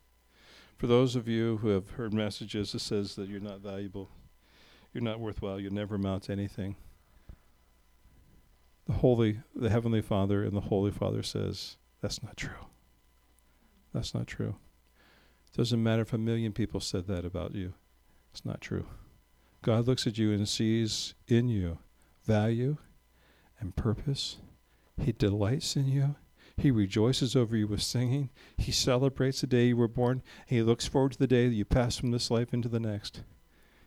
For 0.78 0.86
those 0.88 1.15
of 1.15 1.28
you 1.28 1.58
who 1.58 1.69
have 1.69 1.91
heard 1.91 2.13
messages 2.13 2.71
that 2.71 2.80
says 2.80 3.15
that 3.15 3.28
you're 3.28 3.39
not 3.39 3.62
valuable, 3.62 4.10
you're 4.93 5.04
not 5.04 5.19
worthwhile. 5.19 5.60
You'll 5.60 5.74
never 5.74 5.95
amount 5.95 6.24
to 6.24 6.32
anything. 6.32 6.76
The 8.88 8.93
Holy, 8.93 9.39
the 9.56 9.69
Heavenly 9.69 10.02
Father 10.02 10.43
and 10.43 10.56
the 10.56 10.62
Holy 10.62 10.91
Father 10.91 11.24
says, 11.24 11.78
that's 12.02 12.21
not 12.21 12.36
true. 12.36 12.65
That's 13.93 14.13
not 14.13 14.28
true. 14.28 14.56
It 15.47 15.58
doesn't 15.58 15.82
matter 15.82 16.02
if 16.02 16.13
a 16.13 16.17
million 16.17 16.52
people 16.52 16.80
said 16.80 17.08
that 17.08 17.26
about 17.26 17.56
you. 17.56 17.74
It's 18.31 18.45
not 18.45 18.61
true. 18.61 18.85
God 19.61 19.87
looks 19.87 20.07
at 20.07 20.17
you 20.17 20.31
and 20.31 20.47
sees 20.47 21.13
in 21.27 21.49
you 21.49 21.79
value 22.25 22.77
and 23.59 23.75
purpose. 23.75 24.37
He 24.99 25.11
delights 25.11 25.75
in 25.75 25.87
you. 25.87 26.15
He 26.57 26.71
rejoices 26.71 27.35
over 27.35 27.55
you 27.55 27.67
with 27.67 27.81
singing. 27.81 28.29
He 28.57 28.71
celebrates 28.71 29.41
the 29.41 29.47
day 29.47 29.67
you 29.67 29.77
were 29.77 29.87
born. 29.87 30.21
He 30.45 30.61
looks 30.61 30.87
forward 30.87 31.13
to 31.13 31.19
the 31.19 31.27
day 31.27 31.47
that 31.47 31.55
you 31.55 31.65
pass 31.65 31.97
from 31.97 32.11
this 32.11 32.29
life 32.29 32.53
into 32.53 32.69
the 32.69 32.79
next 32.79 33.21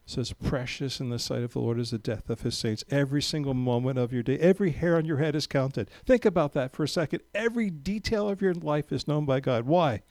says, 0.06 0.32
Precious 0.32 1.00
in 1.00 1.08
the 1.08 1.18
sight 1.18 1.42
of 1.42 1.52
the 1.52 1.60
Lord 1.60 1.78
is 1.78 1.90
the 1.90 1.98
death 1.98 2.28
of 2.28 2.42
his 2.42 2.56
saints. 2.56 2.84
Every 2.90 3.22
single 3.22 3.54
moment 3.54 3.98
of 3.98 4.12
your 4.12 4.22
day, 4.22 4.38
every 4.38 4.72
hair 4.72 4.96
on 4.96 5.04
your 5.04 5.18
head 5.18 5.34
is 5.34 5.46
counted. 5.46 5.90
Think 6.04 6.24
about 6.24 6.52
that 6.52 6.74
for 6.74 6.84
a 6.84 6.88
second. 6.88 7.22
Every 7.34 7.70
detail 7.70 8.28
of 8.28 8.42
your 8.42 8.54
life 8.54 8.92
is 8.92 9.08
known 9.08 9.24
by 9.24 9.40
God. 9.40 9.64
Why? 9.66 10.02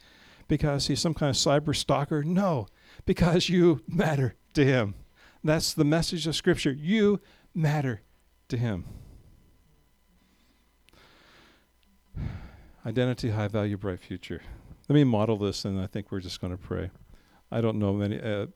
Because 0.47 0.87
he's 0.87 0.99
some 0.99 1.13
kind 1.13 1.29
of 1.29 1.35
cyber 1.35 1.75
stalker? 1.75 2.23
No, 2.23 2.67
because 3.05 3.49
you 3.49 3.81
matter 3.87 4.35
to 4.53 4.65
him. 4.65 4.95
That's 5.43 5.73
the 5.73 5.83
message 5.83 6.25
of 6.27 6.35
Scripture. 6.35 6.71
You 6.71 7.19
matter 7.53 8.01
to 8.49 8.57
him. 8.57 8.85
Identity, 12.85 13.31
high 13.31 13.47
value, 13.47 13.77
bright 13.77 13.99
future. 13.99 14.41
Let 14.87 14.95
me 14.95 15.03
model 15.03 15.37
this, 15.37 15.65
and 15.65 15.79
I 15.79 15.87
think 15.87 16.11
we're 16.11 16.19
just 16.19 16.41
going 16.41 16.51
to 16.51 16.57
pray. 16.57 16.91
I 17.51 17.61
don't 17.61 17.77
know 17.77 17.93
many. 17.93 18.19
Uh, 18.19 18.47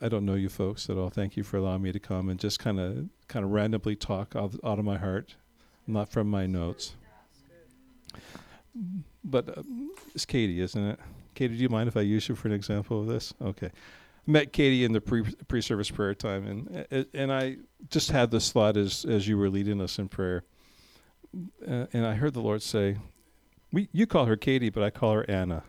I 0.00 0.08
don't 0.08 0.24
know 0.24 0.34
you 0.34 0.48
folks 0.48 0.88
at 0.88 0.96
all. 0.96 1.10
Thank 1.10 1.36
you 1.36 1.42
for 1.42 1.58
allowing 1.58 1.82
me 1.82 1.92
to 1.92 2.00
come 2.00 2.28
and 2.28 2.40
just 2.40 2.58
kind 2.58 2.80
of, 2.80 3.08
kind 3.28 3.44
of 3.44 3.50
randomly 3.50 3.96
talk 3.96 4.34
out, 4.34 4.54
out, 4.64 4.78
of 4.78 4.84
my 4.84 4.96
heart, 4.96 5.36
not 5.86 6.10
from 6.10 6.28
my 6.30 6.46
notes. 6.46 6.94
But 9.22 9.58
uh, 9.58 9.62
it's 10.14 10.24
Katie, 10.24 10.60
isn't 10.60 10.82
it? 10.82 10.98
Katie, 11.36 11.54
do 11.54 11.62
you 11.62 11.68
mind 11.68 11.86
if 11.86 11.96
I 11.96 12.00
use 12.00 12.28
you 12.28 12.34
for 12.34 12.48
an 12.48 12.54
example 12.54 12.98
of 12.98 13.06
this? 13.06 13.34
Okay. 13.40 13.70
Met 14.26 14.52
Katie 14.52 14.84
in 14.84 14.92
the 14.92 15.00
pre 15.00 15.22
pre-service 15.22 15.90
prayer 15.90 16.14
time, 16.14 16.46
and 16.90 17.06
and 17.14 17.32
I 17.32 17.58
just 17.90 18.10
had 18.10 18.32
this 18.32 18.50
thought 18.50 18.76
as 18.76 19.04
as 19.04 19.28
you 19.28 19.38
were 19.38 19.50
leading 19.50 19.80
us 19.80 20.00
in 20.00 20.08
prayer, 20.08 20.42
uh, 21.68 21.86
and 21.92 22.04
I 22.04 22.14
heard 22.14 22.34
the 22.34 22.40
Lord 22.40 22.62
say, 22.62 22.96
"We 23.70 23.88
you 23.92 24.06
call 24.06 24.24
her 24.24 24.36
Katie, 24.36 24.70
but 24.70 24.82
I 24.82 24.90
call 24.90 25.12
her 25.12 25.30
Anna." 25.30 25.62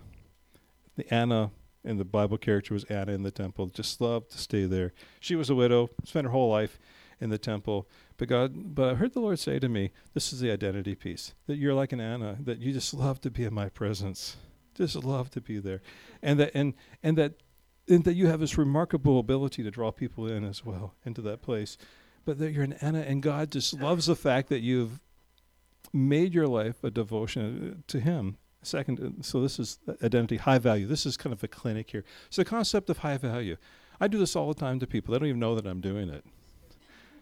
The 0.95 1.13
Anna 1.13 1.51
and 1.83 1.99
the 1.99 2.05
Bible 2.05 2.37
character 2.37 2.73
was 2.73 2.85
Anna 2.85 3.11
in 3.11 3.21
the 3.21 3.29
temple. 3.29 3.67
Just 3.67 4.01
loved 4.01 4.31
to 4.31 4.39
stay 4.39 4.65
there. 4.65 4.93
She 5.19 5.35
was 5.35 5.51
a 5.51 5.55
widow, 5.55 5.89
spent 6.03 6.25
her 6.25 6.31
whole 6.31 6.49
life 6.49 6.79
in 7.19 7.29
the 7.29 7.37
temple. 7.37 7.87
But 8.15 8.29
God, 8.29 8.73
but 8.73 8.91
I 8.91 8.95
heard 8.95 9.13
the 9.13 9.19
Lord 9.19 9.37
say 9.37 9.59
to 9.59 9.69
me, 9.69 9.91
"This 10.13 10.33
is 10.33 10.39
the 10.39 10.49
identity 10.49 10.95
piece. 10.95 11.35
That 11.45 11.57
you're 11.57 11.75
like 11.75 11.91
an 11.91 11.99
Anna. 11.99 12.37
That 12.39 12.59
you 12.59 12.73
just 12.73 12.93
love 12.93 13.21
to 13.21 13.29
be 13.29 13.43
in 13.43 13.53
my 13.53 13.69
presence. 13.69 14.37
Just 14.77 14.95
love 14.95 15.29
to 15.31 15.41
be 15.41 15.59
there, 15.59 15.81
and 16.21 16.39
that 16.39 16.51
and 16.53 16.73
and 17.03 17.17
that 17.17 17.33
and 17.87 18.03
that 18.03 18.13
you 18.13 18.27
have 18.27 18.39
this 18.39 18.57
remarkable 18.57 19.19
ability 19.19 19.63
to 19.63 19.71
draw 19.71 19.91
people 19.91 20.27
in 20.27 20.43
as 20.43 20.63
well 20.63 20.93
into 21.05 21.21
that 21.21 21.41
place. 21.41 21.77
But 22.25 22.39
that 22.39 22.51
you're 22.51 22.63
an 22.63 22.73
Anna, 22.73 22.99
and 22.99 23.23
God 23.23 23.51
just 23.51 23.73
loves 23.73 24.07
the 24.07 24.15
fact 24.15 24.49
that 24.49 24.59
you've 24.59 24.99
made 25.93 26.33
your 26.33 26.47
life 26.47 26.83
a 26.83 26.91
devotion 26.91 27.83
to 27.87 27.99
Him 27.99 28.37
Second, 28.67 28.99
uh, 28.99 29.23
so 29.23 29.41
this 29.41 29.59
is 29.59 29.79
identity, 30.03 30.37
high 30.37 30.57
value. 30.57 30.85
This 30.85 31.05
is 31.05 31.17
kind 31.17 31.33
of 31.33 31.43
a 31.43 31.47
clinic 31.47 31.89
here. 31.89 32.03
So 32.29 32.41
the 32.41 32.49
concept 32.49 32.89
of 32.89 32.99
high 32.99 33.17
value. 33.17 33.57
I 33.99 34.07
do 34.07 34.17
this 34.17 34.35
all 34.35 34.47
the 34.47 34.59
time 34.59 34.79
to 34.79 34.87
people. 34.87 35.13
They 35.13 35.19
don't 35.19 35.29
even 35.29 35.39
know 35.39 35.55
that 35.55 35.65
I'm 35.65 35.81
doing 35.81 36.09
it. 36.09 36.23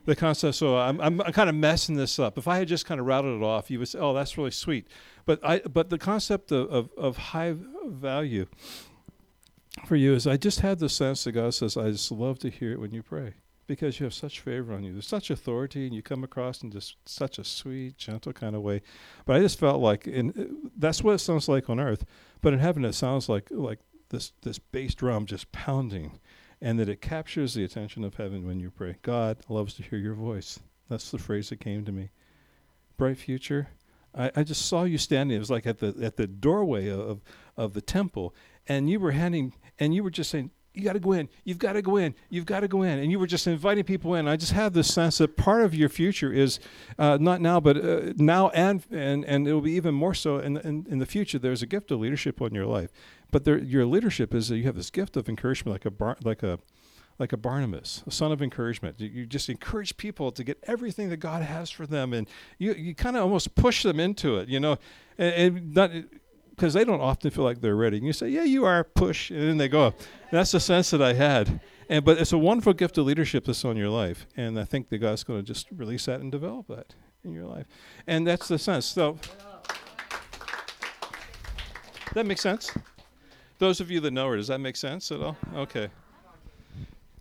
The 0.05 0.15
concept. 0.15 0.55
So 0.55 0.77
I'm, 0.77 0.99
I'm 0.99 1.19
kind 1.19 1.49
of 1.49 1.55
messing 1.55 1.95
this 1.95 2.19
up. 2.19 2.37
If 2.37 2.47
I 2.47 2.57
had 2.57 2.67
just 2.67 2.85
kind 2.85 2.99
of 2.99 3.07
routed 3.07 3.41
it 3.41 3.43
off, 3.43 3.71
you 3.71 3.79
would 3.79 3.87
say, 3.87 3.99
"Oh, 3.99 4.13
that's 4.13 4.37
really 4.37 4.51
sweet." 4.51 4.87
But 5.25 5.39
I, 5.43 5.59
but 5.59 5.89
the 5.89 5.97
concept 5.97 6.51
of, 6.51 6.69
of, 6.71 6.89
of 6.97 7.17
high 7.17 7.55
value 7.85 8.45
for 9.85 9.95
you 9.95 10.13
is 10.13 10.27
I 10.27 10.37
just 10.37 10.61
had 10.61 10.79
the 10.79 10.89
sense 10.89 11.23
that 11.23 11.33
God 11.33 11.53
says, 11.53 11.75
I 11.77 11.91
just 11.91 12.11
love 12.11 12.39
to 12.39 12.49
hear 12.49 12.71
it 12.71 12.79
when 12.79 12.91
you 12.91 13.03
pray 13.03 13.33
because 13.67 13.99
you 13.99 14.03
have 14.03 14.13
such 14.13 14.39
favor 14.39 14.73
on 14.73 14.83
you. 14.83 14.93
There's 14.93 15.07
such 15.07 15.29
authority, 15.29 15.85
and 15.85 15.95
you 15.95 16.01
come 16.01 16.23
across 16.23 16.61
in 16.61 16.71
just 16.71 16.97
such 17.05 17.39
a 17.39 17.43
sweet, 17.43 17.97
gentle 17.97 18.33
kind 18.33 18.55
of 18.55 18.61
way. 18.61 18.81
But 19.25 19.37
I 19.37 19.39
just 19.39 19.59
felt 19.59 19.81
like, 19.81 20.07
and 20.07 20.37
uh, 20.37 20.69
that's 20.77 21.03
what 21.03 21.15
it 21.15 21.19
sounds 21.19 21.47
like 21.47 21.69
on 21.69 21.79
earth. 21.79 22.05
But 22.41 22.53
in 22.53 22.59
heaven, 22.59 22.85
it 22.85 22.93
sounds 22.93 23.27
like 23.27 23.47
like 23.49 23.79
this 24.09 24.33
this 24.43 24.59
bass 24.59 24.95
drum 24.95 25.25
just 25.25 25.51
pounding, 25.51 26.19
and 26.61 26.79
that 26.79 26.89
it 26.89 27.01
captures 27.01 27.53
the 27.53 27.63
attention 27.63 28.03
of 28.03 28.15
heaven 28.15 28.45
when 28.45 28.59
you 28.59 28.69
pray. 28.69 28.97
God 29.01 29.37
loves 29.49 29.73
to 29.75 29.83
hear 29.83 29.99
your 29.99 30.15
voice. 30.15 30.59
That's 30.89 31.09
the 31.09 31.17
phrase 31.17 31.49
that 31.49 31.59
came 31.59 31.85
to 31.85 31.91
me. 31.91 32.11
Bright 32.97 33.17
future. 33.17 33.69
I, 34.15 34.31
I 34.35 34.43
just 34.43 34.67
saw 34.67 34.83
you 34.83 34.97
standing. 34.97 35.35
It 35.35 35.39
was 35.39 35.51
like 35.51 35.67
at 35.67 35.79
the 35.79 35.95
at 36.01 36.17
the 36.17 36.27
doorway 36.27 36.89
of 36.89 37.21
of 37.57 37.73
the 37.73 37.81
temple, 37.81 38.33
and 38.67 38.89
you 38.89 38.99
were 38.99 39.11
handing 39.11 39.53
and 39.79 39.93
you 39.93 40.03
were 40.03 40.09
just 40.09 40.31
saying, 40.31 40.51
you 40.75 40.83
got 40.83 40.93
to 40.93 40.99
go 40.99 41.13
in. 41.13 41.29
You've 41.43 41.57
got 41.57 41.73
to 41.73 41.81
go 41.81 41.97
in. 41.97 42.15
You've 42.29 42.45
got 42.45 42.61
to 42.61 42.67
go 42.67 42.81
in. 42.81 42.99
And 42.99 43.11
you 43.11 43.17
were 43.17 43.27
just 43.27 43.47
inviting 43.47 43.83
people 43.83 44.13
in. 44.15 44.27
I 44.27 44.35
just 44.35 44.51
have 44.51 44.73
this 44.73 44.93
sense 44.93 45.17
that 45.19 45.37
part 45.37 45.63
of 45.63 45.73
your 45.73 45.89
future 45.89 46.31
is 46.31 46.59
uh, 46.99 47.17
not 47.19 47.41
now, 47.41 47.59
but 47.59 47.77
uh, 47.77 48.13
now 48.17 48.49
and, 48.49 48.83
and 48.91 49.23
and 49.25 49.47
it 49.47 49.53
will 49.53 49.61
be 49.61 49.71
even 49.73 49.95
more 49.95 50.13
so 50.13 50.39
in, 50.39 50.57
in, 50.57 50.85
in 50.89 50.99
the 50.99 51.05
future. 51.05 51.39
There's 51.39 51.61
a 51.61 51.67
gift 51.67 51.91
of 51.91 51.99
leadership 51.99 52.41
on 52.41 52.53
your 52.53 52.65
life, 52.65 52.91
but 53.31 53.45
there, 53.45 53.57
your 53.57 53.85
leadership 53.85 54.33
is 54.33 54.49
that 54.49 54.57
you 54.57 54.63
have 54.63 54.75
this 54.75 54.89
gift 54.89 55.15
of 55.17 55.29
encouragement, 55.29 55.73
like 55.73 55.85
a 55.85 55.91
bar, 55.91 56.17
like 56.23 56.43
a 56.43 56.59
like 57.17 57.31
a 57.31 57.37
Barnabas, 57.37 58.03
a 58.05 58.11
son 58.11 58.31
of 58.31 58.41
encouragement. 58.41 58.99
You, 58.99 59.25
just 59.25 59.49
encourage 59.49 59.95
people 59.97 60.31
to 60.31 60.43
get 60.43 60.57
everything 60.63 61.09
that 61.09 61.17
God 61.17 61.43
has 61.43 61.69
for 61.69 61.87
them, 61.87 62.13
and 62.13 62.27
you 62.57 62.73
you 62.73 62.95
kind 62.95 63.15
of 63.15 63.23
almost 63.23 63.55
push 63.55 63.83
them 63.83 63.99
into 63.99 64.37
it, 64.37 64.49
you 64.49 64.59
know, 64.59 64.77
and, 65.17 65.73
and 65.75 66.09
because 66.49 66.73
they 66.73 66.83
don't 66.83 67.01
often 67.01 67.31
feel 67.31 67.43
like 67.43 67.61
they're 67.61 67.75
ready. 67.75 67.97
And 67.97 68.05
you 68.05 68.13
say, 68.13 68.29
"Yeah, 68.29 68.43
you 68.43 68.65
are." 68.65 68.83
Push, 68.83 69.31
and 69.31 69.41
then 69.41 69.57
they 69.57 69.69
go. 69.69 69.93
that's 70.31 70.51
the 70.51 70.59
sense 70.59 70.89
that 70.91 71.01
I 71.01 71.13
had. 71.13 71.61
And 71.89 72.03
but 72.03 72.17
it's 72.17 72.33
a 72.33 72.37
wonderful 72.37 72.73
gift 72.73 72.97
of 72.97 73.05
leadership 73.05 73.45
that's 73.45 73.63
on 73.63 73.77
your 73.77 73.89
life, 73.89 74.25
and 74.35 74.59
I 74.59 74.65
think 74.65 74.89
that 74.89 74.97
God's 74.97 75.23
going 75.23 75.39
to 75.39 75.45
just 75.45 75.67
release 75.71 76.05
that 76.05 76.19
and 76.19 76.31
develop 76.31 76.67
that 76.67 76.95
in 77.23 77.33
your 77.33 77.45
life, 77.45 77.65
and 78.07 78.27
that's 78.27 78.47
the 78.47 78.59
sense. 78.59 78.85
So 78.85 79.17
that 82.13 82.25
makes 82.25 82.41
sense. 82.41 82.71
Those 83.57 83.79
of 83.79 83.89
you 83.89 84.01
that 84.01 84.11
know 84.11 84.27
her, 84.29 84.35
does 84.35 84.47
that 84.47 84.59
make 84.59 84.75
sense 84.75 85.11
at 85.11 85.21
all? 85.21 85.37
Okay. 85.55 85.89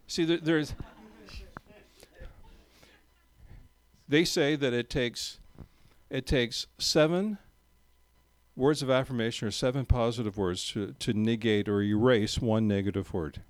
See, 0.07 0.25
there, 0.25 0.39
there's. 0.39 0.75
They 4.07 4.25
say 4.25 4.55
that 4.57 4.73
it 4.73 4.91
takes, 4.91 5.39
it 6.11 6.27
takes 6.27 6.67
seven 6.79 7.39
words 8.57 8.83
of 8.83 8.91
affirmation 8.91 9.49
or 9.49 9.51
seven 9.51 9.87
positive 9.87 10.37
words 10.37 10.71
to, 10.73 10.93
to 10.99 11.13
negate 11.13 11.69
or 11.69 11.83
erase 11.83 12.39
one 12.39 12.69
negative 12.69 13.13
word. 13.13 13.43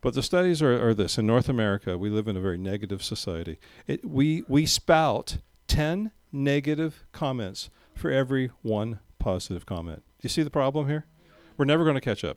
But 0.00 0.14
the 0.14 0.22
studies 0.22 0.60
are, 0.60 0.86
are 0.86 0.92
this 0.92 1.16
in 1.16 1.26
North 1.26 1.48
America, 1.48 1.96
we 1.96 2.10
live 2.10 2.28
in 2.28 2.36
a 2.36 2.40
very 2.40 2.58
negative 2.58 3.02
society. 3.02 3.58
It, 3.86 4.04
we, 4.04 4.44
we 4.48 4.66
spout 4.66 5.38
10 5.68 6.10
negative 6.30 7.04
comments 7.12 7.70
for 7.94 8.10
every 8.10 8.50
one 8.60 9.00
positive 9.18 9.64
comment. 9.64 10.02
Do 10.18 10.26
you 10.26 10.28
see 10.28 10.42
the 10.42 10.50
problem 10.50 10.88
here? 10.88 11.06
We're 11.56 11.64
never 11.64 11.84
going 11.84 11.94
to 11.94 12.02
catch 12.02 12.22
up. 12.22 12.36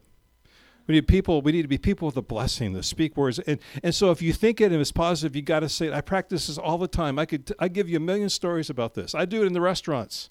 We 0.88 0.96
need 0.96 1.08
people. 1.08 1.42
We 1.42 1.52
need 1.52 1.64
to 1.64 1.68
be 1.68 1.78
people 1.78 2.06
with 2.06 2.18
a 2.18 2.22
blessing 2.22 2.74
that 2.74 2.84
speak 2.84 3.18
words. 3.18 3.40
And 3.40 3.60
and 3.84 3.94
so 3.94 4.12
if 4.12 4.22
you 4.22 4.34
think 4.34 4.62
it 4.62 4.72
and 4.72 4.82
it's 4.82 4.92
positive, 4.92 5.36
you 5.36 5.42
got 5.42 5.60
to 5.60 5.70
say 5.70 5.88
it. 5.88 5.94
I 5.94 6.02
practice 6.02 6.48
this 6.48 6.58
all 6.58 6.78
the 6.78 6.88
time. 6.88 7.20
I 7.20 7.26
could 7.26 7.54
I 7.60 7.68
give 7.68 7.90
you 7.90 7.98
a 7.98 8.02
million 8.02 8.30
stories 8.30 8.70
about 8.70 8.94
this. 8.94 9.14
I 9.14 9.26
do 9.26 9.44
it 9.44 9.48
in 9.48 9.54
the 9.54 9.62
restaurants. 9.62 10.30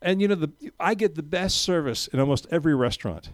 And 0.00 0.20
you 0.20 0.28
know, 0.28 0.36
the, 0.36 0.52
I 0.78 0.94
get 0.94 1.16
the 1.16 1.22
best 1.22 1.62
service 1.62 2.06
in 2.06 2.20
almost 2.20 2.46
every 2.50 2.74
restaurant 2.74 3.30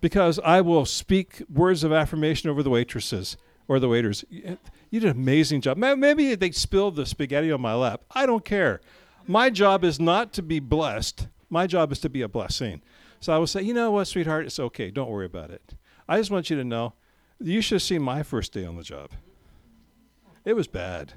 because 0.00 0.38
I 0.40 0.60
will 0.60 0.86
speak 0.86 1.42
words 1.52 1.84
of 1.84 1.92
affirmation 1.92 2.48
over 2.48 2.62
the 2.62 2.70
waitresses 2.70 3.36
or 3.68 3.78
the 3.78 3.88
waiters. 3.88 4.24
Eh, 4.32 4.56
you 4.90 5.00
did 5.00 5.10
an 5.10 5.16
amazing 5.16 5.60
job. 5.62 5.76
Maybe 5.78 6.34
they 6.34 6.50
spilled 6.50 6.96
the 6.96 7.06
spaghetti 7.06 7.50
on 7.50 7.60
my 7.60 7.74
lap. 7.74 8.02
I 8.10 8.26
don't 8.26 8.44
care. 8.44 8.80
My 9.26 9.48
job 9.48 9.84
is 9.84 10.00
not 10.00 10.32
to 10.34 10.42
be 10.42 10.60
blessed. 10.60 11.28
My 11.48 11.66
job 11.66 11.92
is 11.92 11.98
to 12.00 12.08
be 12.08 12.22
a 12.22 12.28
blessing. 12.28 12.82
So 13.22 13.32
I 13.32 13.38
will 13.38 13.46
say, 13.46 13.62
you 13.62 13.72
know 13.72 13.92
what, 13.92 14.08
sweetheart, 14.08 14.46
it's 14.46 14.58
okay. 14.58 14.90
Don't 14.90 15.08
worry 15.08 15.26
about 15.26 15.50
it. 15.52 15.74
I 16.08 16.18
just 16.18 16.32
want 16.32 16.50
you 16.50 16.56
to 16.56 16.64
know, 16.64 16.94
you 17.38 17.60
should 17.60 17.76
have 17.76 17.82
seen 17.82 18.02
my 18.02 18.24
first 18.24 18.52
day 18.52 18.64
on 18.64 18.76
the 18.76 18.82
job. 18.82 19.12
It 20.44 20.54
was 20.54 20.66
bad. 20.66 21.12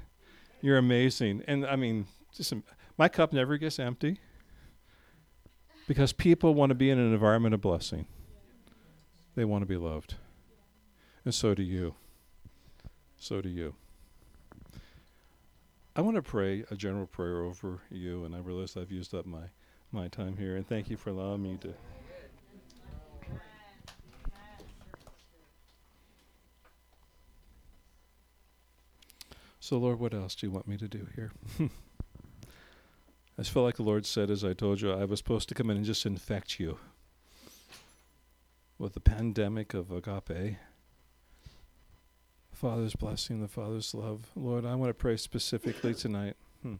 You're 0.62 0.78
amazing, 0.78 1.42
and 1.48 1.66
I 1.66 1.74
mean, 1.74 2.06
just 2.32 2.52
my 2.96 3.08
cup 3.08 3.32
never 3.32 3.58
gets 3.58 3.80
empty. 3.80 4.20
Because 5.88 6.12
people 6.12 6.54
want 6.54 6.70
to 6.70 6.76
be 6.76 6.90
in 6.90 6.98
an 7.00 7.12
environment 7.12 7.54
of 7.54 7.60
blessing. 7.60 8.06
They 9.34 9.44
want 9.44 9.62
to 9.62 9.66
be 9.66 9.76
loved. 9.76 10.14
And 11.24 11.34
so 11.34 11.54
do 11.54 11.64
you. 11.64 11.96
So 13.18 13.40
do 13.40 13.48
you. 13.48 13.74
I 15.96 16.02
want 16.02 16.14
to 16.14 16.22
pray 16.22 16.62
a 16.70 16.76
general 16.76 17.06
prayer 17.06 17.42
over 17.42 17.80
you, 17.90 18.24
and 18.24 18.32
I 18.32 18.38
realize 18.38 18.76
I've 18.76 18.92
used 18.92 19.12
up 19.12 19.26
my, 19.26 19.46
my 19.90 20.06
time 20.06 20.36
here, 20.36 20.54
and 20.54 20.64
thank 20.64 20.88
you 20.88 20.96
for 20.96 21.10
allowing 21.10 21.42
me 21.42 21.58
to. 21.62 21.74
So, 29.66 29.78
Lord, 29.78 29.98
what 29.98 30.14
else 30.14 30.36
do 30.36 30.46
you 30.46 30.52
want 30.52 30.68
me 30.68 30.76
to 30.76 30.86
do 30.86 31.08
here? 31.16 31.32
I 31.58 31.68
just 33.38 33.50
felt 33.50 33.64
like 33.64 33.74
the 33.74 33.82
Lord 33.82 34.06
said, 34.06 34.30
as 34.30 34.44
I 34.44 34.52
told 34.52 34.80
you, 34.80 34.92
I 34.92 35.04
was 35.04 35.18
supposed 35.18 35.48
to 35.48 35.56
come 35.56 35.70
in 35.70 35.76
and 35.76 35.84
just 35.84 36.06
infect 36.06 36.60
you 36.60 36.78
with 38.78 38.94
the 38.94 39.00
pandemic 39.00 39.74
of 39.74 39.90
agape. 39.90 40.58
Father's 42.52 42.94
blessing, 42.94 43.40
the 43.40 43.48
Father's 43.48 43.92
love. 43.92 44.30
Lord, 44.36 44.64
I 44.64 44.76
want 44.76 44.90
to 44.90 44.94
pray 44.94 45.16
specifically 45.16 45.94
tonight. 45.94 46.36
Hmm. 46.62 46.76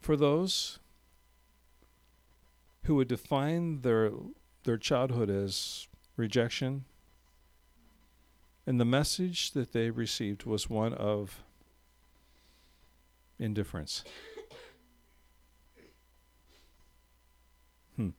For 0.00 0.16
those 0.16 0.80
who 2.86 2.96
would 2.96 3.06
define 3.06 3.82
their 3.82 4.10
their 4.64 4.78
childhood 4.78 5.30
as 5.30 5.86
rejection, 6.16 6.86
and 8.66 8.80
the 8.80 8.84
message 8.84 9.52
that 9.52 9.72
they 9.72 9.90
received 9.90 10.44
was 10.44 10.70
one 10.70 10.94
of 10.94 11.42
indifference. 13.38 14.04
Hmm. 17.96 18.10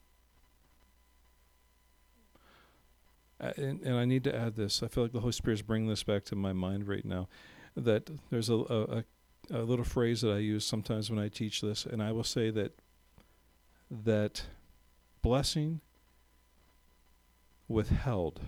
Uh, 3.39 3.51
and, 3.57 3.81
and, 3.81 3.95
I 3.95 4.05
need 4.05 4.23
to 4.25 4.35
add 4.35 4.55
this. 4.55 4.83
I 4.83 4.87
feel 4.87 5.03
like 5.03 5.13
the 5.13 5.21
Holy 5.21 5.31
Spirit 5.31 5.55
is 5.55 5.61
bringing 5.61 5.89
this 5.89 6.03
back 6.03 6.25
to 6.25 6.35
my 6.35 6.53
mind 6.53 6.87
right 6.87 7.05
now. 7.05 7.27
That 7.75 8.09
there's 8.29 8.49
a, 8.49 8.55
a, 8.55 9.03
a 9.49 9.61
little 9.63 9.85
phrase 9.85 10.21
that 10.21 10.31
I 10.31 10.37
use 10.37 10.65
sometimes 10.65 11.09
when 11.09 11.19
I 11.19 11.29
teach 11.29 11.61
this, 11.61 11.85
and 11.85 12.03
I 12.03 12.11
will 12.11 12.23
say 12.23 12.51
that 12.51 12.73
that 13.89 14.43
blessing 15.21 15.81
withheld 17.67 18.41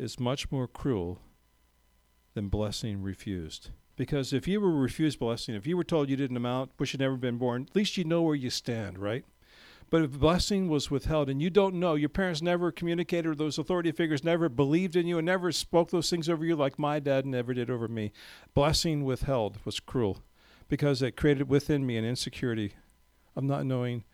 is 0.00 0.18
much 0.18 0.50
more 0.50 0.66
cruel 0.66 1.20
than 2.34 2.48
blessing 2.48 3.02
refused. 3.02 3.70
Because 3.96 4.32
if 4.32 4.48
you 4.48 4.60
were 4.60 4.72
refused 4.72 5.18
blessing, 5.18 5.54
if 5.54 5.66
you 5.66 5.76
were 5.76 5.84
told 5.84 6.08
you 6.08 6.16
didn't 6.16 6.36
amount, 6.36 6.70
wish 6.78 6.94
you'd 6.94 7.00
never 7.00 7.16
been 7.16 7.36
born, 7.36 7.66
at 7.68 7.76
least 7.76 7.98
you 7.98 8.04
know 8.04 8.22
where 8.22 8.34
you 8.34 8.48
stand, 8.48 8.98
right? 8.98 9.24
But 9.90 10.02
if 10.02 10.12
blessing 10.12 10.68
was 10.68 10.90
withheld 10.90 11.28
and 11.28 11.42
you 11.42 11.50
don't 11.50 11.74
know, 11.74 11.96
your 11.96 12.08
parents 12.08 12.40
never 12.40 12.70
communicated, 12.70 13.26
or 13.28 13.34
those 13.34 13.58
authority 13.58 13.92
figures 13.92 14.24
never 14.24 14.48
believed 14.48 14.96
in 14.96 15.06
you 15.06 15.18
and 15.18 15.26
never 15.26 15.52
spoke 15.52 15.90
those 15.90 16.08
things 16.08 16.28
over 16.28 16.44
you 16.44 16.56
like 16.56 16.78
my 16.78 17.00
dad 17.00 17.26
never 17.26 17.52
did 17.52 17.68
over 17.68 17.88
me, 17.88 18.12
blessing 18.54 19.04
withheld 19.04 19.58
was 19.64 19.80
cruel 19.80 20.22
because 20.68 21.02
it 21.02 21.16
created 21.16 21.48
within 21.48 21.84
me 21.84 21.96
an 21.96 22.04
insecurity 22.04 22.74
of 23.34 23.42
not 23.42 23.66
knowing 23.66 24.04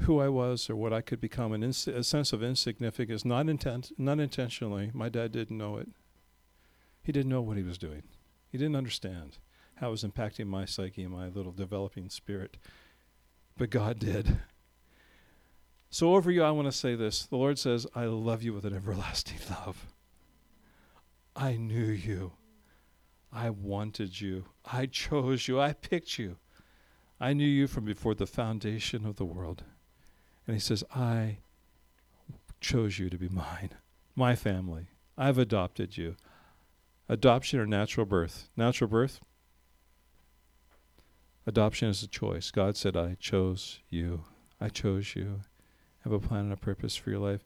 who 0.00 0.20
I 0.20 0.28
was 0.28 0.68
or 0.68 0.76
what 0.76 0.92
I 0.92 1.00
could 1.00 1.20
become, 1.20 1.52
an 1.52 1.62
ins- 1.62 1.88
a 1.88 2.04
sense 2.04 2.32
of 2.32 2.42
insignificance, 2.42 3.24
not, 3.24 3.48
intent- 3.48 3.92
not 3.98 4.20
intentionally. 4.20 4.90
My 4.92 5.08
dad 5.08 5.32
didn't 5.32 5.56
know 5.56 5.76
it. 5.78 5.88
He 7.02 7.12
didn't 7.12 7.30
know 7.30 7.40
what 7.40 7.56
he 7.56 7.62
was 7.62 7.78
doing. 7.78 8.02
He 8.50 8.58
didn't 8.58 8.76
understand 8.76 9.38
how 9.76 9.88
it 9.88 9.92
was 9.92 10.04
impacting 10.04 10.46
my 10.46 10.64
psyche 10.64 11.02
and 11.02 11.12
my 11.12 11.28
little 11.28 11.52
developing 11.52 12.08
spirit. 12.10 12.56
But 13.56 13.70
God 13.70 13.98
did. 14.00 14.38
So, 15.88 16.14
over 16.14 16.30
you, 16.30 16.42
I 16.42 16.50
want 16.50 16.66
to 16.66 16.72
say 16.72 16.94
this. 16.94 17.26
The 17.26 17.36
Lord 17.36 17.58
says, 17.58 17.86
I 17.94 18.04
love 18.06 18.42
you 18.42 18.52
with 18.52 18.64
an 18.64 18.74
everlasting 18.74 19.38
love. 19.50 19.86
I 21.34 21.56
knew 21.56 21.84
you. 21.84 22.32
I 23.32 23.50
wanted 23.50 24.20
you. 24.20 24.46
I 24.64 24.86
chose 24.86 25.48
you. 25.48 25.60
I 25.60 25.74
picked 25.74 26.18
you. 26.18 26.36
I 27.20 27.32
knew 27.32 27.46
you 27.46 27.66
from 27.66 27.84
before 27.84 28.14
the 28.14 28.26
foundation 28.26 29.06
of 29.06 29.16
the 29.16 29.24
world. 29.24 29.62
And 30.46 30.54
he 30.54 30.60
says, 30.60 30.84
I 30.94 31.38
chose 32.60 32.98
you 32.98 33.10
to 33.10 33.18
be 33.18 33.28
mine, 33.28 33.70
my 34.14 34.34
family. 34.34 34.88
I've 35.18 35.38
adopted 35.38 35.96
you. 35.96 36.16
Adoption 37.08 37.60
or 37.60 37.66
natural 37.66 38.06
birth? 38.06 38.48
Natural 38.56 38.88
birth? 38.88 39.20
Adoption 41.46 41.88
is 41.88 42.02
a 42.02 42.08
choice. 42.08 42.50
God 42.50 42.76
said, 42.76 42.96
I 42.96 43.16
chose 43.20 43.80
you. 43.88 44.24
I 44.60 44.68
chose 44.68 45.14
you. 45.14 45.40
I 46.04 46.08
Have 46.08 46.12
a 46.12 46.18
plan 46.18 46.44
and 46.44 46.52
a 46.52 46.56
purpose 46.56 46.96
for 46.96 47.10
your 47.10 47.20
life. 47.20 47.42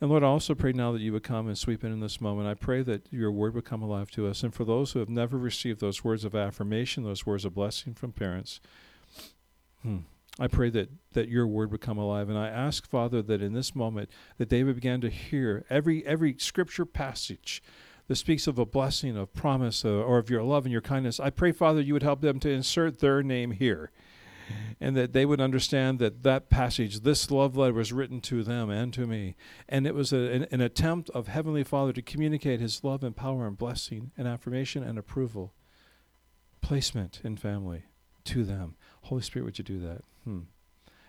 And 0.00 0.10
Lord, 0.10 0.24
I 0.24 0.26
also 0.26 0.54
pray 0.54 0.72
now 0.72 0.92
that 0.92 1.00
you 1.00 1.12
would 1.12 1.22
come 1.22 1.46
and 1.46 1.56
sweep 1.56 1.84
in 1.84 1.92
in 1.92 2.00
this 2.00 2.20
moment. 2.20 2.48
I 2.48 2.54
pray 2.54 2.82
that 2.82 3.06
your 3.10 3.30
word 3.30 3.54
would 3.54 3.64
come 3.64 3.82
alive 3.82 4.10
to 4.12 4.26
us. 4.26 4.42
And 4.42 4.52
for 4.52 4.64
those 4.64 4.92
who 4.92 4.98
have 4.98 5.08
never 5.08 5.38
received 5.38 5.80
those 5.80 6.02
words 6.02 6.24
of 6.24 6.34
affirmation, 6.34 7.04
those 7.04 7.26
words 7.26 7.44
of 7.44 7.54
blessing 7.54 7.94
from 7.94 8.12
parents, 8.12 8.60
hmm, 9.82 9.98
I 10.38 10.48
pray 10.48 10.68
that, 10.70 10.90
that 11.12 11.28
your 11.28 11.46
word 11.46 11.70
would 11.70 11.80
come 11.80 11.98
alive. 11.98 12.28
And 12.28 12.36
I 12.36 12.48
ask, 12.48 12.88
Father, 12.88 13.22
that 13.22 13.40
in 13.40 13.52
this 13.52 13.74
moment 13.74 14.10
that 14.38 14.48
they 14.48 14.64
would 14.64 14.74
begin 14.74 15.00
to 15.02 15.10
hear 15.10 15.64
every 15.70 16.04
every 16.06 16.36
scripture 16.38 16.84
passage 16.84 17.62
that 18.08 18.16
speaks 18.16 18.46
of 18.46 18.58
a 18.58 18.66
blessing, 18.66 19.16
of 19.16 19.32
promise, 19.32 19.84
uh, 19.84 19.88
or 19.88 20.18
of 20.18 20.28
your 20.28 20.42
love 20.42 20.64
and 20.64 20.72
your 20.72 20.80
kindness. 20.80 21.20
I 21.20 21.30
pray, 21.30 21.52
Father, 21.52 21.80
you 21.80 21.94
would 21.94 22.02
help 22.02 22.20
them 22.20 22.40
to 22.40 22.50
insert 22.50 22.98
their 22.98 23.22
name 23.22 23.52
here 23.52 23.90
and 24.80 24.96
that 24.96 25.12
they 25.12 25.24
would 25.24 25.40
understand 25.40 25.98
that 25.98 26.22
that 26.22 26.50
passage, 26.50 27.00
this 27.00 27.30
love 27.30 27.56
letter, 27.56 27.72
was 27.72 27.92
written 27.92 28.20
to 28.22 28.42
them 28.42 28.70
and 28.70 28.92
to 28.92 29.06
me. 29.06 29.36
And 29.68 29.86
it 29.86 29.94
was 29.94 30.12
a, 30.12 30.32
an, 30.32 30.46
an, 30.50 30.60
attempt 30.60 31.10
of 31.10 31.28
Heavenly 31.28 31.64
Father 31.64 31.92
to 31.92 32.02
communicate 32.02 32.60
His 32.60 32.84
love 32.84 33.02
and 33.02 33.16
power 33.16 33.46
and 33.46 33.56
blessing 33.56 34.10
and 34.16 34.28
affirmation 34.28 34.82
and 34.82 34.98
approval, 34.98 35.54
placement 36.60 37.20
in 37.24 37.36
family 37.36 37.84
to 38.24 38.44
them. 38.44 38.76
Holy 39.02 39.22
Spirit, 39.22 39.44
would 39.44 39.58
you 39.58 39.64
do 39.64 39.80
that? 39.80 40.02
Hmm. 40.24 40.40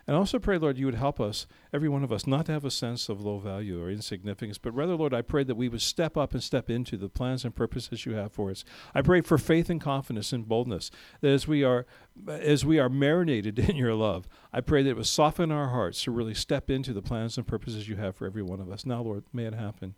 And 0.08 0.16
also 0.16 0.38
pray, 0.38 0.60
Lord, 0.60 0.78
you 0.78 0.86
would 0.86 0.96
help 0.96 1.20
us, 1.20 1.48
every 1.74 1.90
one 1.90 2.04
of 2.04 2.12
us, 2.12 2.28
not 2.28 2.46
to 2.46 2.52
have 2.52 2.64
a 2.64 2.70
sense 2.70 3.10
of 3.10 3.22
low 3.22 3.40
value 3.40 3.82
or 3.82 3.90
insignificance, 3.90 4.60
but 4.60 4.72
rather, 4.76 4.94
Lord, 4.96 5.16
I 5.16 5.24
pray 5.24 5.44
that 5.44 5.56
we 5.56 5.68
would 5.68 5.82
step 5.82 6.16
up 6.16 6.34
and 6.34 6.44
step 6.44 6.70
into 6.70 6.96
the 6.96 7.10
plans 7.10 7.44
and 7.44 7.56
purposes 7.56 8.06
you 8.06 8.14
have 8.14 8.32
for 8.32 8.52
us. 8.52 8.64
I 8.94 9.02
pray 9.02 9.22
for 9.22 9.40
faith 9.40 9.68
and 9.68 9.82
confidence 9.82 10.32
and 10.32 10.48
boldness, 10.48 10.92
that 11.22 11.32
as 11.32 11.48
we 11.48 11.64
are 11.64 11.88
as 12.28 12.64
we 12.64 12.78
are 12.78 12.88
marinated 12.88 13.58
in 13.70 13.76
your 13.76 13.96
love, 13.96 14.28
I 14.54 14.62
pray 14.62 14.84
that 14.84 14.92
it 14.92 14.98
would 14.98 15.08
soften 15.08 15.52
our 15.52 15.70
hearts 15.70 16.04
to 16.04 16.12
really 16.12 16.36
step 16.36 16.70
into 16.70 16.94
the 16.94 17.02
plans 17.02 17.38
and 17.38 17.48
purposes 17.48 17.90
you 17.90 17.96
have 17.96 18.16
for 18.16 18.28
every 18.28 18.44
one 18.44 18.60
of 18.60 18.72
us. 18.72 18.86
Now, 18.86 19.02
Lord, 19.02 19.24
may 19.34 19.46
it 19.46 19.56
happen. 19.56 19.96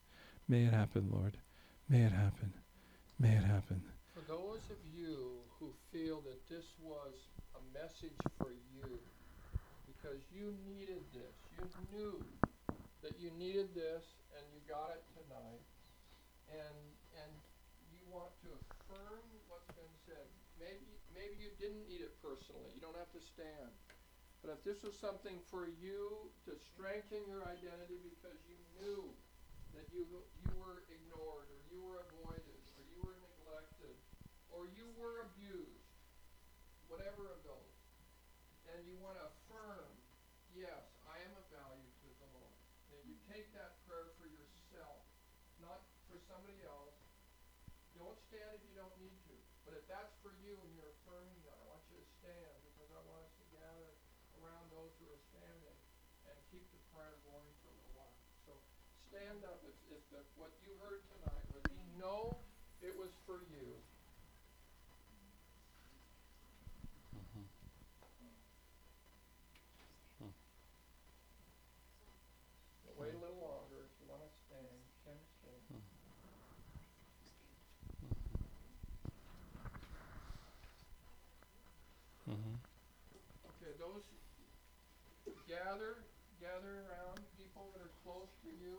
May 0.47 0.63
it 0.63 0.73
happen, 0.73 1.09
Lord. 1.11 1.37
May 1.89 2.03
it 2.03 2.13
happen. 2.13 2.53
May 3.19 3.35
it 3.35 3.43
happen. 3.43 3.81
For 4.13 4.21
those 4.21 4.61
of 4.69 4.77
you 4.95 5.41
who 5.59 5.71
feel 5.91 6.21
that 6.21 6.47
this 6.47 6.65
was 6.81 7.13
a 7.55 7.77
message 7.77 8.15
for 8.37 8.51
you, 8.51 8.66
because 10.07 10.23
you 10.31 10.55
needed 10.63 11.03
this. 11.11 11.35
You 11.59 11.67
knew 11.91 12.15
that 13.03 13.19
you 13.19 13.27
needed 13.35 13.75
this 13.75 14.07
and 14.39 14.43
you 14.55 14.63
got 14.63 14.95
it 14.95 15.03
tonight. 15.19 15.63
And 16.47 16.79
and 17.19 17.31
you 17.91 17.99
want 18.07 18.31
to 18.47 18.55
affirm 18.55 19.19
what's 19.51 19.67
been 19.75 19.95
said. 20.07 20.23
Maybe 20.55 20.87
maybe 21.11 21.35
you 21.35 21.51
didn't 21.59 21.83
need 21.91 21.99
it 22.07 22.15
personally. 22.23 22.71
You 22.71 22.79
don't 22.79 22.95
have 22.95 23.11
to 23.19 23.19
stand. 23.19 23.67
But 24.39 24.55
if 24.55 24.63
this 24.63 24.79
was 24.79 24.95
something 24.95 25.43
for 25.51 25.67
you 25.67 26.31
to 26.47 26.55
strengthen 26.55 27.27
your 27.27 27.43
identity 27.43 27.99
because 28.07 28.39
you 28.47 28.55
knew 28.79 29.11
that 29.75 29.91
you 29.91 30.07
you 30.07 30.51
were 30.55 30.87
ignored 30.87 31.51
or 31.51 31.59
you 31.67 31.83
were 31.83 32.07
avoided 32.07 32.63
or 32.79 32.83
you 32.95 33.03
were 33.03 33.19
neglected 33.27 33.97
or 34.55 34.71
you 34.71 34.87
were 34.95 35.27
abused, 35.27 35.91
whatever 36.87 37.27
of 37.27 37.43
those, 37.43 37.75
and 38.71 38.87
you 38.87 38.95
want 39.03 39.19
to 39.19 39.27
yes, 40.57 40.89
I 41.05 41.21
am 41.21 41.33
of 41.37 41.45
value 41.53 41.85
to 41.85 42.07
the 42.17 42.29
Lord. 42.33 42.57
And 42.89 42.97
you 43.05 43.13
take 43.29 43.45
that 43.53 43.77
prayer 43.85 44.09
for 44.17 44.25
yourself, 44.25 45.05
not 45.61 45.85
for 46.09 46.17
somebody 46.25 46.57
else. 46.65 46.97
Don't 47.93 48.17
stand 48.29 48.57
if 48.57 48.61
you 48.65 48.73
don't 48.73 48.93
need 48.97 49.13
to. 49.29 49.37
But 49.69 49.77
if 49.77 49.85
that's 49.85 50.17
for 50.25 50.33
you 50.41 50.57
and 50.57 50.69
you're 50.73 50.89
affirming 51.01 51.37
that, 51.45 51.57
I 51.61 51.65
want 51.69 51.85
you 51.93 52.01
to 52.01 52.07
stand 52.21 52.57
because 52.73 52.89
I 52.89 53.01
want 53.05 53.21
us 53.21 53.33
to 53.37 53.45
gather 53.53 53.89
around 54.41 54.65
those 54.73 54.93
who 54.97 55.05
are 55.13 55.21
standing 55.29 55.77
and 56.25 56.35
keep 56.49 56.65
the 56.73 56.81
prayer 56.93 57.21
going 57.25 57.51
for 57.61 57.73
a 57.73 57.89
while. 57.93 58.17
So 58.49 58.53
stand 59.13 59.45
up 59.45 59.61
if, 59.61 59.77
if 59.93 60.01
the, 60.09 60.25
what 60.41 60.53
you 60.65 60.73
heard 60.81 61.05
tonight 61.13 61.45
was 61.53 61.65
you 61.69 61.85
know 62.01 62.33
it 62.81 62.93
was 62.97 63.13
for 63.29 63.45
you. 63.53 63.77
Wait 72.97 73.13
a 73.13 73.21
little 73.21 73.37
longer 73.37 73.85
if 73.85 73.93
you 74.01 74.09
want 74.09 74.25
to 74.25 74.31
stand. 74.49 74.73
Can 75.05 75.13
stand. 75.37 75.61
Mm-hmm. 82.25 82.57
Okay, 83.53 83.76
those 83.93 84.03
gather, 85.47 86.03
gather 86.41 86.83
around 86.87 87.19
people 87.39 87.71
that 87.73 87.81
are 87.81 87.95
close 88.03 88.27
to 88.43 88.49
you, 88.49 88.75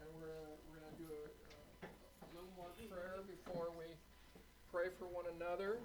and 0.00 0.08
we're 0.14 0.20
gonna, 0.20 0.52
we're 0.68 0.80
gonna 0.80 0.98
do 0.98 1.08
a, 1.08 1.86
a 1.86 2.28
little 2.34 2.52
more 2.56 2.68
prayer 2.88 3.20
before 3.26 3.68
we 3.78 3.86
pray 4.70 4.88
for 4.98 5.06
one 5.06 5.24
another. 5.36 5.78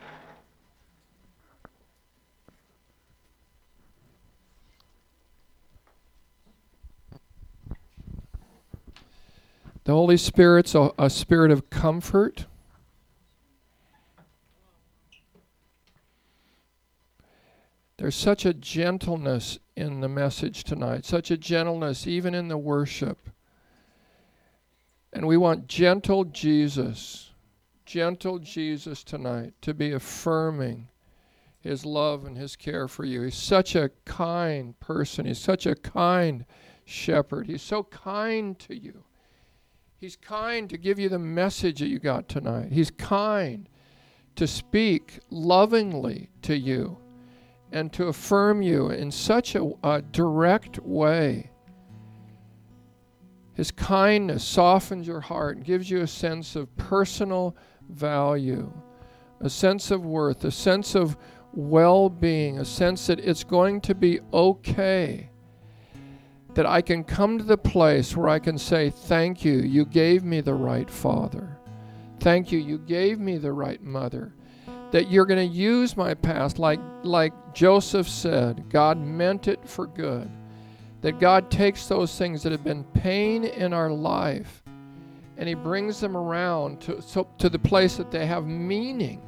The 9.86 9.92
Holy 9.92 10.18
Spirit's 10.18 10.76
a, 10.76 10.92
a 10.98 11.10
spirit 11.10 11.52
of 11.52 11.70
comfort. 11.70 12.46
There's 18.04 18.16
such 18.16 18.46
a 18.46 18.54
gentleness 18.54 19.60
in 19.78 20.02
the 20.02 20.10
message 20.10 20.66
tonight, 20.66 21.06
such 21.06 21.32
a 21.32 21.38
gentleness 21.38 22.06
even 22.06 22.36
in 22.36 22.50
the 22.50 22.58
worship. 22.58 23.30
And 25.14 25.26
we 25.26 25.38
want 25.38 25.68
gentle 25.68 26.26
Jesus, 26.26 27.32
gentle 27.86 28.40
Jesus 28.40 29.06
tonight 29.06 29.54
to 29.62 29.74
be 29.74 29.94
affirming 29.94 30.90
his 31.62 31.86
love 31.86 32.26
and 32.26 32.38
his 32.38 32.58
care 32.58 32.90
for 32.90 33.06
you. 33.06 33.22
He's 33.22 33.36
such 33.36 33.74
a 33.74 33.90
kind 34.04 34.78
person, 34.82 35.26
he's 35.26 35.40
such 35.40 35.66
a 35.66 35.74
kind 35.74 36.44
shepherd. 36.84 37.48
He's 37.48 37.62
so 37.62 37.84
kind 37.84 38.60
to 38.60 38.76
you. 38.76 39.06
He's 39.96 40.18
kind 40.18 40.70
to 40.70 40.78
give 40.78 41.00
you 41.00 41.08
the 41.08 41.20
message 41.20 41.80
that 41.80 41.88
you 41.88 42.00
got 42.00 42.28
tonight. 42.28 42.74
He's 42.74 42.92
kind 42.92 43.70
to 44.36 44.46
speak 44.46 45.20
lovingly 45.30 46.32
to 46.42 46.58
you 46.58 46.98
and 47.74 47.92
to 47.92 48.08
affirm 48.08 48.62
you 48.62 48.92
in 48.92 49.12
such 49.12 49.56
a, 49.56 49.72
a 49.84 50.02
direct 50.02 50.80
way. 50.80 51.50
His 53.56 53.72
kindness 53.72 54.44
softens 54.44 55.08
your 55.08 55.20
heart 55.20 55.58
and 55.58 55.66
gives 55.66 55.90
you 55.90 56.02
a 56.02 56.08
sense 56.08 56.56
of 56.56 56.76
personal 56.78 57.58
value, 57.90 58.72
a 59.42 59.50
sense 59.50 59.92
of 59.92 60.06
worth, 60.06 60.46
a 60.46 60.52
sense 60.52 60.96
of 60.96 61.18
well 61.52 62.10
being, 62.10 62.60
a 62.60 62.66
sense 62.66 63.08
that 63.08 63.20
it's 63.20 63.44
going 63.44 63.82
to 63.82 63.96
be 63.96 64.20
okay. 64.32 65.30
That 66.54 66.66
I 66.68 66.82
can 66.82 67.04
come 67.04 67.40
to 67.40 67.44
the 67.44 67.58
place 67.58 68.16
where 68.16 68.30
I 68.30 68.38
can 68.38 68.58
say, 68.60 68.92
Thank 68.92 69.44
you, 69.44 69.54
you 69.54 69.86
gave 69.86 70.24
me 70.24 70.42
the 70.42 70.54
right 70.54 70.90
father. 70.90 71.58
Thank 72.20 72.52
you, 72.52 72.60
you 72.60 72.78
gave 72.78 73.20
me 73.20 73.38
the 73.38 73.52
right 73.52 73.82
mother 73.82 74.36
that 74.94 75.10
you're 75.10 75.26
going 75.26 75.50
to 75.50 75.56
use 75.56 75.98
my 75.98 76.14
past 76.14 76.60
like 76.60 76.80
like 77.02 77.34
Joseph 77.56 78.08
said 78.08 78.70
God 78.70 79.00
meant 79.00 79.48
it 79.48 79.68
for 79.68 79.88
good. 79.88 80.30
That 81.02 81.20
God 81.20 81.50
takes 81.50 81.88
those 81.88 82.16
things 82.16 82.44
that 82.44 82.52
have 82.52 82.64
been 82.64 82.84
pain 82.84 83.44
in 83.44 83.74
our 83.74 83.90
life 83.90 84.62
and 85.38 85.50
he 85.50 85.56
brings 85.56 86.00
them 86.00 86.16
around 86.16 86.80
to 86.82 87.02
so, 87.02 87.28
to 87.40 87.50
the 87.50 87.58
place 87.58 87.98
that 87.98 88.12
they 88.12 88.28
have 88.28 88.46
meaning 88.46 89.20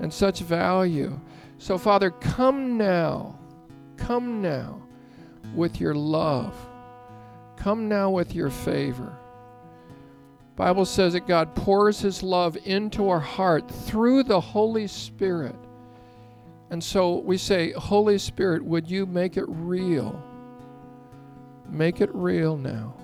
and 0.00 0.12
such 0.12 0.40
value. 0.40 1.20
So 1.58 1.76
father 1.76 2.10
come 2.10 2.78
now 2.78 3.38
come 3.98 4.40
now 4.40 4.82
with 5.54 5.78
your 5.78 5.94
love. 5.94 6.54
Come 7.56 7.86
now 7.86 8.08
with 8.08 8.34
your 8.34 8.48
favor 8.48 9.14
Bible 10.56 10.84
says 10.84 11.14
that 11.14 11.26
God 11.26 11.54
pours 11.54 12.00
his 12.00 12.22
love 12.22 12.56
into 12.64 13.08
our 13.08 13.20
heart 13.20 13.70
through 13.70 14.24
the 14.24 14.40
Holy 14.40 14.86
Spirit. 14.86 15.56
And 16.70 16.82
so 16.82 17.18
we 17.18 17.38
say, 17.38 17.72
Holy 17.72 18.18
Spirit, 18.18 18.64
would 18.64 18.90
you 18.90 19.06
make 19.06 19.36
it 19.36 19.44
real? 19.46 20.22
Make 21.68 22.00
it 22.00 22.10
real 22.14 22.56
now. 22.56 22.94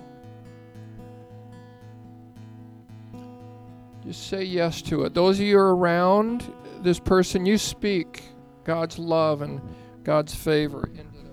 Just 4.03 4.27
say 4.27 4.43
yes 4.43 4.81
to 4.83 5.03
it. 5.03 5.13
Those 5.13 5.39
of 5.39 5.45
you 5.45 5.59
around 5.59 6.51
this 6.81 6.99
person, 6.99 7.45
you 7.45 7.57
speak. 7.57 8.23
God's 8.63 8.99
love 8.99 9.41
and 9.41 9.59
God's 10.03 10.33
favor 10.33 10.89
into 10.89 11.17
their 11.23 11.28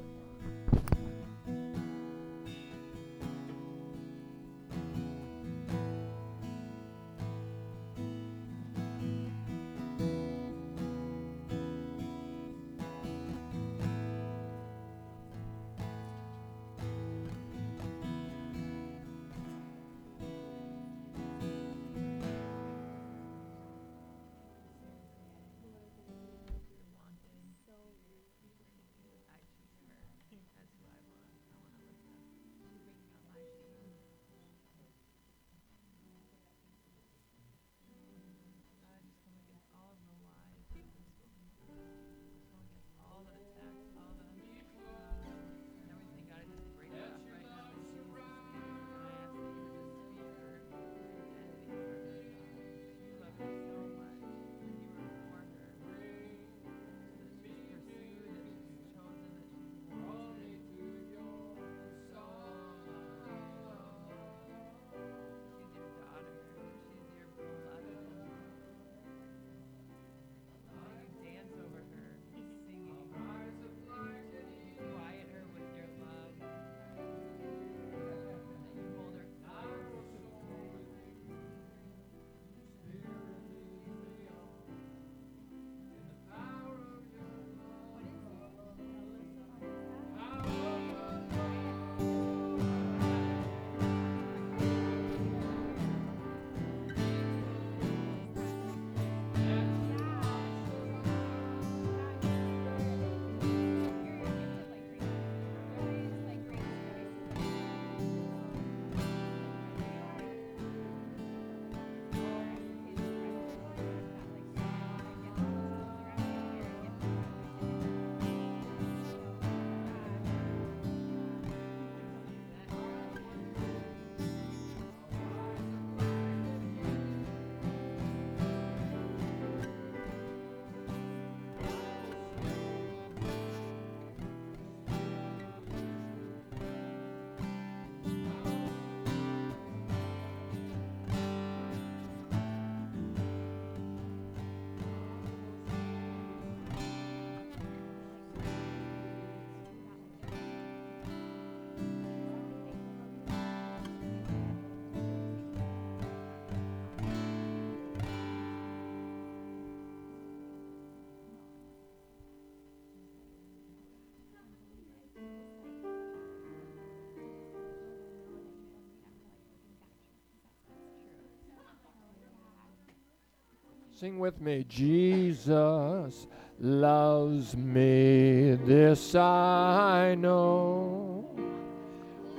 Sing 173.98 174.18
with 174.18 174.42
me. 174.42 174.62
Jesus 174.68 176.26
loves 176.60 177.56
me, 177.56 178.54
this 178.56 179.14
I 179.14 180.14
know. 180.18 181.30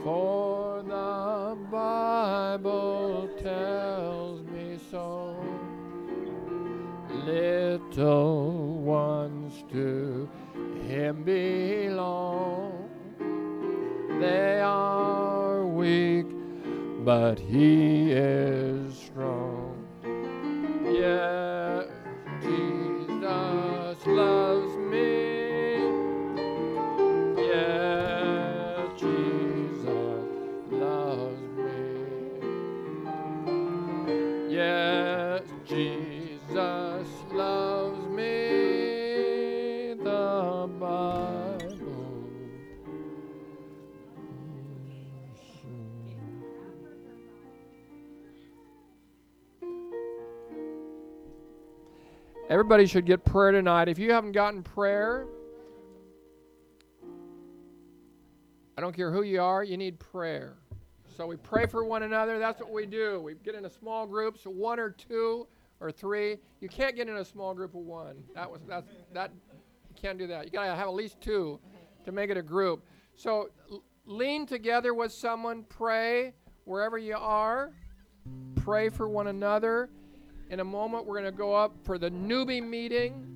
For 0.04 0.84
the 0.84 1.58
Bible 1.72 3.28
tells 3.42 4.44
me 4.44 4.78
so. 4.92 5.36
Little 7.26 8.76
ones 8.76 9.64
to 9.72 10.30
Him 10.88 11.24
belong. 11.24 12.88
They 14.20 14.60
are 14.62 15.66
weak, 15.66 16.28
but 17.04 17.40
He 17.40 18.12
is 18.12 18.67
Everybody 52.68 52.86
should 52.86 53.06
get 53.06 53.24
prayer 53.24 53.54
tonight. 53.54 53.88
If 53.88 53.98
you 53.98 54.12
haven't 54.12 54.34
gotten 54.34 54.62
prayer, 54.62 55.26
I 58.78 58.82
don't 58.82 58.94
care 58.94 59.10
who 59.10 59.22
you 59.22 59.42
are, 59.42 59.64
you 59.64 59.78
need 59.78 59.98
prayer. 60.00 60.58
So 61.16 61.26
we 61.26 61.38
pray 61.38 61.66
for 61.66 61.86
one 61.86 62.04
another. 62.04 62.40
That's 62.40 62.60
what 62.60 62.74
we 62.74 62.86
do. 62.86 63.22
We 63.22 63.36
get 63.36 63.56
into 63.56 63.70
small 63.70 64.06
groups, 64.06 64.42
one 64.44 64.82
or 64.82 64.90
two 64.90 65.48
or 65.80 65.94
three. 65.94 66.40
You 66.60 66.68
can't 66.68 66.94
get 66.98 67.08
in 67.08 67.16
a 67.16 67.24
small 67.24 67.54
group 67.54 67.74
of 67.74 67.84
one. 67.84 68.22
That 68.36 68.52
was 68.52 68.60
that's 68.68 68.92
that 69.14 69.32
you 69.88 69.96
can't 69.96 70.18
do 70.18 70.28
that. 70.28 70.44
You 70.44 70.52
gotta 70.52 70.76
have 70.76 70.90
at 70.90 70.94
least 70.94 71.22
two 71.22 71.62
to 72.04 72.12
make 72.12 72.30
it 72.30 72.36
a 72.36 72.44
group. 72.44 72.84
So 73.16 73.48
l- 73.72 73.82
lean 74.06 74.46
together 74.46 74.94
with 74.94 75.14
someone, 75.14 75.64
pray 75.70 76.34
wherever 76.66 76.98
you 76.98 77.16
are. 77.16 77.72
Pray 78.56 78.90
for 78.90 79.08
one 79.08 79.28
another. 79.28 79.90
In 80.50 80.62
a 80.62 80.64
moment, 80.64 81.06
we're 81.06 81.20
going 81.20 81.32
to 81.32 81.38
go 81.38 81.54
up 81.54 81.76
for 81.84 81.98
the 81.98 82.10
newbie 82.10 82.66
meeting. 82.66 83.28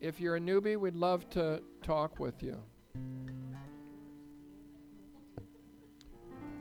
If 0.00 0.20
you're 0.20 0.36
a 0.36 0.40
newbie, 0.40 0.76
we'd 0.76 0.96
love 0.96 1.28
to 1.30 1.62
talk 1.82 2.18
with 2.18 2.42
you. 2.42 2.56